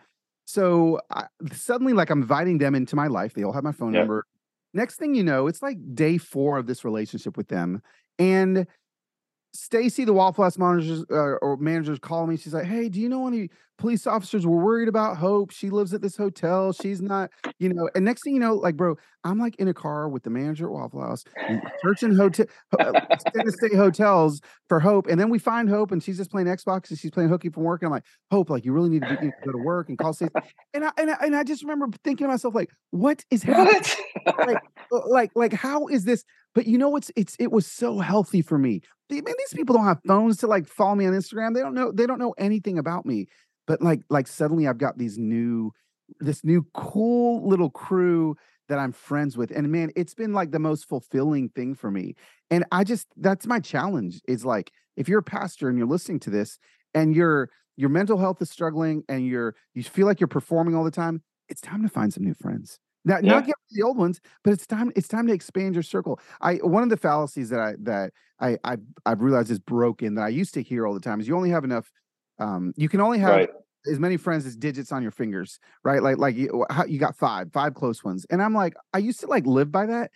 so 0.45 0.99
I, 1.12 1.25
suddenly, 1.51 1.93
like 1.93 2.10
I'm 2.10 2.21
inviting 2.21 2.60
them 2.60 2.75
into 2.75 2.95
my 2.95 3.08
life. 3.08 3.34
They 3.34 3.43
all 3.43 3.53
have 3.53 3.63
my 3.63 3.71
phone 3.71 3.93
Yep. 3.93 4.01
number. 4.01 4.25
Next 4.73 4.95
thing 4.97 5.15
you 5.15 5.23
know, 5.23 5.47
it's 5.47 5.62
like 5.62 5.77
day 5.95 6.17
four 6.17 6.58
of 6.58 6.67
this 6.67 6.84
relationship 6.86 7.38
with 7.38 7.47
them, 7.47 7.81
and 8.19 8.67
Stacy, 9.55 10.05
the 10.05 10.13
Waffle 10.13 10.43
House 10.43 10.57
managers 10.57 11.03
uh, 11.09 11.37
or 11.41 11.57
managers, 11.57 11.99
call 11.99 12.27
me. 12.27 12.37
She's 12.37 12.53
like, 12.53 12.65
"Hey, 12.65 12.89
do 12.89 12.99
you 12.99 13.09
know 13.09 13.27
any 13.27 13.49
police 13.77 14.05
officers? 14.07 14.45
We're 14.45 14.63
worried 14.63 14.87
about 14.87 15.17
Hope. 15.17 15.51
She 15.51 15.69
lives 15.69 15.93
at 15.93 16.01
this 16.01 16.15
hotel. 16.15 16.73
She's 16.73 17.01
not, 17.01 17.31
you 17.59 17.73
know." 17.73 17.89
And 17.95 18.05
next 18.05 18.23
thing 18.23 18.33
you 18.33 18.39
know, 18.39 18.55
like, 18.55 18.75
bro, 18.75 18.95
I'm 19.23 19.39
like 19.39 19.55
in 19.55 19.67
a 19.67 19.73
car 19.73 20.09
with 20.09 20.23
the 20.23 20.29
manager 20.29 20.65
at 20.65 20.71
Waffle 20.71 21.01
House, 21.01 21.23
searching 21.81 22.15
hotel, 22.15 22.45
uh, 22.79 22.91
stay 23.49 23.75
hotels 23.75 24.41
for 24.67 24.79
Hope, 24.79 25.07
and 25.07 25.19
then 25.19 25.29
we 25.29 25.39
find 25.39 25.69
Hope, 25.69 25.91
and 25.91 26.03
she's 26.03 26.17
just 26.17 26.31
playing 26.31 26.47
Xbox 26.47 26.89
and 26.89 26.99
she's 26.99 27.11
playing 27.11 27.29
hooky 27.29 27.49
from 27.49 27.63
work. 27.63 27.81
And 27.81 27.87
I'm 27.87 27.91
like, 27.93 28.05
Hope, 28.31 28.49
like, 28.49 28.65
you 28.65 28.73
really 28.73 28.89
need 28.89 29.03
to, 29.03 29.09
be, 29.09 29.15
you 29.15 29.21
need 29.21 29.33
to 29.41 29.45
go 29.45 29.51
to 29.53 29.63
work 29.63 29.89
and 29.89 29.97
call 29.97 30.13
Stacy. 30.13 30.31
And 30.73 30.85
I, 30.85 30.91
and 30.97 31.11
I 31.11 31.15
and 31.21 31.35
I 31.35 31.43
just 31.43 31.63
remember 31.63 31.87
thinking 32.03 32.25
to 32.25 32.31
myself, 32.31 32.53
like, 32.53 32.69
what 32.91 33.23
is 33.31 33.43
happening? 33.43 33.81
What? 34.25 34.61
Uh, 34.91 34.99
like 35.07 35.31
like 35.35 35.53
how 35.53 35.87
is 35.87 36.03
this 36.03 36.23
but 36.55 36.65
you 36.65 36.77
know 36.77 36.89
what's 36.89 37.11
it's 37.15 37.35
it 37.37 37.51
was 37.51 37.67
so 37.67 37.99
healthy 37.99 38.41
for 38.41 38.57
me. 38.57 38.81
Man 39.11 39.21
these 39.25 39.53
people 39.53 39.75
don't 39.75 39.85
have 39.85 40.01
phones 40.07 40.37
to 40.37 40.47
like 40.47 40.67
follow 40.67 40.95
me 40.95 41.05
on 41.05 41.13
instagram. 41.13 41.53
They 41.53 41.59
don't 41.59 41.75
know 41.75 41.91
they 41.91 42.07
don't 42.07 42.17
know 42.17 42.33
anything 42.39 42.79
about 42.79 43.05
me. 43.05 43.27
But 43.67 43.81
like 43.81 44.01
like 44.09 44.27
suddenly 44.27 44.67
i've 44.67 44.79
got 44.79 44.97
these 44.97 45.17
new 45.17 45.71
this 46.19 46.43
new 46.43 46.65
cool 46.73 47.47
little 47.47 47.69
crew 47.69 48.35
that 48.69 48.79
i'm 48.79 48.93
friends 48.93 49.37
with. 49.37 49.51
And 49.51 49.71
man 49.71 49.91
it's 49.95 50.15
been 50.15 50.33
like 50.33 50.51
the 50.51 50.59
most 50.59 50.87
fulfilling 50.87 51.49
thing 51.49 51.75
for 51.75 51.91
me. 51.91 52.15
And 52.49 52.65
i 52.71 52.83
just 52.83 53.07
that's 53.17 53.45
my 53.45 53.59
challenge 53.59 54.21
is 54.27 54.45
like 54.45 54.71
if 54.95 55.09
you're 55.09 55.19
a 55.19 55.23
pastor 55.23 55.67
and 55.67 55.77
you're 55.77 55.87
listening 55.87 56.21
to 56.21 56.29
this 56.29 56.57
and 56.93 57.13
your 57.13 57.49
your 57.75 57.89
mental 57.89 58.17
health 58.17 58.41
is 58.41 58.49
struggling 58.49 59.03
and 59.09 59.27
you're 59.27 59.55
you 59.73 59.83
feel 59.83 60.07
like 60.07 60.21
you're 60.21 60.27
performing 60.29 60.73
all 60.73 60.85
the 60.85 60.91
time 60.91 61.21
it's 61.49 61.61
time 61.61 61.83
to 61.83 61.89
find 61.89 62.13
some 62.13 62.23
new 62.23 62.33
friends 62.33 62.79
not, 63.05 63.23
Yeah. 63.23 63.31
not 63.31 63.45
get 63.45 63.55
the 63.71 63.83
old 63.83 63.97
ones, 63.97 64.19
but 64.43 64.51
it's 64.51 64.67
time. 64.67 64.91
It's 64.95 65.07
time 65.07 65.27
to 65.27 65.33
expand 65.33 65.75
your 65.75 65.83
circle. 65.83 66.19
I 66.41 66.55
one 66.55 66.83
of 66.83 66.89
the 66.89 66.97
fallacies 66.97 67.49
that 67.49 67.59
I 67.59 67.75
that 67.83 68.11
I 68.39 68.57
I've, 68.63 68.81
I've 69.05 69.21
realized 69.21 69.51
is 69.51 69.59
broken 69.59 70.15
that 70.15 70.23
I 70.23 70.29
used 70.29 70.53
to 70.55 70.61
hear 70.61 70.85
all 70.85 70.93
the 70.93 70.99
time 70.99 71.19
is 71.21 71.27
you 71.27 71.35
only 71.35 71.51
have 71.51 71.63
enough. 71.63 71.91
Um, 72.39 72.73
you 72.75 72.89
can 72.89 72.99
only 72.99 73.19
have 73.19 73.31
right. 73.31 73.49
as 73.89 73.99
many 73.99 74.17
friends 74.17 74.45
as 74.45 74.55
digits 74.57 74.91
on 74.91 75.01
your 75.01 75.11
fingers, 75.11 75.59
right? 75.83 76.03
Like 76.03 76.17
like 76.17 76.35
you, 76.35 76.65
how, 76.69 76.85
you 76.85 76.99
got 76.99 77.15
five, 77.15 77.51
five 77.53 77.75
close 77.75 78.03
ones, 78.03 78.25
and 78.29 78.41
I'm 78.41 78.53
like, 78.53 78.73
I 78.93 78.97
used 78.97 79.21
to 79.21 79.27
like 79.27 79.45
live 79.45 79.71
by 79.71 79.85
that, 79.85 80.11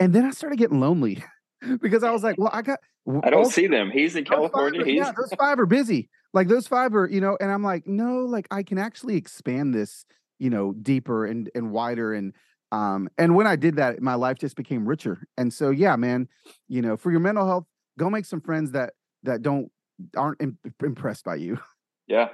and 0.00 0.14
then 0.14 0.24
I 0.24 0.30
started 0.30 0.58
getting 0.58 0.80
lonely. 0.80 1.22
because 1.80 2.04
I 2.04 2.10
was 2.10 2.22
like, 2.22 2.36
well, 2.38 2.50
I 2.52 2.62
got. 2.62 2.78
I 3.22 3.30
don't 3.30 3.50
see 3.50 3.66
them. 3.66 3.90
He's 3.90 4.16
in 4.16 4.24
California. 4.24 4.82
Are, 4.82 4.84
He's 4.84 4.96
yeah, 4.96 5.12
those 5.16 5.32
five 5.38 5.58
are 5.58 5.66
busy. 5.66 6.10
Like 6.34 6.48
those 6.48 6.66
five 6.66 6.94
are, 6.94 7.08
you 7.08 7.20
know, 7.20 7.38
and 7.40 7.50
I'm 7.50 7.62
like, 7.62 7.86
no, 7.86 8.20
like 8.26 8.46
I 8.50 8.62
can 8.62 8.76
actually 8.76 9.16
expand 9.16 9.74
this, 9.74 10.04
you 10.38 10.50
know, 10.50 10.72
deeper 10.72 11.26
and 11.26 11.50
and 11.54 11.70
wider 11.70 12.14
and 12.14 12.34
um 12.72 13.08
and 13.18 13.34
when 13.34 13.46
I 13.46 13.56
did 13.56 13.76
that, 13.76 14.00
my 14.00 14.14
life 14.14 14.38
just 14.38 14.56
became 14.56 14.86
richer. 14.86 15.26
And 15.36 15.52
so 15.52 15.70
yeah, 15.70 15.96
man, 15.96 16.28
you 16.68 16.82
know, 16.82 16.96
for 16.96 17.10
your 17.10 17.20
mental 17.20 17.46
health, 17.46 17.64
go 17.98 18.10
make 18.10 18.24
some 18.24 18.40
friends 18.40 18.72
that 18.72 18.94
that 19.22 19.42
don't 19.42 19.70
aren't 20.16 20.40
impressed 20.82 21.24
by 21.24 21.36
you. 21.36 21.58
Yeah. 22.08 22.28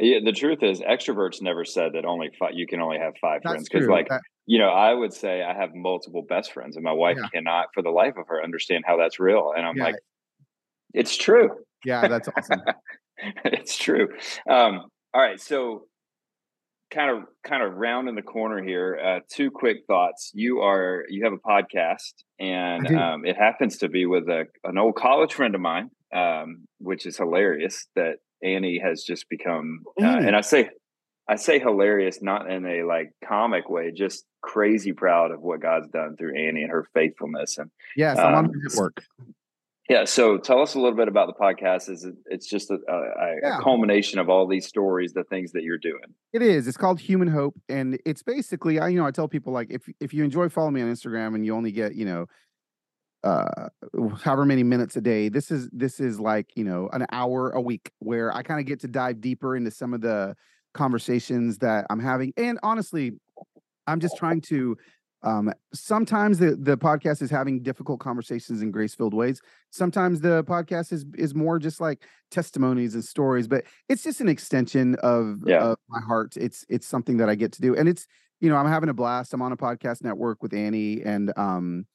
Yeah, 0.00 0.18
the 0.24 0.32
truth 0.32 0.62
is, 0.62 0.80
extroverts 0.80 1.42
never 1.42 1.64
said 1.64 1.92
that 1.92 2.04
only 2.04 2.30
five, 2.38 2.50
you 2.54 2.66
can 2.66 2.80
only 2.80 2.98
have 2.98 3.12
five 3.20 3.42
That's 3.44 3.52
friends 3.52 3.68
because, 3.68 3.86
like, 3.86 4.08
that, 4.08 4.22
you 4.46 4.58
know, 4.58 4.70
I 4.70 4.94
would 4.94 5.12
say 5.12 5.42
I 5.42 5.54
have 5.54 5.74
multiple 5.74 6.24
best 6.26 6.52
friends, 6.52 6.76
and 6.76 6.82
my 6.82 6.92
wife 6.92 7.18
yeah. 7.20 7.28
cannot, 7.32 7.66
for 7.74 7.82
the 7.82 7.90
life 7.90 8.14
of 8.16 8.26
her, 8.28 8.42
understand 8.42 8.84
how 8.86 8.96
that's 8.96 9.20
real. 9.20 9.52
And 9.54 9.66
I'm 9.66 9.76
yeah. 9.76 9.84
like, 9.84 9.96
it's 10.94 11.16
true. 11.16 11.50
Yeah, 11.84 12.08
that's 12.08 12.28
awesome. 12.36 12.62
it's 13.44 13.76
true. 13.76 14.08
Um, 14.48 14.86
all 15.12 15.20
right, 15.20 15.38
so 15.38 15.84
kind 16.90 17.10
of 17.10 17.24
kind 17.44 17.62
of 17.62 17.74
rounding 17.74 18.14
the 18.14 18.22
corner 18.22 18.62
here. 18.62 18.98
Uh, 19.02 19.20
two 19.30 19.50
quick 19.50 19.78
thoughts. 19.86 20.30
You 20.34 20.60
are 20.60 21.04
you 21.08 21.24
have 21.24 21.32
a 21.32 21.38
podcast, 21.38 22.14
and 22.38 22.86
um, 22.96 23.24
it 23.24 23.36
happens 23.36 23.78
to 23.78 23.88
be 23.88 24.06
with 24.06 24.28
a 24.28 24.46
an 24.64 24.78
old 24.78 24.96
college 24.96 25.32
friend 25.32 25.54
of 25.54 25.60
mine, 25.60 25.90
um, 26.14 26.66
which 26.78 27.06
is 27.06 27.16
hilarious. 27.16 27.86
That 27.96 28.16
Annie 28.42 28.80
has 28.82 29.02
just 29.02 29.28
become, 29.28 29.80
uh, 30.00 30.06
and 30.06 30.34
I 30.34 30.40
say 30.40 30.70
I 31.28 31.36
say 31.36 31.58
hilarious 31.58 32.20
not 32.22 32.50
in 32.50 32.66
a 32.66 32.82
like 32.82 33.12
comic 33.24 33.70
way, 33.70 33.92
just 33.92 34.24
crazy 34.42 34.92
proud 34.92 35.30
of 35.30 35.40
what 35.40 35.60
God's 35.60 35.88
done 35.88 36.16
through 36.16 36.36
Annie 36.36 36.62
and 36.62 36.72
her 36.72 36.88
faithfulness. 36.92 37.58
And 37.58 37.70
yes, 37.96 38.18
I'm 38.18 38.34
um, 38.34 38.34
on 38.34 38.46
the 38.50 38.68
network. 38.68 39.04
Yeah. 39.90 40.04
So 40.04 40.38
tell 40.38 40.62
us 40.62 40.74
a 40.74 40.78
little 40.78 40.96
bit 40.96 41.08
about 41.08 41.26
the 41.26 41.32
podcast. 41.32 41.90
Is 41.90 42.04
it, 42.04 42.14
it's 42.26 42.46
just 42.46 42.70
a, 42.70 42.74
a, 42.74 43.34
yeah. 43.42 43.58
a, 43.58 43.60
culmination 43.60 44.20
of 44.20 44.30
all 44.30 44.46
these 44.46 44.64
stories, 44.64 45.14
the 45.14 45.24
things 45.24 45.50
that 45.50 45.64
you're 45.64 45.78
doing. 45.78 46.14
It 46.32 46.42
is. 46.42 46.68
It's 46.68 46.76
called 46.76 47.00
Human 47.00 47.26
Hope, 47.26 47.60
and 47.68 47.98
it's 48.06 48.22
basically, 48.22 48.78
I 48.78 48.86
you 48.90 49.00
know, 49.00 49.04
I 49.04 49.10
tell 49.10 49.26
people 49.26 49.52
like 49.52 49.66
if 49.68 49.82
if 49.98 50.14
you 50.14 50.22
enjoy 50.22 50.48
following 50.48 50.74
me 50.74 50.82
on 50.82 50.92
Instagram 50.92 51.34
and 51.34 51.44
you 51.44 51.56
only 51.56 51.72
get 51.72 51.96
you 51.96 52.04
know, 52.04 52.26
uh, 53.24 53.68
however 54.22 54.44
many 54.44 54.62
minutes 54.62 54.94
a 54.94 55.00
day, 55.00 55.28
this 55.28 55.50
is 55.50 55.68
this 55.72 55.98
is 55.98 56.20
like 56.20 56.46
you 56.54 56.62
know 56.62 56.88
an 56.92 57.04
hour 57.10 57.50
a 57.50 57.60
week 57.60 57.90
where 57.98 58.32
I 58.32 58.44
kind 58.44 58.60
of 58.60 58.66
get 58.66 58.78
to 58.82 58.88
dive 58.88 59.20
deeper 59.20 59.56
into 59.56 59.72
some 59.72 59.92
of 59.92 60.02
the 60.02 60.36
conversations 60.72 61.58
that 61.58 61.86
I'm 61.90 61.98
having, 61.98 62.32
and 62.36 62.60
honestly, 62.62 63.14
I'm 63.88 63.98
just 63.98 64.16
trying 64.16 64.40
to 64.42 64.76
um, 65.22 65.52
sometimes 65.74 66.38
the, 66.38 66.56
the 66.56 66.78
podcast 66.78 67.20
is 67.20 67.30
having 67.30 67.62
difficult 67.62 68.00
conversations 68.00 68.62
in 68.62 68.70
grace 68.70 68.94
filled 68.94 69.12
ways. 69.12 69.42
Sometimes 69.70 70.20
the 70.20 70.44
podcast 70.44 70.92
is 70.92 71.04
is 71.14 71.34
more 71.34 71.58
just 71.58 71.80
like 71.80 72.04
testimonies 72.30 72.94
and 72.94 73.04
stories, 73.04 73.46
but 73.46 73.64
it's 73.88 74.02
just 74.02 74.20
an 74.20 74.28
extension 74.28 74.94
of, 75.02 75.40
yeah. 75.44 75.62
of 75.62 75.78
my 75.88 76.00
heart. 76.00 76.36
It's 76.36 76.64
it's 76.68 76.86
something 76.86 77.18
that 77.18 77.28
I 77.28 77.34
get 77.34 77.52
to 77.52 77.60
do, 77.60 77.76
and 77.76 77.88
it's 77.88 78.06
you 78.40 78.48
know 78.48 78.56
I'm 78.56 78.68
having 78.68 78.88
a 78.88 78.94
blast. 78.94 79.34
I'm 79.34 79.42
on 79.42 79.52
a 79.52 79.56
podcast 79.56 80.02
network 80.02 80.42
with 80.42 80.54
Annie, 80.54 81.02
and 81.02 81.32
um, 81.36 81.86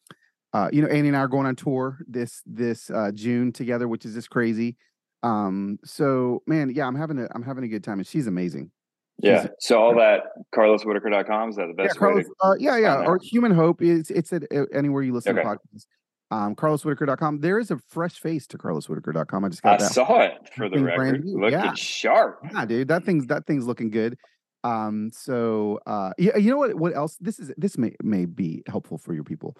uh, 0.54 0.70
you 0.72 0.82
know 0.82 0.88
Annie 0.88 1.08
and 1.08 1.18
I 1.18 1.22
are 1.22 1.28
going 1.28 1.48
on 1.48 1.56
tour 1.56 1.98
this 2.08 2.44
this 2.46 2.92
uh, 2.92 3.12
June 3.12 3.52
together, 3.52 3.88
which 3.88 4.06
is 4.06 4.14
just 4.14 4.30
crazy. 4.30 4.78
Um, 5.24 5.80
so 5.84 6.44
man, 6.46 6.70
yeah, 6.70 6.86
I'm 6.86 6.96
having 6.96 7.18
a 7.18 7.28
I'm 7.34 7.44
having 7.44 7.64
a 7.64 7.68
good 7.68 7.84
time, 7.84 7.98
and 7.98 8.08
she's 8.08 8.28
amazing. 8.28 8.70
Yeah. 9.18 9.48
So 9.60 9.82
all 9.82 9.96
that 9.96 10.24
carloswhitaker.com 10.54 11.50
is 11.50 11.56
that 11.56 11.68
the 11.68 11.74
best 11.74 11.96
yeah, 11.96 12.00
Carlos, 12.00 12.26
uh, 12.42 12.56
yeah, 12.60 12.78
yeah. 12.78 13.06
Or 13.06 13.20
Human 13.22 13.54
Hope 13.54 13.82
is 13.82 14.12
it's 14.12 14.34
at 14.34 14.44
uh, 14.54 14.66
anywhere 14.74 15.04
you 15.04 15.14
listen 15.14 15.38
okay. 15.38 15.48
to 15.48 15.56
podcasts. 15.56 15.86
Um, 16.32 16.56
carloswhitaker.com. 16.56 17.40
There 17.40 17.60
is 17.60 17.72
a 17.72 17.78
fresh 17.88 18.20
face 18.20 18.48
to 18.48 18.58
carloswhitaker.com. 18.58 19.46
I 19.46 19.50
just 19.50 19.62
got 19.62 19.82
I 19.82 19.84
that. 19.84 19.94
saw 19.94 20.22
it 20.22 20.34
for 20.56 20.70
the 20.70 20.84
record. 20.84 21.24
Looking 21.26 21.52
yeah. 21.52 21.74
sharp. 21.76 22.40
Yeah, 22.52 22.66
dude. 22.66 22.88
That 22.88 23.06
thing's 23.06 23.28
that 23.28 23.46
thing's 23.46 23.66
looking 23.66 23.90
good. 23.90 24.18
Um, 24.64 25.12
so 25.14 25.80
uh 25.86 26.12
yeah, 26.18 26.36
you 26.38 26.50
know 26.50 26.58
what 26.58 26.76
what 26.76 26.96
else? 26.96 27.18
This 27.22 27.40
is 27.40 27.52
this 27.56 27.78
may 27.78 27.96
may 28.04 28.26
be 28.26 28.64
helpful 28.68 28.98
for 28.98 29.14
your 29.14 29.24
people. 29.24 29.56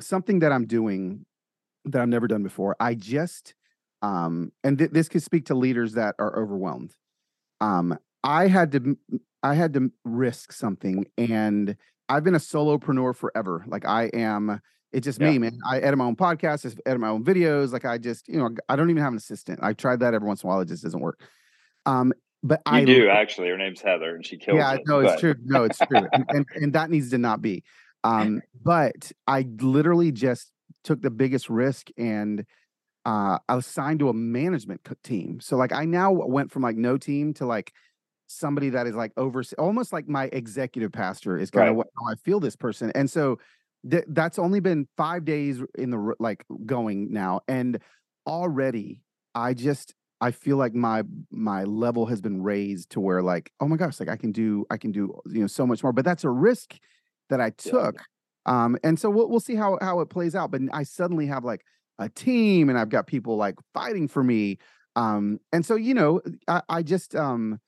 Something 0.00 0.40
that 0.40 0.52
I'm 0.52 0.66
doing 0.66 1.24
that 1.86 2.02
I've 2.02 2.08
never 2.08 2.26
done 2.26 2.42
before. 2.42 2.76
I 2.80 2.94
just 2.94 3.54
um 4.02 4.52
and 4.64 4.76
th- 4.76 4.90
this 4.90 5.08
could 5.08 5.22
speak 5.22 5.46
to 5.46 5.54
leaders 5.54 5.94
that 5.94 6.16
are 6.18 6.38
overwhelmed. 6.38 6.94
Um, 7.60 7.96
I 8.22 8.48
had 8.48 8.72
to 8.72 8.98
I 9.42 9.54
had 9.54 9.72
to 9.74 9.90
risk 10.04 10.52
something 10.52 11.06
and 11.16 11.76
I've 12.08 12.24
been 12.24 12.34
a 12.34 12.38
solopreneur 12.38 13.14
forever. 13.16 13.64
Like 13.66 13.86
I 13.86 14.04
am 14.12 14.60
it's 14.92 15.04
just 15.04 15.20
yeah. 15.20 15.30
me, 15.30 15.38
man. 15.38 15.58
I 15.68 15.78
edit 15.78 15.98
my 15.98 16.04
own 16.04 16.16
podcast, 16.16 16.66
I 16.66 16.90
edit 16.90 17.00
my 17.00 17.08
own 17.08 17.24
videos. 17.24 17.72
Like 17.72 17.84
I 17.84 17.98
just, 17.98 18.28
you 18.28 18.38
know, 18.38 18.50
I 18.68 18.76
don't 18.76 18.90
even 18.90 19.02
have 19.02 19.12
an 19.12 19.18
assistant. 19.18 19.60
I 19.62 19.72
tried 19.72 20.00
that 20.00 20.14
every 20.14 20.26
once 20.26 20.42
in 20.42 20.48
a 20.48 20.50
while. 20.50 20.60
It 20.60 20.68
just 20.68 20.82
doesn't 20.82 21.00
work. 21.00 21.20
Um, 21.86 22.12
but 22.42 22.60
you 22.66 22.72
I 22.72 22.84
do 22.84 23.08
actually. 23.08 23.48
Her 23.48 23.56
name's 23.56 23.80
Heather, 23.80 24.14
and 24.14 24.24
she 24.24 24.36
kills. 24.36 24.56
Yeah, 24.56 24.74
it, 24.74 24.82
no, 24.86 25.00
it's 25.00 25.20
true. 25.20 25.34
No, 25.44 25.64
it's 25.64 25.78
true, 25.78 26.08
and, 26.12 26.24
and, 26.28 26.46
and 26.54 26.72
that 26.72 26.90
needs 26.90 27.10
to 27.10 27.18
not 27.18 27.42
be. 27.42 27.62
Um, 28.02 28.40
but 28.64 29.12
I 29.26 29.46
literally 29.60 30.10
just 30.10 30.50
took 30.84 31.02
the 31.02 31.10
biggest 31.10 31.50
risk, 31.50 31.88
and 31.98 32.46
uh, 33.04 33.38
I 33.46 33.54
was 33.54 33.66
signed 33.66 33.98
to 34.00 34.08
a 34.08 34.14
management 34.14 34.80
team. 35.04 35.40
So 35.40 35.56
like, 35.56 35.72
I 35.72 35.84
now 35.84 36.12
went 36.12 36.50
from 36.50 36.62
like 36.62 36.76
no 36.76 36.96
team 36.96 37.34
to 37.34 37.46
like 37.46 37.72
somebody 38.30 38.70
that 38.70 38.86
is 38.86 38.94
like 38.94 39.12
over 39.16 39.42
almost 39.58 39.92
like 39.92 40.08
my 40.08 40.30
executive 40.32 40.92
pastor 40.92 41.36
is 41.36 41.50
kind 41.50 41.62
right. 41.62 41.70
of 41.70 41.76
what, 41.76 41.88
how 41.98 42.10
I 42.10 42.14
feel 42.14 42.40
this 42.40 42.56
person. 42.56 42.92
And 42.94 43.10
so 43.10 43.38
th- 43.90 44.04
that's 44.08 44.38
only 44.38 44.60
been 44.60 44.86
five 44.96 45.24
days 45.24 45.60
in 45.76 45.90
the 45.90 46.14
like 46.18 46.44
going 46.64 47.12
now. 47.12 47.40
And 47.48 47.80
already 48.26 49.02
I 49.34 49.54
just 49.54 49.94
I 50.20 50.30
feel 50.30 50.56
like 50.56 50.74
my 50.74 51.02
my 51.30 51.64
level 51.64 52.06
has 52.06 52.20
been 52.20 52.42
raised 52.42 52.90
to 52.90 53.00
where 53.00 53.22
like, 53.22 53.50
oh 53.60 53.66
my 53.66 53.76
gosh, 53.76 53.98
like 53.98 54.08
I 54.08 54.16
can 54.16 54.32
do 54.32 54.64
I 54.70 54.76
can 54.76 54.92
do 54.92 55.18
you 55.26 55.40
know 55.40 55.46
so 55.46 55.66
much 55.66 55.82
more. 55.82 55.92
But 55.92 56.04
that's 56.04 56.24
a 56.24 56.30
risk 56.30 56.76
that 57.30 57.40
I 57.40 57.50
took. 57.50 57.96
Yeah. 57.96 58.64
Um, 58.64 58.78
and 58.84 58.98
so 58.98 59.10
we'll 59.10 59.28
we'll 59.28 59.40
see 59.40 59.56
how 59.56 59.78
how 59.80 60.00
it 60.00 60.06
plays 60.06 60.34
out. 60.34 60.50
But 60.50 60.62
I 60.72 60.84
suddenly 60.84 61.26
have 61.26 61.44
like 61.44 61.64
a 61.98 62.08
team 62.08 62.68
and 62.68 62.78
I've 62.78 62.88
got 62.88 63.06
people 63.06 63.36
like 63.36 63.56
fighting 63.74 64.08
for 64.08 64.22
me. 64.22 64.58
Um, 64.94 65.40
and 65.52 65.64
so 65.64 65.74
you 65.74 65.94
know, 65.94 66.20
I, 66.46 66.62
I 66.68 66.82
just 66.82 67.14
um 67.16 67.58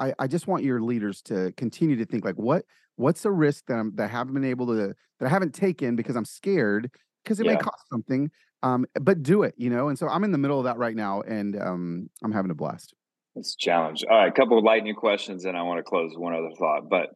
I, 0.00 0.14
I 0.18 0.26
just 0.26 0.46
want 0.46 0.64
your 0.64 0.80
leaders 0.80 1.22
to 1.22 1.52
continue 1.56 1.96
to 1.96 2.04
think 2.04 2.24
like 2.24 2.36
what 2.36 2.64
what's 2.96 3.24
a 3.24 3.30
risk 3.30 3.66
that 3.66 3.74
I'm 3.74 3.94
that 3.96 4.04
I 4.04 4.08
haven't 4.08 4.34
been 4.34 4.44
able 4.44 4.66
to 4.66 4.94
that 5.18 5.26
I 5.26 5.28
haven't 5.28 5.54
taken 5.54 5.96
because 5.96 6.16
I'm 6.16 6.24
scared 6.24 6.90
because 7.24 7.40
it 7.40 7.46
yeah. 7.46 7.54
may 7.54 7.58
cost 7.58 7.88
something. 7.90 8.30
Um, 8.62 8.86
but 9.00 9.22
do 9.22 9.44
it, 9.44 9.54
you 9.56 9.70
know. 9.70 9.88
And 9.88 9.98
so 9.98 10.08
I'm 10.08 10.24
in 10.24 10.32
the 10.32 10.38
middle 10.38 10.58
of 10.58 10.64
that 10.64 10.78
right 10.78 10.96
now, 10.96 11.20
and 11.22 11.60
um, 11.60 12.10
I'm 12.24 12.32
having 12.32 12.50
a 12.50 12.54
blast. 12.54 12.92
It's 13.36 13.54
a 13.54 13.56
challenge. 13.56 14.04
All 14.10 14.16
right, 14.16 14.28
a 14.28 14.32
couple 14.32 14.58
of 14.58 14.64
lightning 14.64 14.96
questions, 14.96 15.44
and 15.44 15.56
I 15.56 15.62
want 15.62 15.78
to 15.78 15.84
close 15.84 16.10
with 16.10 16.18
one 16.18 16.34
other 16.34 16.50
thought. 16.58 16.88
But 16.90 17.10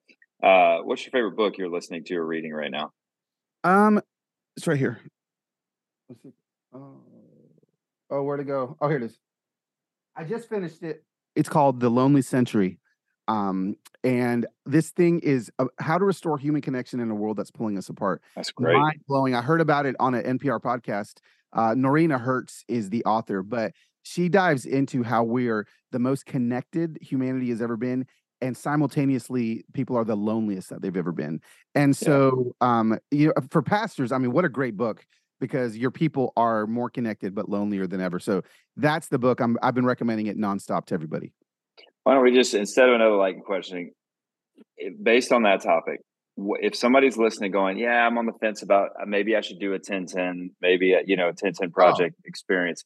uh, 0.46 0.82
what's 0.82 1.04
your 1.04 1.10
favorite 1.10 1.36
book 1.36 1.58
you're 1.58 1.68
listening 1.68 2.04
to 2.04 2.16
or 2.16 2.26
reading 2.26 2.52
right 2.52 2.70
now? 2.70 2.92
Um, 3.64 4.00
it's 4.56 4.66
right 4.68 4.78
here. 4.78 5.00
Oh, 6.74 7.00
oh, 8.10 8.22
where 8.22 8.36
to 8.36 8.44
go? 8.44 8.76
Oh, 8.80 8.88
here 8.88 8.98
it 8.98 9.02
is. 9.02 9.18
I 10.16 10.24
just 10.24 10.48
finished 10.48 10.82
it 10.82 11.04
it's 11.36 11.48
called 11.48 11.80
The 11.80 11.88
Lonely 11.88 12.22
Century. 12.22 12.78
Um, 13.28 13.76
and 14.04 14.46
this 14.66 14.90
thing 14.90 15.20
is 15.20 15.50
uh, 15.58 15.66
how 15.78 15.98
to 15.98 16.04
restore 16.04 16.38
human 16.38 16.60
connection 16.60 17.00
in 17.00 17.10
a 17.10 17.14
world 17.14 17.36
that's 17.36 17.50
pulling 17.50 17.78
us 17.78 17.88
apart. 17.88 18.20
That's 18.34 18.50
great. 18.50 18.76
Mind 18.76 19.00
blowing. 19.06 19.34
I 19.34 19.42
heard 19.42 19.60
about 19.60 19.86
it 19.86 19.94
on 20.00 20.14
an 20.14 20.38
NPR 20.38 20.60
podcast. 20.60 21.18
Uh, 21.52 21.74
Noreena 21.74 22.20
Hertz 22.20 22.64
is 22.66 22.90
the 22.90 23.04
author, 23.04 23.42
but 23.42 23.72
she 24.02 24.28
dives 24.28 24.66
into 24.66 25.02
how 25.02 25.22
we're 25.22 25.66
the 25.92 25.98
most 25.98 26.26
connected 26.26 26.98
humanity 27.00 27.50
has 27.50 27.62
ever 27.62 27.76
been 27.76 28.06
and 28.40 28.56
simultaneously 28.56 29.64
people 29.72 29.96
are 29.96 30.04
the 30.04 30.16
loneliest 30.16 30.68
that 30.70 30.82
they've 30.82 30.96
ever 30.96 31.12
been 31.12 31.40
and 31.74 31.96
so 31.96 32.52
yeah. 32.60 32.80
um 32.80 32.98
you 33.10 33.28
know 33.28 33.32
for 33.50 33.62
pastors 33.62 34.10
i 34.10 34.18
mean 34.18 34.32
what 34.32 34.44
a 34.44 34.48
great 34.48 34.76
book 34.76 35.06
because 35.42 35.76
your 35.76 35.90
people 35.90 36.32
are 36.36 36.68
more 36.68 36.88
connected 36.88 37.34
but 37.34 37.48
lonelier 37.48 37.88
than 37.88 38.00
ever. 38.00 38.20
So 38.20 38.42
that's 38.76 39.08
the 39.08 39.18
book. 39.18 39.40
I'm 39.40 39.58
I've 39.60 39.74
been 39.74 39.84
recommending 39.84 40.28
it 40.28 40.38
nonstop 40.38 40.86
to 40.86 40.94
everybody. 40.94 41.32
Why 42.04 42.14
don't 42.14 42.22
we 42.22 42.32
just 42.32 42.54
instead 42.54 42.88
of 42.88 42.94
another 42.94 43.16
like 43.16 43.42
questioning, 43.44 43.90
based 45.02 45.32
on 45.32 45.42
that 45.42 45.60
topic, 45.60 45.98
if 46.36 46.76
somebody's 46.76 47.16
listening, 47.16 47.50
going, 47.50 47.76
"Yeah, 47.76 48.06
I'm 48.06 48.18
on 48.18 48.26
the 48.26 48.34
fence 48.40 48.62
about 48.62 48.90
uh, 48.90 49.04
maybe 49.04 49.34
I 49.34 49.40
should 49.40 49.58
do 49.58 49.74
a 49.74 49.80
10-10, 49.80 50.50
maybe 50.60 50.92
a, 50.92 51.00
you 51.04 51.16
know 51.16 51.28
a 51.28 51.32
10-10 51.32 51.72
project 51.72 52.14
oh. 52.16 52.22
experience." 52.24 52.84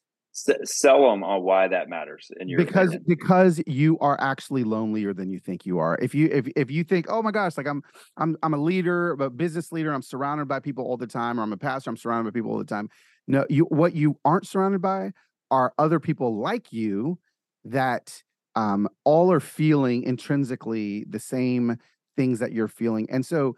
Sell 0.63 1.09
them 1.09 1.23
on 1.23 1.41
why 1.41 1.67
that 1.67 1.89
matters 1.89 2.29
in 2.39 2.47
your 2.47 2.59
because 2.59 2.89
opinion. 2.89 3.05
because 3.07 3.61
you 3.65 3.97
are 3.99 4.19
actually 4.21 4.63
lonelier 4.63 5.13
than 5.13 5.29
you 5.29 5.39
think 5.39 5.65
you 5.65 5.79
are 5.79 5.97
if 6.01 6.13
you 6.13 6.29
if, 6.31 6.47
if 6.55 6.69
you 6.69 6.83
think 6.83 7.07
oh 7.09 7.21
my 7.21 7.31
gosh 7.31 7.57
like 7.57 7.67
i'm 7.67 7.81
i'm 8.17 8.37
i'm 8.43 8.53
a 8.53 8.57
leader 8.57 9.13
a 9.13 9.29
business 9.29 9.71
leader 9.71 9.91
i'm 9.91 10.01
surrounded 10.01 10.47
by 10.47 10.59
people 10.59 10.85
all 10.85 10.97
the 10.97 11.07
time 11.07 11.39
or 11.39 11.43
i'm 11.43 11.53
a 11.53 11.57
pastor 11.57 11.89
i'm 11.89 11.97
surrounded 11.97 12.31
by 12.31 12.37
people 12.37 12.51
all 12.51 12.57
the 12.59 12.65
time 12.65 12.87
no 13.27 13.45
you 13.49 13.63
what 13.65 13.95
you 13.95 14.15
aren't 14.25 14.45
surrounded 14.45 14.81
by 14.81 15.11
are 15.49 15.73
other 15.79 15.99
people 15.99 16.37
like 16.37 16.71
you 16.71 17.17
that 17.65 18.21
um 18.55 18.87
all 19.05 19.31
are 19.31 19.39
feeling 19.39 20.03
intrinsically 20.03 21.03
the 21.09 21.19
same 21.19 21.77
things 22.15 22.37
that 22.39 22.51
you're 22.51 22.67
feeling 22.67 23.07
and 23.09 23.25
so 23.25 23.55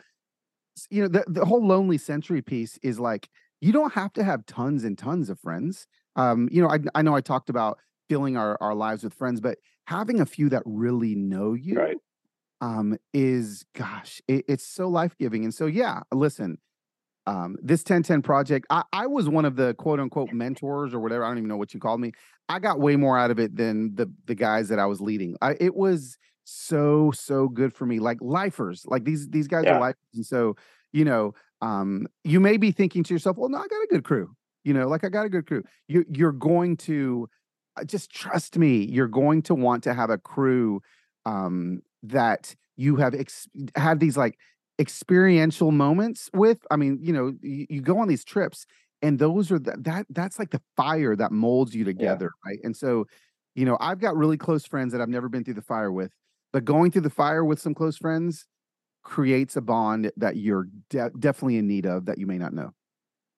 you 0.90 1.02
know 1.02 1.10
the, 1.10 1.26
the 1.28 1.46
whole 1.46 1.66
lonely 1.66 1.98
century 1.98 2.42
piece 2.42 2.80
is 2.84 3.00
like 3.00 3.30
you 3.62 3.72
don't 3.72 3.94
have 3.94 4.14
to 4.14 4.24
have 4.24 4.46
tons 4.46 4.84
and 4.84 4.98
tons 4.98 5.30
of 5.30 5.40
friends. 5.40 5.88
Um, 6.20 6.50
you 6.52 6.62
know, 6.62 6.70
I, 6.70 6.80
I 6.96 7.02
know 7.02 7.16
I 7.16 7.22
talked 7.22 7.50
about 7.50 7.80
filling 8.10 8.36
our, 8.38 8.58
our 8.62 8.76
lives 8.76 9.04
with 9.04 9.14
friends, 9.14 9.40
but 9.40 9.58
having 9.86 10.20
a 10.20 10.26
few 10.26 10.50
that 10.50 10.64
really 10.66 11.16
know 11.16 11.54
you 11.54 11.76
right. 11.76 11.98
um, 12.62 12.98
is, 13.14 13.66
gosh, 13.76 14.22
it, 14.28 14.46
it's 14.48 14.66
so 14.66 14.88
life 14.90 15.16
giving. 15.18 15.44
And 15.44 15.54
so, 15.54 15.66
yeah, 15.66 16.02
listen, 16.14 16.58
um, 17.28 17.58
this 17.62 17.82
1010 17.84 18.22
project, 18.22 18.66
I, 18.70 18.84
I 18.92 19.08
was 19.08 19.30
one 19.30 19.46
of 19.46 19.56
the 19.56 19.76
quote 19.76 20.00
unquote 20.00 20.32
mentors 20.32 20.94
or 20.94 21.00
whatever. 21.00 21.24
I 21.24 21.30
don't 21.30 21.38
even 21.38 21.50
know 21.50 21.58
what 21.58 21.74
you 21.74 21.80
called 21.80 22.02
me. 22.02 22.14
I 22.50 22.60
got 22.60 22.80
way 22.80 22.96
more 22.96 23.18
out 23.20 23.32
of 23.32 23.40
it 23.40 23.56
than 23.56 23.96
the 23.96 24.12
the 24.26 24.36
guys 24.36 24.70
that 24.70 24.80
I 24.80 24.86
was 24.88 25.00
leading. 25.00 25.36
I, 25.42 25.56
it 25.60 25.76
was 25.76 26.18
so 26.46 27.12
so 27.12 27.48
good 27.48 27.74
for 27.74 27.86
me, 27.86 28.00
like 28.00 28.18
lifers. 28.22 28.84
Like 28.88 29.04
these 29.04 29.30
these 29.30 29.48
guys 29.48 29.66
Yeah. 29.66 29.74
are 29.76 29.80
lifers, 29.80 30.00
and 30.16 30.26
so 30.26 30.56
you 30.92 31.06
know, 31.06 31.34
um, 31.62 32.08
you 32.24 32.40
may 32.40 32.58
be 32.58 32.72
thinking 32.72 33.04
to 33.04 33.14
yourself, 33.14 33.38
"Well, 33.38 33.50
no, 33.50 33.60
I 33.60 33.68
got 33.68 33.84
a 33.84 33.88
good 33.92 34.04
crew." 34.04 34.36
You 34.64 34.74
know, 34.74 34.88
like 34.88 35.04
I 35.04 35.10
got 35.10 35.26
a 35.26 35.30
good 35.30 35.48
crew. 35.48 35.64
You 35.88 36.06
you're 36.10 36.32
going 36.32 36.78
to 36.78 37.30
uh, 37.78 37.84
just 37.84 38.12
trust 38.12 38.58
me. 38.58 38.86
You're 38.86 39.08
going 39.08 39.42
to 39.44 39.56
want 39.56 39.84
to 39.84 39.94
have 39.94 40.10
a 40.10 40.18
crew 40.18 40.82
um, 41.26 41.82
that 42.04 42.56
you 42.76 42.98
have 42.98 43.14
ex- 43.14 43.48
had 43.76 44.00
these 44.00 44.18
like 44.18 44.38
experiential 44.80 45.72
moments 45.72 46.30
with. 46.34 46.60
I 46.72 46.76
mean, 46.76 47.00
you 47.02 47.14
know, 47.14 47.34
you, 47.42 47.66
you 47.70 47.82
go 47.82 48.00
on 48.00 48.08
these 48.08 48.24
trips 48.24 48.66
and 49.02 49.20
those 49.20 49.52
are 49.52 49.60
the, 49.60 49.76
that 49.80 50.06
that's 50.10 50.40
like 50.40 50.52
the 50.52 50.62
fire 50.76 51.16
that 51.16 51.32
molds 51.32 51.76
you 51.76 51.84
together 51.84 52.32
right 52.46 52.60
and 52.64 52.76
so 52.76 53.06
you 53.56 53.66
know 53.66 53.78
i've 53.80 54.00
got 54.00 54.16
really 54.16 54.38
close 54.38 54.66
friends 54.66 54.92
that 54.92 55.02
i've 55.02 55.10
never 55.10 55.30
been 55.30 55.44
through 55.44 55.54
the 55.54 55.62
fire 55.62 55.92
with 55.92 56.12
but 56.52 56.66
going 56.66 56.92
through 56.92 57.02
the 57.02 57.10
fire 57.10 57.44
with 57.44 57.60
some 57.60 57.74
close 57.74 57.98
friends 57.98 58.46
creates 59.04 59.56
a 59.56 59.62
bond 59.62 60.12
that 60.18 60.38
you're 60.38 60.68
de- 60.90 61.12
definitely 61.20 61.58
in 61.58 61.68
need 61.68 61.86
of 61.86 62.06
that 62.06 62.18
you 62.18 62.28
may 62.28 62.38
not 62.38 62.54
know 62.54 62.72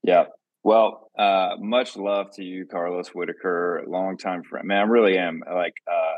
Yeah. 0.04 0.26
Well, 0.64 1.10
uh, 1.18 1.56
much 1.60 1.96
love 1.98 2.28
to 2.36 2.44
you, 2.44 2.66
Carlos 2.68 3.10
Whitaker, 3.10 3.84
longtime 3.88 4.44
friend. 4.44 4.68
Man, 4.68 4.78
I 4.78 4.82
really 4.84 5.18
am. 5.18 5.42
Like, 5.52 5.74
uh, 5.92 6.16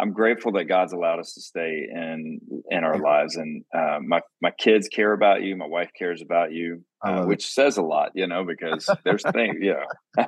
I'm 0.00 0.12
grateful 0.12 0.52
that 0.52 0.64
God's 0.66 0.92
allowed 0.92 1.18
us 1.20 1.32
to 1.34 1.40
stay 1.40 1.86
in 1.90 2.38
in 2.70 2.84
our 2.84 2.96
Yeah. 2.96 3.02
lives, 3.02 3.36
and 3.36 3.64
uh, 3.74 3.98
my 4.06 4.20
my 4.42 4.50
kids 4.52 4.88
care 4.88 5.12
about 5.12 5.42
you. 5.42 5.56
My 5.56 5.66
wife 5.66 5.90
cares 5.98 6.22
about 6.22 6.52
you, 6.52 6.84
uh, 7.04 7.12
love 7.12 7.24
it. 7.24 7.28
which 7.28 7.46
says 7.46 7.78
a 7.78 7.82
lot, 7.82 8.12
you 8.14 8.26
know, 8.26 8.44
because 8.44 8.94
there's 9.04 9.24
things, 9.32 9.56
you 9.60 9.74
know. 9.74 10.24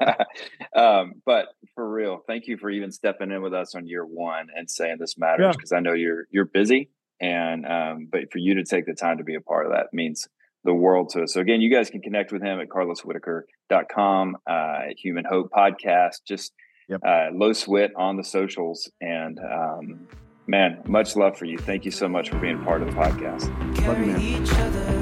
um, 0.74 1.12
but 1.26 1.46
for 1.74 1.88
real, 1.88 2.20
thank 2.26 2.46
you 2.46 2.56
for 2.56 2.70
even 2.70 2.90
stepping 2.90 3.30
in 3.30 3.42
with 3.42 3.54
us 3.54 3.74
on 3.74 3.86
year 3.86 4.04
one 4.04 4.48
and 4.56 4.70
saying 4.70 4.96
this 4.98 5.18
matters 5.18 5.44
Yeah. 5.44 5.52
because 5.52 5.72
I 5.72 5.80
know 5.80 5.92
you're 5.92 6.26
you're 6.30 6.46
busy, 6.46 6.90
and 7.20 7.66
um, 7.66 8.08
but 8.11 8.32
for 8.32 8.38
you 8.38 8.54
to 8.54 8.64
take 8.64 8.86
the 8.86 8.94
time 8.94 9.18
to 9.18 9.24
be 9.24 9.34
a 9.34 9.40
part 9.40 9.66
of 9.66 9.72
that 9.72 9.88
means 9.92 10.26
the 10.64 10.74
world 10.74 11.08
to 11.11 11.22
us. 11.22 11.32
So 11.34 11.40
again, 11.40 11.61
you 11.61 11.70
guys 11.72 11.90
can 11.90 12.00
connect 12.02 12.32
with 12.32 12.42
him 12.42 12.61
at 12.61 12.68
carloswhitaker.com, 12.68 14.36
uh, 14.46 14.78
Human 14.98 15.24
Hope 15.24 15.50
Podcast, 15.50 16.24
just 16.26 16.52
Yep. 16.88 17.00
uh, 17.04 17.08
Loswhit 17.32 17.90
on 17.96 18.16
the 18.16 18.24
socials. 18.24 18.90
And 19.00 19.38
um, 19.38 20.08
man, 20.46 20.82
much 20.86 21.14
love 21.16 21.38
for 21.38 21.44
you. 21.44 21.56
Thank 21.56 21.84
you 21.84 21.90
so 21.92 22.08
much 22.08 22.30
for 22.30 22.38
being 22.38 22.62
part 22.64 22.82
of 22.82 22.88
the 22.88 22.94
podcast. 22.94 23.48
Love 23.86 23.98
you, 24.00 24.12
Carry 24.12 24.40
man. 24.40 24.99